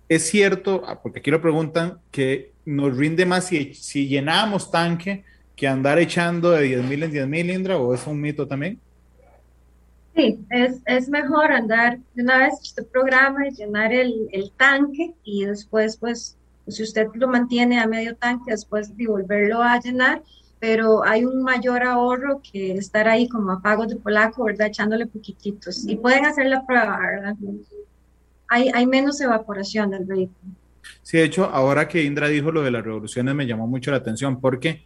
es 0.08 0.28
cierto, 0.28 0.82
ah, 0.86 1.00
porque 1.00 1.20
aquí 1.20 1.30
lo 1.30 1.40
preguntan, 1.40 1.98
que 2.10 2.52
nos 2.64 2.96
rinde 2.96 3.26
más 3.26 3.46
si, 3.46 3.74
si 3.74 4.08
llenamos 4.08 4.70
tanque 4.70 5.24
que 5.56 5.68
andar 5.68 5.98
echando 5.98 6.50
de 6.50 6.78
10.000 6.78 7.04
en 7.04 7.12
10.000, 7.12 7.54
Indra, 7.54 7.78
o 7.78 7.94
es 7.94 8.06
un 8.06 8.20
mito 8.20 8.46
también? 8.46 8.80
Sí, 10.16 10.38
es, 10.50 10.80
es, 10.86 11.08
mejor 11.08 11.52
andar 11.52 11.98
de 12.14 12.22
una 12.22 12.38
vez 12.38 12.54
este 12.62 12.82
programa 12.82 13.46
y 13.46 13.52
llenar 13.52 13.92
el, 13.92 14.28
el, 14.32 14.50
tanque 14.52 15.14
y 15.22 15.44
después, 15.44 15.96
pues, 15.96 16.36
si 16.66 16.82
usted 16.82 17.06
lo 17.14 17.28
mantiene 17.28 17.78
a 17.78 17.86
medio 17.86 18.16
tanque, 18.16 18.50
después 18.50 18.96
de 18.96 19.06
volverlo 19.06 19.62
a 19.62 19.78
llenar 19.80 20.22
pero 20.60 21.02
hay 21.04 21.24
un 21.24 21.42
mayor 21.42 21.82
ahorro 21.82 22.42
que 22.42 22.72
estar 22.72 23.08
ahí 23.08 23.28
como 23.28 23.50
a 23.50 23.62
pagos 23.62 23.88
de 23.88 23.96
polaco, 23.96 24.44
¿verdad? 24.44 24.66
Echándole 24.66 25.06
poquititos. 25.06 25.86
Y 25.88 25.96
pueden 25.96 26.26
hacer 26.26 26.46
la 26.46 26.66
prueba, 26.66 26.98
¿verdad? 26.98 27.34
Hay, 28.46 28.70
hay 28.72 28.86
menos 28.86 29.20
evaporación 29.20 29.90
del 29.90 30.04
vehículo. 30.04 30.52
Sí, 31.02 31.16
de 31.16 31.24
hecho, 31.24 31.46
ahora 31.46 31.88
que 31.88 32.04
Indra 32.04 32.28
dijo 32.28 32.52
lo 32.52 32.62
de 32.62 32.70
las 32.70 32.84
revoluciones 32.84 33.34
me 33.34 33.46
llamó 33.46 33.66
mucho 33.66 33.90
la 33.90 33.98
atención 33.98 34.40
porque 34.40 34.84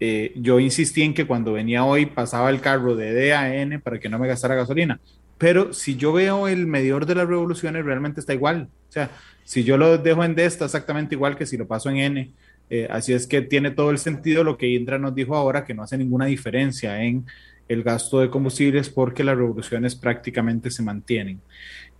eh, 0.00 0.32
yo 0.36 0.58
insistí 0.58 1.02
en 1.02 1.12
que 1.12 1.26
cuando 1.26 1.52
venía 1.52 1.84
hoy 1.84 2.06
pasaba 2.06 2.50
el 2.50 2.60
carro 2.60 2.96
de 2.96 3.12
D 3.12 3.34
a 3.34 3.54
N 3.54 3.78
para 3.80 4.00
que 4.00 4.08
no 4.08 4.18
me 4.18 4.26
gastara 4.26 4.54
gasolina. 4.54 5.00
Pero 5.36 5.72
si 5.74 5.96
yo 5.96 6.12
veo 6.12 6.48
el 6.48 6.66
medidor 6.66 7.04
de 7.04 7.14
las 7.14 7.28
revoluciones, 7.28 7.84
realmente 7.84 8.20
está 8.20 8.32
igual. 8.32 8.68
O 8.88 8.92
sea, 8.92 9.10
si 9.44 9.64
yo 9.64 9.76
lo 9.76 9.98
dejo 9.98 10.24
en 10.24 10.34
D, 10.34 10.44
está 10.46 10.64
exactamente 10.64 11.14
igual 11.14 11.36
que 11.36 11.44
si 11.46 11.56
lo 11.56 11.66
paso 11.66 11.90
en 11.90 11.96
N. 11.98 12.32
Eh, 12.70 12.88
así 12.90 13.12
es 13.12 13.26
que 13.26 13.42
tiene 13.42 13.70
todo 13.70 13.90
el 13.90 13.98
sentido 13.98 14.42
lo 14.42 14.56
que 14.56 14.68
Indra 14.68 14.98
nos 14.98 15.14
dijo 15.14 15.36
ahora, 15.36 15.64
que 15.64 15.74
no 15.74 15.82
hace 15.82 15.98
ninguna 15.98 16.26
diferencia 16.26 17.02
en 17.02 17.26
el 17.68 17.82
gasto 17.82 18.20
de 18.20 18.30
combustibles 18.30 18.88
porque 18.88 19.24
las 19.24 19.36
revoluciones 19.36 19.94
prácticamente 19.94 20.70
se 20.70 20.82
mantienen. 20.82 21.40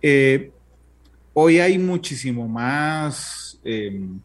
Eh, 0.01 0.51
hoy 1.33 1.59
hay 1.59 1.77
muchísimo 1.77 2.47
más 2.47 3.59
em, 3.63 4.19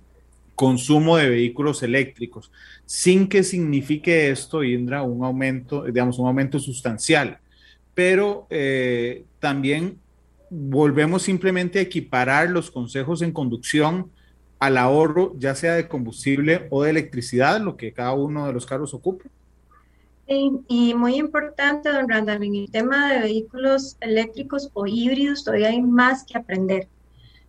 consumo 0.55 1.17
de 1.17 1.31
vehículos 1.31 1.83
eléctricos, 1.83 2.51
sin 2.85 3.29
que 3.29 3.43
signifique 3.43 4.31
esto, 4.31 4.63
Indra, 4.63 5.03
un 5.03 5.25
aumento, 5.25 5.85
digamos, 5.85 6.19
un 6.19 6.27
aumento 6.27 6.59
sustancial. 6.59 7.39
Pero 7.95 8.47
eh, 8.51 9.25
también 9.39 9.99
volvemos 10.51 11.23
simplemente 11.23 11.79
a 11.79 11.83
equiparar 11.83 12.51
los 12.51 12.71
consejos 12.71 13.23
en 13.23 13.33
conducción 13.33 14.11
al 14.61 14.77
ahorro, 14.77 15.35
ya 15.39 15.55
sea 15.55 15.75
de 15.75 15.89
combustible 15.89 16.69
o 16.71 16.83
de 16.83 16.91
electricidad, 16.91 17.61
lo 17.61 17.77
que 17.77 17.93
cada 17.93 18.13
uno 18.13 18.47
de 18.47 18.53
los 18.53 18.67
carros 18.67 18.95
ocupa. 18.95 19.25
y 20.27 20.95
muy 20.95 21.17
importante, 21.17 21.91
don 21.91 22.09
Randall, 22.09 22.45
en 22.45 22.55
el 22.55 22.71
tema 22.71 23.13
de 23.13 23.19
vehículos 23.19 23.97
eléctricos 24.01 24.71
o 24.75 24.87
híbridos 24.87 25.43
todavía 25.43 25.71
hay 25.71 25.83
más 25.83 26.25
que 26.25 26.39
aprender. 26.39 26.87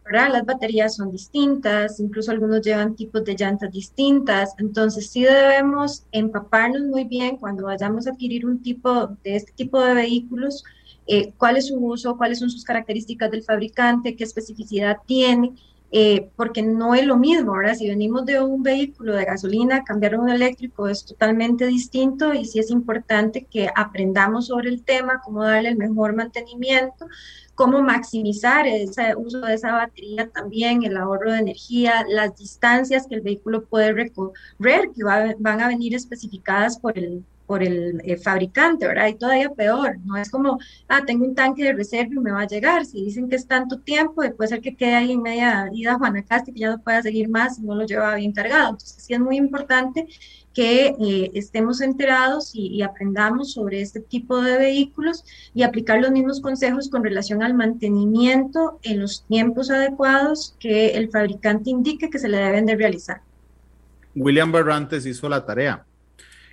¿verdad? 0.04 0.30
Las 0.32 0.46
baterías 0.46 0.96
son 0.96 1.12
distintas, 1.12 2.00
incluso 2.00 2.32
algunos 2.32 2.62
llevan 2.62 2.96
tipos 2.96 3.24
de 3.24 3.36
llantas 3.36 3.72
distintas, 3.72 4.56
entonces 4.58 5.10
sí 5.10 5.24
debemos 5.24 6.06
empaparnos 6.12 6.82
muy 6.82 7.04
bien 7.04 7.38
cuando 7.38 7.66
vayamos 7.66 8.08
a 8.08 8.12
adquirir 8.12 8.46
un 8.46 8.62
tipo 8.62 9.08
de 9.24 9.36
este 9.36 9.52
tipo 9.54 9.80
de 9.80 9.94
vehículos, 9.94 10.64
eh, 11.08 11.34
cuál 11.38 11.58
es 11.58 11.68
su 11.68 11.78
uso, 11.78 12.18
cuáles 12.18 12.40
son 12.40 12.50
sus 12.50 12.64
características 12.64 13.32
del 13.32 13.44
fabricante, 13.44 14.16
qué 14.16 14.24
especificidad 14.24 14.98
tiene, 15.06 15.54
eh, 15.94 16.30
porque 16.38 16.62
no 16.62 16.96
es 16.96 17.06
lo 17.06 17.18
mismo, 17.18 17.54
ahora 17.54 17.76
si 17.76 17.90
venimos 17.90 18.26
de 18.26 18.40
un 18.42 18.64
vehículo 18.64 19.14
de 19.14 19.26
gasolina, 19.26 19.84
cambiar 19.84 20.16
a 20.16 20.20
un 20.22 20.30
eléctrico 20.30 20.88
es 20.88 21.04
totalmente 21.04 21.68
distinto 21.68 22.34
y 22.34 22.46
sí 22.46 22.60
es 22.60 22.72
importante 22.72 23.44
que 23.44 23.70
aprendamos 23.76 24.48
sobre 24.48 24.70
el 24.70 24.84
tema, 24.84 25.22
cómo 25.24 25.44
darle 25.44 25.70
el 25.70 25.76
mejor 25.78 26.16
mantenimiento, 26.16 27.08
cómo 27.56 27.82
maximizar 27.82 28.66
ese 28.68 29.16
uso 29.18 29.42
de 29.42 29.56
esa 29.56 29.74
batería 29.74 30.30
también, 30.30 30.84
el 30.84 30.96
ahorro 30.96 31.34
de 31.34 31.40
energía, 31.40 32.06
las 32.08 32.38
distancias 32.38 33.06
que 33.06 33.16
el 33.16 33.22
vehículo 33.22 33.66
puede 33.66 33.92
recorrer, 33.92 34.92
que 34.96 35.04
van 35.04 35.62
a 35.62 35.68
venir 35.68 35.94
especificadas 35.94 36.80
por 36.80 36.98
el, 36.98 37.24
por 37.52 37.64
el 37.64 38.02
eh, 38.06 38.16
fabricante, 38.16 38.88
¿verdad? 38.88 39.08
Y 39.08 39.16
todavía 39.16 39.50
peor, 39.50 39.98
no 40.06 40.16
es 40.16 40.32
como, 40.32 40.58
ah, 40.88 41.02
tengo 41.06 41.26
un 41.26 41.36
tanque 41.36 41.66
de 41.66 41.74
reserva 41.74 42.14
y 42.16 42.20
me 42.20 42.32
va 42.32 42.44
a 42.44 42.48
llegar. 42.48 42.86
Si 42.86 43.04
dicen 43.04 43.28
que 43.28 43.36
es 43.36 43.46
tanto 43.46 43.78
tiempo, 43.80 44.22
puede 44.38 44.48
ser 44.48 44.62
que 44.62 44.74
quede 44.74 44.96
ahí 44.96 45.12
en 45.12 45.22
media 45.22 45.70
ida 45.74 45.96
Juanacasti, 45.96 46.54
que 46.54 46.62
ya 46.62 46.70
no 46.70 46.82
pueda 46.82 47.02
seguir 47.02 47.28
más 47.28 47.60
no 47.60 47.76
lo 47.76 47.86
lleva 47.86 48.16
bien 48.16 48.32
cargado. 48.32 48.70
Entonces, 48.70 49.04
sí 49.04 49.14
es 49.14 49.20
muy 49.20 49.36
importante 49.36 50.08
que 50.54 50.96
eh, 50.98 51.32
estemos 51.34 51.82
enterados 51.82 52.56
y, 52.56 52.68
y, 52.68 52.84
aprendamos 52.84 53.52
sobre 53.52 53.82
este 53.82 54.00
tipo 54.00 54.42
de 54.42 54.58
vehículos 54.58 55.26
y 55.54 55.64
aplicar 55.64 56.00
los 56.00 56.12
mismos 56.12 56.40
consejos 56.40 56.88
con 56.88 57.04
relación 57.04 57.44
al 57.44 57.54
mantenimiento 57.54 58.80
en 58.84 59.02
los 59.02 59.26
tiempos 59.26 59.70
adecuados 59.70 60.56
que 60.58 60.92
el 60.92 61.10
fabricante 61.10 61.70
indique 61.70 62.10
que 62.10 62.18
se 62.18 62.30
le 62.30 62.38
deben 62.38 62.66
de 62.66 62.78
realizar. 62.78 63.20
William 64.16 64.54
Barrantes 64.54 65.06
hizo 65.06 65.28
la 65.28 65.46
tarea 65.46 65.86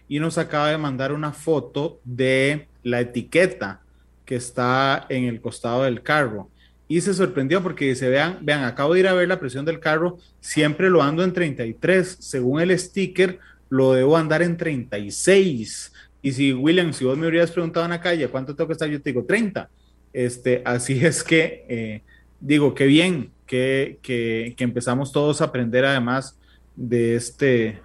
y 0.09 0.21
nos 0.21 0.39
acaba 0.39 0.71
de 0.71 0.79
mandar 0.79 1.13
una 1.13 1.33
foto 1.33 2.01
de 2.05 2.67
la 2.83 3.01
etiqueta 3.01 3.81
que 4.25 4.37
está 4.37 5.07
en 5.09 5.25
el 5.25 5.41
costado 5.41 5.85
del 5.85 6.03
carro. 6.03 6.49
Y 6.89 7.03
se 7.03 7.13
sorprendió 7.13 7.63
porque 7.63 7.89
dice, 7.89 8.09
vean, 8.09 8.39
vean, 8.41 8.65
acabo 8.65 8.95
de 8.95 9.01
ir 9.01 9.09
a 9.09 9.13
ver 9.13 9.29
la 9.29 9.39
presión 9.39 9.65
del 9.65 9.79
carro, 9.79 10.19
siempre 10.41 10.89
lo 10.89 11.03
ando 11.03 11.23
en 11.23 11.35
33, 11.35 12.17
según 12.21 12.61
el 12.61 12.77
sticker 12.79 13.39
lo 13.69 13.93
debo 13.93 14.17
andar 14.17 14.43
en 14.43 14.57
36. 14.57 15.93
Y 16.23 16.33
si 16.33 16.53
William, 16.53 16.93
si 16.93 17.05
vos 17.05 17.17
me 17.19 17.29
hubieras 17.29 17.51
preguntado 17.51 17.85
en 17.85 17.91
la 17.91 18.01
calle 18.01 18.29
cuánto 18.29 18.55
tengo 18.55 18.69
que 18.69 18.73
estar, 18.73 18.89
yo 18.89 19.01
te 19.03 19.11
digo 19.11 19.25
30. 19.25 19.69
Este, 20.15 20.63
así 20.65 20.99
es 21.05 21.23
que 21.23 21.65
eh, 21.69 22.03
digo, 22.41 22.75
qué 22.75 22.87
bien 22.87 23.31
que, 23.47 23.99
que, 24.03 24.55
que 24.57 24.65
empezamos 24.65 25.13
todos 25.13 25.43
a 25.43 25.47
aprender 25.47 25.85
además 25.85 26.39
de 26.75 27.17
este, 27.17 27.81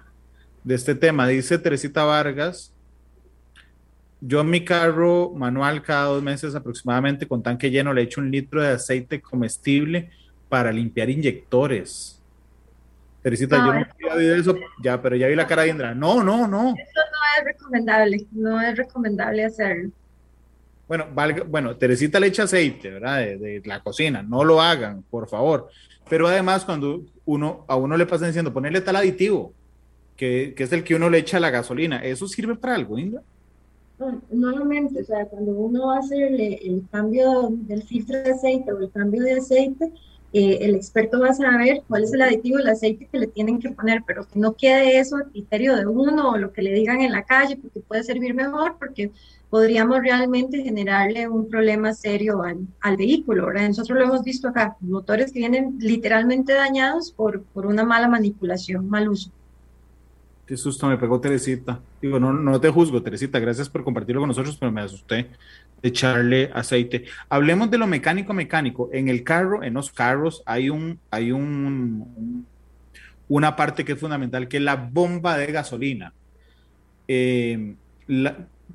de 0.64 0.74
este 0.74 0.94
tema. 0.94 1.28
Dice 1.28 1.58
Teresita 1.58 2.04
Vargas, 2.04 2.72
yo 4.20 4.40
en 4.40 4.50
mi 4.50 4.64
carro 4.64 5.32
manual 5.36 5.82
cada 5.82 6.06
dos 6.06 6.22
meses 6.22 6.54
aproximadamente 6.54 7.28
con 7.28 7.42
tanque 7.42 7.70
lleno 7.70 7.92
le 7.92 8.02
echo 8.02 8.20
un 8.20 8.30
litro 8.30 8.62
de 8.62 8.68
aceite 8.68 9.20
comestible 9.20 10.10
para 10.48 10.72
limpiar 10.72 11.10
inyectores. 11.10 12.20
Teresita, 13.22 13.56
yo 13.56 13.72
no 13.72 14.12
había 14.12 14.36
eso, 14.36 14.54
ya, 14.82 15.00
pero 15.00 15.16
ya 15.16 15.28
vi 15.28 15.34
la 15.34 15.46
cara 15.46 15.62
de 15.62 15.68
Indra. 15.68 15.94
No, 15.94 16.22
no, 16.22 16.46
no. 16.46 16.74
Eso 16.74 17.00
no 17.10 17.38
es 17.38 17.44
recomendable, 17.44 18.26
no 18.32 18.60
es 18.60 18.76
recomendable 18.76 19.44
hacerlo. 19.44 19.90
Bueno, 20.86 21.06
bueno, 21.46 21.76
Teresita 21.76 22.20
le 22.20 22.26
echa 22.26 22.42
aceite, 22.42 22.90
¿verdad? 22.90 23.20
De, 23.20 23.62
la 23.64 23.80
cocina, 23.80 24.22
no 24.22 24.44
lo 24.44 24.60
hagan, 24.60 25.02
por 25.10 25.26
favor. 25.26 25.68
Pero 26.08 26.28
además, 26.28 26.66
cuando 26.66 27.02
uno, 27.24 27.64
a 27.66 27.76
uno 27.76 27.96
le 27.96 28.04
pasa 28.04 28.26
diciendo 28.26 28.52
ponerle 28.52 28.82
tal 28.82 28.96
aditivo, 28.96 29.54
que, 30.16 30.54
es 30.56 30.72
el 30.72 30.84
que 30.84 30.94
uno 30.94 31.10
le 31.10 31.18
echa 31.18 31.40
la 31.40 31.50
gasolina, 31.50 31.98
¿eso 32.04 32.26
sirve 32.28 32.54
para 32.56 32.74
algo, 32.74 32.98
Indra? 32.98 33.22
Normalmente, 34.30 35.00
o 35.00 35.04
sea, 35.04 35.24
cuando 35.26 35.52
uno 35.52 35.92
hace 35.92 36.26
el, 36.26 36.40
el 36.40 36.84
cambio 36.90 37.48
del 37.50 37.82
filtro 37.82 38.18
de 38.22 38.32
aceite 38.32 38.72
o 38.72 38.78
el 38.78 38.90
cambio 38.90 39.22
de 39.22 39.34
aceite, 39.34 39.92
eh, 40.36 40.58
el 40.62 40.74
experto 40.74 41.20
va 41.20 41.28
a 41.28 41.32
saber 41.32 41.84
cuál 41.86 42.02
es 42.02 42.12
el 42.12 42.20
aditivo 42.20 42.58
del 42.58 42.66
aceite 42.66 43.06
que 43.06 43.20
le 43.20 43.28
tienen 43.28 43.60
que 43.60 43.70
poner, 43.70 44.02
pero 44.04 44.26
que 44.26 44.36
no 44.40 44.54
quede 44.54 44.98
eso 44.98 45.16
a 45.16 45.30
criterio 45.30 45.76
de 45.76 45.86
uno 45.86 46.30
o 46.30 46.36
lo 46.36 46.52
que 46.52 46.60
le 46.60 46.72
digan 46.72 47.02
en 47.02 47.12
la 47.12 47.22
calle, 47.22 47.56
porque 47.56 47.78
puede 47.78 48.02
servir 48.02 48.34
mejor, 48.34 48.74
porque 48.80 49.12
podríamos 49.48 50.00
realmente 50.00 50.60
generarle 50.64 51.28
un 51.28 51.48
problema 51.48 51.94
serio 51.94 52.42
al, 52.42 52.66
al 52.80 52.96
vehículo. 52.96 53.46
¿verdad? 53.46 53.68
Nosotros 53.68 53.96
lo 53.96 54.06
hemos 54.06 54.24
visto 54.24 54.48
acá, 54.48 54.76
motores 54.80 55.30
que 55.30 55.38
vienen 55.38 55.76
literalmente 55.78 56.52
dañados 56.52 57.12
por, 57.12 57.44
por 57.44 57.66
una 57.66 57.84
mala 57.84 58.08
manipulación, 58.08 58.88
mal 58.88 59.08
uso. 59.08 59.30
Qué 60.46 60.56
susto 60.56 60.86
me 60.86 60.98
pegó 60.98 61.20
Teresita. 61.20 61.80
Digo, 62.02 62.20
no, 62.20 62.32
no 62.32 62.60
te 62.60 62.68
juzgo, 62.68 63.02
Teresita, 63.02 63.38
gracias 63.38 63.68
por 63.68 63.82
compartirlo 63.82 64.20
con 64.20 64.28
nosotros, 64.28 64.56
pero 64.58 64.70
me 64.70 64.82
asusté 64.82 65.30
de 65.82 65.88
echarle 65.88 66.50
aceite. 66.52 67.06
Hablemos 67.30 67.70
de 67.70 67.78
lo 67.78 67.86
mecánico 67.86 68.34
mecánico. 68.34 68.90
En 68.92 69.08
el 69.08 69.24
carro, 69.24 69.62
en 69.62 69.74
los 69.74 69.90
carros, 69.90 70.42
hay 70.44 70.68
un, 70.68 70.98
hay 71.10 71.32
un, 71.32 72.46
una 73.28 73.56
parte 73.56 73.84
que 73.84 73.92
es 73.92 73.98
fundamental, 73.98 74.48
que 74.48 74.58
es 74.58 74.62
la 74.62 74.76
bomba 74.76 75.38
de 75.38 75.46
gasolina. 75.46 76.12
Eh, 77.08 77.74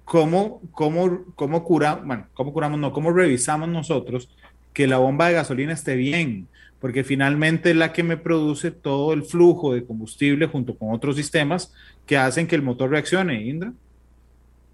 ¿cómo, 0.05 0.61
cómo, 0.71 1.25
cómo, 1.35 1.63
cura, 1.63 1.95
bueno, 2.03 2.27
¿Cómo 2.33 2.51
curamos? 2.51 2.79
No, 2.79 2.91
¿cómo 2.91 3.11
revisamos 3.11 3.69
nosotros 3.69 4.29
que 4.73 4.87
la 4.87 4.97
bomba 4.97 5.27
de 5.27 5.35
gasolina 5.35 5.73
esté 5.73 5.95
bien? 5.95 6.47
Porque 6.79 7.03
finalmente 7.03 7.71
es 7.71 7.75
la 7.75 7.91
que 7.91 8.03
me 8.03 8.17
produce 8.17 8.71
todo 8.71 9.13
el 9.13 9.23
flujo 9.23 9.73
de 9.73 9.85
combustible 9.85 10.47
junto 10.47 10.75
con 10.75 10.93
otros 10.93 11.15
sistemas 11.15 11.73
que 12.05 12.17
hacen 12.17 12.47
que 12.47 12.55
el 12.55 12.61
motor 12.61 12.89
reaccione, 12.89 13.43
Indra. 13.43 13.73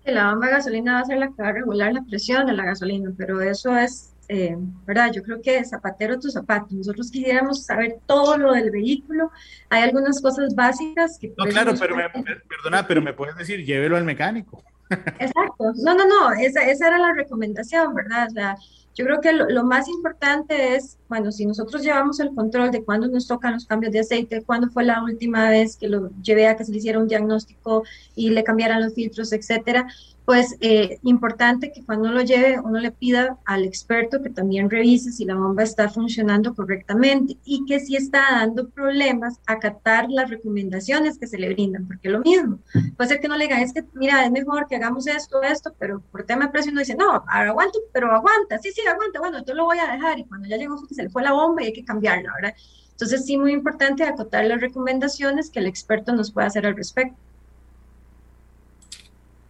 La 0.05 0.29
bomba 0.29 0.47
de 0.47 0.53
gasolina 0.53 0.93
va 0.93 0.99
a 0.99 1.05
ser 1.05 1.17
la 1.17 1.27
que 1.27 1.41
va 1.41 1.49
a 1.49 1.53
regular 1.53 1.91
la 1.91 2.03
presión 2.03 2.45
de 2.45 2.53
la 2.53 2.63
gasolina, 2.63 3.11
pero 3.17 3.41
eso 3.41 3.75
es, 3.75 4.13
eh, 4.27 4.55
¿verdad? 4.85 5.11
Yo 5.11 5.23
creo 5.23 5.41
que 5.41 5.65
zapatero 5.65 6.19
tu 6.19 6.29
zapato. 6.29 6.67
Nosotros 6.75 7.09
quisiéramos 7.09 7.65
saber 7.65 7.97
todo 8.05 8.37
lo 8.37 8.53
del 8.53 8.69
vehículo. 8.69 9.31
Hay 9.69 9.81
algunas 9.81 10.21
cosas 10.21 10.53
básicas 10.53 11.17
que... 11.19 11.33
No, 11.35 11.45
claro, 11.45 11.73
pero 11.79 11.95
me, 11.95 12.03
perdona, 12.07 12.87
pero 12.87 13.01
me 13.01 13.13
puedes 13.13 13.35
decir, 13.35 13.65
llévelo 13.65 13.97
al 13.97 14.03
mecánico. 14.03 14.63
Exacto. 14.91 15.73
No, 15.83 15.95
no, 15.95 16.07
no, 16.07 16.31
esa, 16.33 16.61
esa 16.61 16.87
era 16.87 16.99
la 16.99 17.13
recomendación, 17.13 17.95
¿verdad? 17.95 18.27
O 18.29 18.31
sea, 18.31 18.55
yo 18.95 19.03
creo 19.03 19.19
que 19.19 19.33
lo, 19.33 19.63
más 19.65 19.89
importante 19.89 20.75
es, 20.75 20.97
bueno, 21.09 21.31
si 21.31 21.45
nosotros 21.45 21.83
llevamos 21.83 22.21
el 22.21 22.33
control 22.33 22.71
de 22.71 22.83
cuándo 22.83 23.07
nos 23.09 23.27
tocan 23.27 23.53
los 23.53 23.65
cambios 23.65 23.91
de 23.91 23.99
aceite, 23.99 24.41
cuándo 24.41 24.69
fue 24.69 24.85
la 24.85 25.03
última 25.03 25.49
vez 25.49 25.75
que 25.75 25.89
lo 25.89 26.11
llevé 26.21 26.47
a 26.47 26.55
que 26.55 26.63
se 26.63 26.71
le 26.71 26.77
hiciera 26.77 26.99
un 26.99 27.09
diagnóstico 27.09 27.83
y 28.15 28.29
le 28.29 28.45
cambiaran 28.45 28.81
los 28.81 28.93
filtros, 28.93 29.33
etcétera, 29.33 29.87
pues 30.25 30.57
eh, 30.59 30.97
importante 31.03 31.71
que 31.71 31.83
cuando 31.85 32.09
lo 32.09 32.21
lleve 32.21 32.59
uno 32.59 32.79
le 32.79 32.91
pida 32.91 33.37
al 33.45 33.63
experto 33.63 34.21
que 34.23 34.31
también 34.31 34.69
revise 34.69 35.11
si 35.11 35.23
la 35.23 35.35
bomba 35.35 35.63
está 35.63 35.87
funcionando 35.89 36.55
correctamente 36.55 37.37
y 37.45 37.63
que 37.65 37.79
si 37.79 37.95
está 37.95 38.23
dando 38.31 38.69
problemas, 38.69 39.39
acatar 39.45 40.07
las 40.09 40.29
recomendaciones 40.29 41.19
que 41.19 41.27
se 41.27 41.37
le 41.37 41.53
brindan, 41.53 41.87
porque 41.87 42.09
lo 42.09 42.21
mismo, 42.21 42.59
puede 42.97 43.09
ser 43.09 43.19
que 43.19 43.27
no 43.27 43.37
le 43.37 43.45
digan, 43.45 43.61
es 43.61 43.73
que 43.73 43.85
mira, 43.93 44.25
es 44.25 44.31
mejor 44.31 44.67
que 44.67 44.77
hagamos 44.77 45.05
esto, 45.05 45.43
esto, 45.43 45.73
pero 45.77 46.01
por 46.11 46.23
tema 46.23 46.45
de 46.45 46.51
precio 46.51 46.71
uno 46.71 46.81
dice, 46.81 46.95
no, 46.95 47.23
aguanto, 47.27 47.79
pero 47.93 48.11
aguanta, 48.11 48.57
sí, 48.57 48.71
sí, 48.71 48.81
aguanta, 48.87 49.19
bueno, 49.19 49.45
yo 49.45 49.53
lo 49.53 49.65
voy 49.65 49.77
a 49.77 49.91
dejar 49.91 50.17
y 50.17 50.25
cuando 50.25 50.47
ya 50.47 50.57
llegó 50.57 50.75
se 50.89 51.03
le 51.03 51.09
fue 51.09 51.23
la 51.23 51.33
bomba 51.33 51.61
y 51.61 51.67
hay 51.67 51.73
que 51.73 51.85
cambiarla, 51.85 52.31
¿verdad? 52.35 52.55
Entonces 52.91 53.25
sí, 53.25 53.37
muy 53.37 53.51
importante 53.51 54.03
acotar 54.03 54.45
las 54.45 54.61
recomendaciones 54.61 55.49
que 55.49 55.59
el 55.59 55.67
experto 55.67 56.13
nos 56.13 56.31
pueda 56.31 56.47
hacer 56.47 56.65
al 56.65 56.77
respecto. 56.77 57.17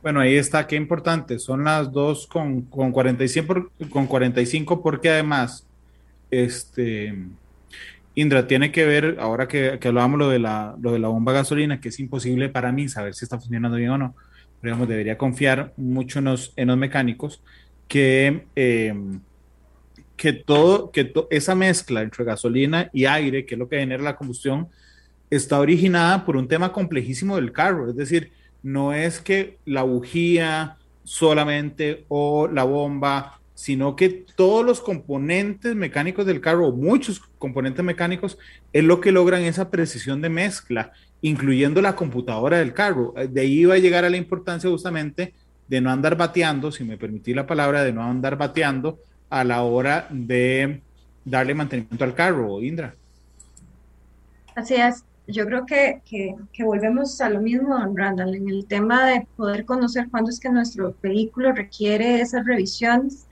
Bueno, 0.06 0.20
ahí 0.20 0.36
está, 0.36 0.68
qué 0.68 0.76
importante. 0.76 1.40
Son 1.40 1.64
las 1.64 1.92
dos 1.92 2.28
con, 2.28 2.62
con, 2.62 2.92
45, 2.92 3.72
con 3.90 4.06
45 4.06 4.84
porque 4.84 5.10
además, 5.10 5.66
este, 6.30 7.26
Indra, 8.14 8.46
tiene 8.46 8.72
que 8.72 8.86
ver, 8.86 9.18
ahora 9.20 9.48
que, 9.48 9.80
que 9.80 9.88
hablábamos 9.88 10.20
lo 10.20 10.30
de, 10.30 10.38
la, 10.38 10.76
lo 10.80 10.92
de 10.92 11.00
la 11.00 11.08
bomba 11.08 11.34
gasolina, 11.34 11.82
que 11.82 11.90
es 11.90 12.00
imposible 12.00 12.50
para 12.50 12.72
mí 12.72 12.88
saber 12.88 13.16
si 13.16 13.26
está 13.26 13.40
funcionando 13.40 13.78
bien 13.78 13.90
o 13.90 13.98
no, 13.98 14.16
pero 14.62 14.76
digamos, 14.76 14.90
debería 14.90 15.18
confiar 15.18 15.74
mucho 15.76 16.20
en 16.20 16.26
los, 16.26 16.54
en 16.56 16.68
los 16.68 16.78
mecánicos, 16.78 17.42
que, 17.88 18.46
em, 18.54 19.22
que, 20.16 20.34
todo, 20.34 20.92
que 20.92 21.12
esa 21.32 21.56
mezcla 21.56 22.04
entre 22.04 22.24
gasolina 22.26 22.92
y 22.94 23.06
aire, 23.06 23.48
que 23.48 23.56
es 23.56 23.60
lo 23.60 23.68
que 23.68 23.80
genera 23.80 24.04
la 24.04 24.18
combustión, 24.18 24.68
está 25.32 25.60
originada 25.60 26.24
por 26.26 26.38
un 26.38 26.48
tema 26.48 26.72
complejísimo 26.72 27.38
del 27.38 27.52
carro, 27.52 27.90
es 27.90 27.96
decir, 27.96 28.32
no 28.66 28.94
es 28.94 29.20
que 29.20 29.60
la 29.64 29.84
bujía 29.84 30.78
solamente 31.04 32.04
o 32.08 32.48
la 32.48 32.64
bomba, 32.64 33.40
sino 33.54 33.96
que 33.96 34.26
todos 34.36 34.66
los 34.66 34.82
componentes 34.82 35.76
mecánicos 35.76 36.26
del 36.26 36.42
carro, 36.42 36.72
muchos 36.72 37.20
componentes 37.38 37.86
mecánicos, 37.86 38.40
es 38.74 38.84
lo 38.84 39.02
que 39.02 39.12
logran 39.12 39.44
esa 39.44 39.70
precisión 39.70 40.20
de 40.20 40.30
mezcla, 40.30 40.94
incluyendo 41.22 41.80
la 41.80 41.96
computadora 41.96 42.58
del 42.58 42.74
carro. 42.74 43.14
De 43.30 43.42
ahí 43.42 43.66
va 43.66 43.76
a 43.76 43.78
llegar 43.78 44.04
a 44.04 44.10
la 44.10 44.18
importancia 44.18 44.68
justamente 44.68 45.36
de 45.68 45.80
no 45.80 45.92
andar 45.92 46.18
bateando, 46.18 46.72
si 46.72 46.84
me 46.84 46.98
permití 46.98 47.36
la 47.36 47.46
palabra, 47.46 47.84
de 47.84 47.94
no 47.94 48.02
andar 48.02 48.36
bateando 48.36 48.98
a 49.30 49.44
la 49.44 49.62
hora 49.62 50.08
de 50.10 50.82
darle 51.24 51.54
mantenimiento 51.54 52.04
al 52.04 52.16
carro, 52.16 52.60
Indra. 52.64 52.96
Así 54.56 54.74
es 54.74 55.04
yo 55.28 55.46
creo 55.46 55.66
que, 55.66 56.02
que, 56.06 56.64
volvemos 56.64 57.20
a 57.22 57.30
lo 57.30 57.42
mismo, 57.42 57.78
don 57.78 57.96
Randall, 57.96 58.36
en 58.36 58.50
el 58.50 58.66
tema 58.66 59.06
de 59.06 59.28
poder 59.36 59.66
conocer 59.66 60.10
cuándo 60.10 60.30
es 60.30 60.40
que 60.40 60.50
nuestro 60.50 60.96
vehículo 61.02 61.52
requiere 61.52 62.22
esas 62.22 62.46
revisiones, 62.46 63.28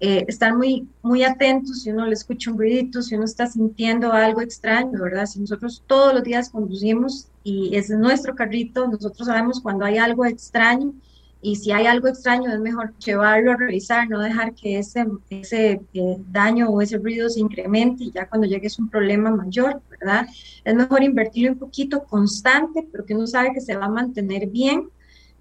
eh, 0.00 0.24
estar 0.28 0.56
muy, 0.56 0.88
muy 1.02 1.24
atentos 1.24 1.82
si 1.82 1.90
uno 1.90 2.06
le 2.06 2.14
escucha 2.14 2.50
un 2.50 2.58
ruidito, 2.58 3.02
si 3.02 3.16
uno 3.16 3.24
está 3.24 3.46
sintiendo 3.46 4.12
algo 4.12 4.40
extraño, 4.40 4.92
¿verdad? 4.92 5.26
Si 5.26 5.40
nosotros 5.40 5.82
todos 5.86 6.14
los 6.14 6.22
días 6.22 6.50
conducimos 6.50 7.28
y 7.42 7.74
es 7.76 7.90
nuestro 7.90 8.34
carrito, 8.34 8.86
nosotros 8.86 9.26
sabemos 9.26 9.60
cuando 9.60 9.84
hay 9.84 9.98
algo 9.98 10.24
extraño 10.24 10.92
y 11.40 11.56
si 11.56 11.70
hay 11.70 11.86
algo 11.86 12.08
extraño 12.08 12.52
es 12.52 12.60
mejor 12.60 12.96
llevarlo 12.98 13.52
a 13.52 13.56
revisar, 13.56 14.08
no 14.08 14.20
dejar 14.20 14.54
que 14.54 14.78
ese, 14.78 15.06
ese 15.30 15.80
eh, 15.94 16.16
daño 16.30 16.68
o 16.68 16.82
ese 16.82 16.98
ruido 16.98 17.28
se 17.28 17.40
incremente 17.40 18.04
y 18.04 18.10
ya 18.10 18.28
cuando 18.28 18.46
llegue 18.46 18.66
es 18.66 18.78
un 18.78 18.88
problema 18.88 19.30
mayor, 19.30 19.80
¿verdad? 19.88 20.26
Es 20.64 20.74
mejor 20.74 21.02
invertirlo 21.02 21.52
un 21.52 21.58
poquito 21.58 22.04
constante, 22.04 22.86
pero 22.90 23.04
que 23.04 23.14
uno 23.14 23.26
sabe 23.26 23.52
que 23.52 23.60
se 23.60 23.76
va 23.76 23.86
a 23.86 23.90
mantener 23.90 24.48
bien 24.48 24.88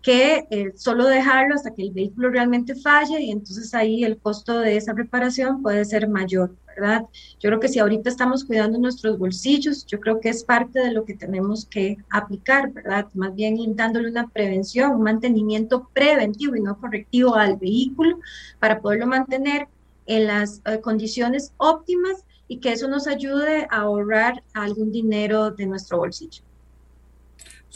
que 0.02 0.48
eh, 0.50 0.74
solo 0.76 1.06
dejarlo 1.06 1.56
hasta 1.56 1.74
que 1.74 1.82
el 1.82 1.92
vehículo 1.92 2.30
realmente 2.30 2.76
falle 2.76 3.20
y 3.22 3.32
entonces 3.32 3.74
ahí 3.74 4.04
el 4.04 4.18
costo 4.18 4.60
de 4.60 4.78
esa 4.78 4.94
reparación 4.94 5.62
puede 5.62 5.84
ser 5.86 6.08
mayor, 6.08 6.56
¿verdad? 6.68 7.04
Yo 7.40 7.50
creo 7.50 7.60
que 7.60 7.68
si 7.68 7.80
ahorita 7.80 8.10
estamos 8.10 8.46
cuidando 8.46 8.78
nuestros 8.78 9.18
bolsillos, 9.18 9.86
yo 9.86 10.00
creo 10.00 10.20
que 10.20 10.30
es 10.30 10.44
parte 10.44 10.80
de 10.80 10.92
lo 10.92 11.04
que 11.04 11.16
tenemos 11.16 11.66
que 11.66 11.98
aplicar, 12.10 12.72
¿verdad? 12.72 13.08
Más 13.16 13.36
bien 13.36 13.58
dándole 13.76 14.10
una 14.10 14.28
prevención, 14.28 14.92
un 14.92 15.04
mantenimiento 15.04 15.90
preventivo 15.94 16.56
y 16.56 16.62
no 16.62 16.80
correctivo 16.80 17.36
al 17.36 17.58
vehículo 17.58 18.20
para 18.60 18.80
poderlo 18.80 19.08
mantener 19.08 19.68
en 20.06 20.28
las 20.28 20.62
eh, 20.66 20.80
condiciones 20.80 21.54
óptimas 21.58 22.24
y 22.48 22.60
que 22.60 22.72
eso 22.72 22.88
nos 22.88 23.08
ayude 23.08 23.68
a 23.70 23.82
ahorrar 23.82 24.44
algún 24.54 24.92
dinero 24.92 25.52
de 25.52 25.66
nuestro 25.66 25.98
bolsillo. 25.98 26.47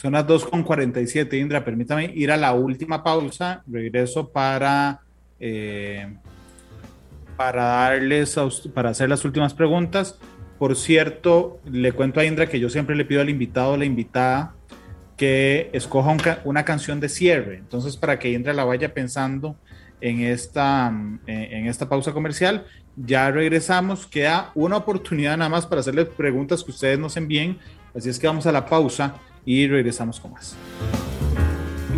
Son 0.01 0.13
las 0.13 0.25
2.47, 0.25 1.39
Indra. 1.39 1.63
Permítame 1.63 2.11
ir 2.15 2.31
a 2.31 2.37
la 2.37 2.53
última 2.53 3.03
pausa. 3.03 3.61
Regreso 3.67 4.29
para, 4.29 5.01
eh, 5.39 6.11
para 7.37 7.63
darles, 7.65 8.35
para 8.73 8.89
hacer 8.89 9.09
las 9.09 9.23
últimas 9.25 9.53
preguntas. 9.53 10.17
Por 10.57 10.75
cierto, 10.75 11.59
le 11.65 11.91
cuento 11.91 12.19
a 12.19 12.25
Indra 12.25 12.47
que 12.47 12.59
yo 12.59 12.67
siempre 12.67 12.95
le 12.95 13.05
pido 13.05 13.21
al 13.21 13.29
invitado 13.29 13.73
o 13.73 13.77
la 13.77 13.85
invitada 13.85 14.55
que 15.17 15.69
escoja 15.71 16.39
una 16.45 16.65
canción 16.65 16.99
de 16.99 17.07
cierre. 17.07 17.57
Entonces, 17.57 17.95
para 17.95 18.17
que 18.17 18.31
Indra 18.31 18.53
la 18.53 18.63
vaya 18.63 18.95
pensando 18.95 19.55
en 20.01 20.21
esta, 20.21 20.91
en 21.27 21.67
esta 21.67 21.87
pausa 21.87 22.11
comercial, 22.11 22.65
ya 22.95 23.29
regresamos. 23.29 24.07
Queda 24.07 24.49
una 24.55 24.77
oportunidad 24.77 25.37
nada 25.37 25.49
más 25.49 25.67
para 25.67 25.81
hacerles 25.81 26.07
preguntas 26.07 26.63
que 26.63 26.71
ustedes 26.71 26.97
nos 26.97 27.17
envíen. 27.17 27.59
Así 27.95 28.09
es 28.09 28.17
que 28.17 28.25
vamos 28.25 28.47
a 28.47 28.51
la 28.51 28.65
pausa 28.65 29.21
y 29.45 29.67
regresamos 29.67 30.19
con 30.19 30.33
más. 30.33 30.55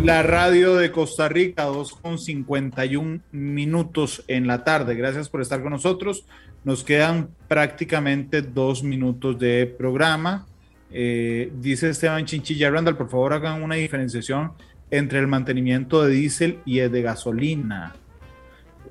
La 0.02 0.22
radio 0.22 0.76
de 0.76 0.90
Costa 0.90 1.28
Rica, 1.28 1.64
2 1.64 1.94
con 1.94 2.18
51 2.18 3.20
minutos 3.32 4.22
en 4.28 4.46
la 4.46 4.62
tarde. 4.62 4.96
Gracias 4.96 5.30
por 5.30 5.40
estar 5.40 5.62
con 5.62 5.72
nosotros. 5.72 6.26
Nos 6.62 6.84
quedan 6.84 7.30
prácticamente 7.48 8.42
dos 8.42 8.82
minutos 8.82 9.38
de 9.38 9.66
programa. 9.66 10.46
Eh, 10.90 11.50
dice 11.60 11.88
Esteban 11.88 12.26
Chinchilla 12.26 12.70
Randall, 12.70 12.96
por 12.96 13.08
favor 13.08 13.32
hagan 13.32 13.62
una 13.62 13.76
diferenciación 13.76 14.52
entre 14.90 15.18
el 15.18 15.26
mantenimiento 15.26 16.02
de 16.04 16.10
diésel 16.12 16.58
y 16.64 16.80
el 16.80 16.92
de 16.92 17.02
gasolina. 17.02 17.94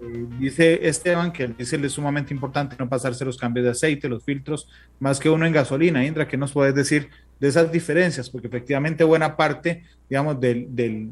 Eh, 0.01 0.25
dice 0.39 0.87
Esteban 0.87 1.31
que 1.31 1.43
el 1.43 1.55
diésel 1.55 1.85
es 1.85 1.93
sumamente 1.93 2.33
importante 2.33 2.75
no 2.77 2.89
pasarse 2.89 3.23
los 3.23 3.37
cambios 3.37 3.65
de 3.65 3.71
aceite, 3.71 4.09
los 4.09 4.23
filtros, 4.23 4.67
más 4.99 5.19
que 5.19 5.29
uno 5.29 5.45
en 5.45 5.53
gasolina. 5.53 6.05
Indra, 6.05 6.27
¿qué 6.27 6.37
nos 6.37 6.51
puedes 6.51 6.75
decir 6.75 7.09
de 7.43 7.49
esas 7.49 7.69
diferencias? 7.69 8.29
Porque 8.29 8.47
efectivamente 8.47 9.03
buena 9.03 9.35
parte, 9.35 9.83
digamos, 10.09 10.39
de 10.39 11.11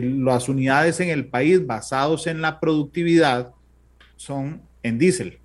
las 0.00 0.48
unidades 0.48 1.00
en 1.00 1.08
el 1.08 1.26
país 1.26 1.66
basados 1.66 2.28
en 2.28 2.40
la 2.40 2.60
productividad 2.60 3.52
son 4.14 4.62
en 4.84 4.98
diésel. 4.98 5.40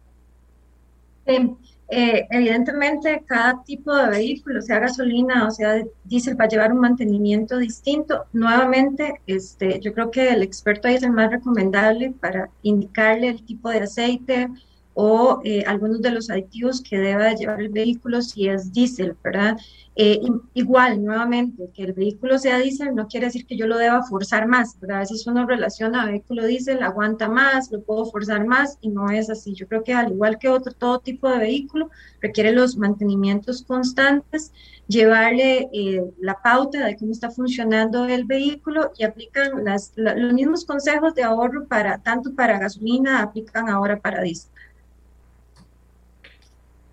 Eh, 1.26 2.28
evidentemente, 2.30 3.24
cada 3.26 3.64
tipo 3.64 3.96
de 3.96 4.10
vehículo, 4.10 4.62
sea 4.62 4.78
gasolina 4.78 5.48
o 5.48 5.52
sea 5.52 5.84
diésel, 6.04 6.40
va 6.40 6.46
a 6.46 6.50
llevar 6.50 6.72
un 6.72 6.82
mantenimiento 6.82 7.58
distinto. 7.58 8.26
Nuevamente, 8.34 9.20
este, 9.26 9.80
yo 9.80 9.96
creo 9.96 10.12
que 10.12 10.30
el 10.30 10.44
experto 10.44 10.88
es 10.88 11.02
el 11.02 11.12
más 11.12 11.32
recomendable 11.32 12.14
para 12.22 12.52
indicarle 12.62 13.30
el 13.30 13.44
tipo 13.44 13.72
de 13.72 13.80
aceite, 13.80 14.48
o 14.94 15.42
eh, 15.44 15.64
algunos 15.66 16.02
de 16.02 16.12
los 16.12 16.30
aditivos 16.30 16.82
que 16.82 16.98
deba 16.98 17.34
llevar 17.34 17.62
el 17.62 17.70
vehículo 17.70 18.22
si 18.22 18.48
es 18.48 18.72
diésel, 18.72 19.16
¿verdad? 19.24 19.58
Eh, 19.96 20.22
igual, 20.56 21.04
nuevamente, 21.04 21.70
que 21.74 21.84
el 21.84 21.94
vehículo 21.94 22.40
sea 22.40 22.58
diésel 22.58 22.96
no 22.96 23.08
quiere 23.08 23.28
decir 23.28 23.46
que 23.46 23.56
yo 23.56 23.68
lo 23.68 23.78
deba 23.78 24.02
forzar 24.04 24.48
más, 24.48 24.80
¿verdad? 24.80 24.98
A 24.98 25.00
veces 25.02 25.28
uno 25.28 25.46
relaciona 25.46 26.06
vehículo 26.06 26.46
diésel, 26.46 26.82
aguanta 26.82 27.28
más, 27.30 27.72
lo 27.72 27.82
puedo 27.82 28.06
forzar 28.06 28.46
más 28.46 28.78
y 28.82 28.90
no 28.90 29.12
es 29.12 29.30
así. 29.30 29.54
Yo 29.54 29.68
creo 29.68 29.84
que 29.84 29.94
al 29.94 30.12
igual 30.12 30.40
que 30.40 30.50
otro, 30.50 30.74
todo 30.74 31.00
tipo 31.00 31.30
de 31.30 31.38
vehículo 31.38 31.90
requiere 32.22 32.52
los 32.54 32.76
mantenimientos 32.78 33.64
constantes, 33.64 34.52
llevarle 34.88 35.70
eh, 35.74 36.04
la 36.20 36.42
pauta 36.42 36.86
de 36.86 36.98
cómo 36.98 37.12
está 37.12 37.30
funcionando 37.30 38.06
el 38.06 38.26
vehículo 38.26 38.92
y 38.98 39.04
aplican 39.04 39.64
las, 39.64 39.94
los 39.96 40.34
mismos 40.34 40.66
consejos 40.66 41.14
de 41.14 41.24
ahorro 41.24 41.68
para 41.68 42.00
tanto 42.00 42.34
para 42.36 42.60
gasolina, 42.60 43.22
aplican 43.22 43.70
ahora 43.70 44.00
para 44.00 44.22
diésel. 44.22 44.53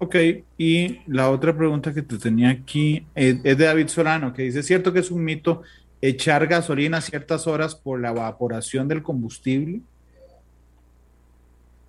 Ok, 0.03 0.17
y 0.57 1.03
la 1.07 1.29
otra 1.29 1.55
pregunta 1.55 1.93
que 1.93 2.01
te 2.01 2.17
tenía 2.17 2.49
aquí 2.49 3.07
es, 3.15 3.43
de 3.43 3.55
David 3.55 3.89
Solano, 3.89 4.33
que 4.33 4.45
dice, 4.45 4.61
¿es 4.61 4.67
cierto 4.67 4.95
que 4.95 5.01
es 5.01 5.11
un 5.11 5.23
mito 5.23 5.61
echar 6.01 6.47
gasolina 6.47 6.97
a 6.97 7.01
ciertas 7.03 7.47
horas 7.47 7.75
por 7.75 8.01
la 8.01 8.09
evaporación 8.09 8.89
del 8.89 9.03
combustible? 9.03 9.83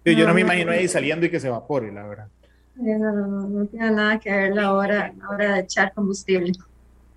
yo 0.03 0.27
no 0.27 0.33
me 0.33 0.41
imagino 0.41 0.71
ahí 0.71 0.89
saliendo 0.89 1.25
y 1.25 1.29
que 1.29 1.39
se 1.39 1.47
evapore, 1.47 1.89
la 1.93 2.05
verdad. 2.05 2.27
No, 2.75 2.97
no, 2.97 3.47
no, 3.47 3.65
tiene 3.67 3.91
nada 3.91 4.19
que 4.19 4.29
ver 4.29 4.55
la 4.55 4.73
hora, 4.73 5.13
la 5.17 5.29
hora 5.29 5.53
de 5.53 5.61
echar 5.61 5.93
combustible. 5.93 6.51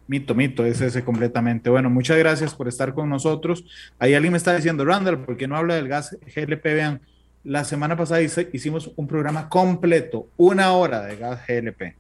Mito, 0.07 0.33
mito, 0.37 0.65
es 0.65 0.81
ese 0.81 1.03
completamente. 1.03 1.71
Bueno, 1.71 1.91
muchas 1.91 2.19
gracias 2.19 2.55
por 2.55 2.69
estar 2.69 2.95
con 2.95 3.11
nosotros. 3.11 3.65
Ahí 3.99 4.15
alguien 4.15 4.31
me 4.31 4.39
está 4.39 4.55
diciendo, 4.55 4.85
Randall, 4.85 5.25
¿por 5.25 5.37
qué 5.37 5.49
no 5.49 5.57
habla 5.57 5.75
del 5.75 5.89
gas 5.89 6.17
GLP? 6.37 6.63
Vean, 6.63 7.01
la 7.45 7.65
semana 7.65 7.97
pasada 7.97 8.23
hicimos 8.23 8.91
un 8.97 9.07
programa 9.07 9.49
completo, 9.49 10.29
una 10.37 10.73
hora 10.73 11.03
de 11.03 11.17
gas 11.17 11.41
GLP. 11.47 11.95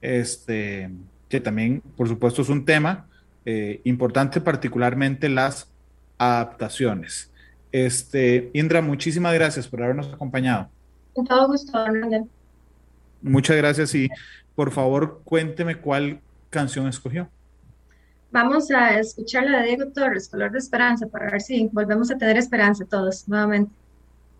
Este, 0.00 0.90
que 1.28 1.40
también, 1.40 1.82
por 1.96 2.08
supuesto, 2.08 2.42
es 2.42 2.48
un 2.48 2.64
tema 2.64 3.06
eh, 3.44 3.80
importante, 3.84 4.40
particularmente 4.40 5.28
las 5.28 5.70
adaptaciones. 6.18 7.30
Este, 7.72 8.50
Indra, 8.52 8.80
muchísimas 8.80 9.34
gracias 9.34 9.68
por 9.68 9.82
habernos 9.82 10.12
acompañado. 10.12 10.68
Con 11.12 11.26
todo 11.26 11.48
gusto, 11.48 11.72
Muchas 13.22 13.56
gracias 13.56 13.94
y 13.94 14.08
por 14.54 14.70
favor 14.70 15.20
cuénteme 15.24 15.76
cuál 15.76 16.20
canción 16.48 16.88
escogió. 16.88 17.28
Vamos 18.32 18.70
a 18.70 18.98
escuchar 18.98 19.44
la 19.44 19.60
de 19.60 19.68
Diego 19.68 19.90
Torres, 19.92 20.28
Color 20.28 20.52
de 20.52 20.58
Esperanza, 20.58 21.06
para 21.08 21.30
ver 21.30 21.40
si 21.40 21.68
volvemos 21.72 22.10
a 22.10 22.16
tener 22.16 22.36
esperanza 22.36 22.84
todos 22.84 23.28
nuevamente. 23.28 23.72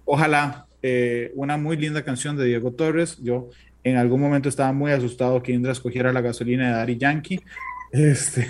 Ojalá, 0.05 0.67
eh, 0.83 1.33
una 1.35 1.57
muy 1.57 1.77
linda 1.77 2.03
canción 2.03 2.37
de 2.37 2.47
Diego 2.47 2.73
Torres. 2.73 3.19
Yo 3.23 3.51
en 3.85 3.97
algún 3.97 4.21
momento 4.21 4.49
estaba 4.49 4.73
muy 4.73 4.93
asustado 4.93 5.43
que 5.43 5.53
Indra 5.53 5.73
escogiera 5.73 6.13
la 6.13 6.21
gasolina 6.21 6.67
de 6.69 6.73
Dari 6.73 6.97
Yankee. 6.99 7.41
Este, 7.93 8.49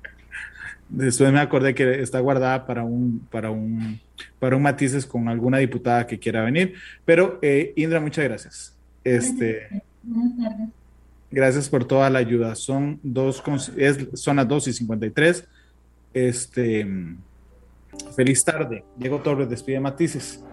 después 0.88 1.32
me 1.32 1.40
acordé 1.40 1.74
que 1.74 2.00
está 2.00 2.20
guardada 2.20 2.66
para 2.66 2.84
un, 2.84 3.26
para 3.30 3.50
un, 3.50 4.00
para 4.38 4.56
un 4.56 4.62
matices 4.62 5.06
con 5.06 5.28
alguna 5.28 5.58
diputada 5.58 6.06
que 6.06 6.18
quiera 6.18 6.42
venir. 6.42 6.74
Pero 7.04 7.38
eh, 7.42 7.72
Indra, 7.76 8.00
muchas 8.00 8.24
gracias. 8.24 8.76
Este, 9.04 9.68
Gracias 11.30 11.68
por 11.68 11.84
toda 11.84 12.08
la 12.08 12.20
ayuda. 12.20 12.54
Son 12.54 13.00
dos, 13.02 13.42
es, 13.76 14.08
son 14.14 14.36
las 14.36 14.48
2 14.48 14.68
y 14.68 14.72
53. 14.72 15.46
Este, 16.14 16.86
feliz 18.14 18.44
tarde. 18.44 18.84
Diego 18.96 19.20
Torres 19.20 19.48
despide 19.48 19.80
matices. 19.80 20.42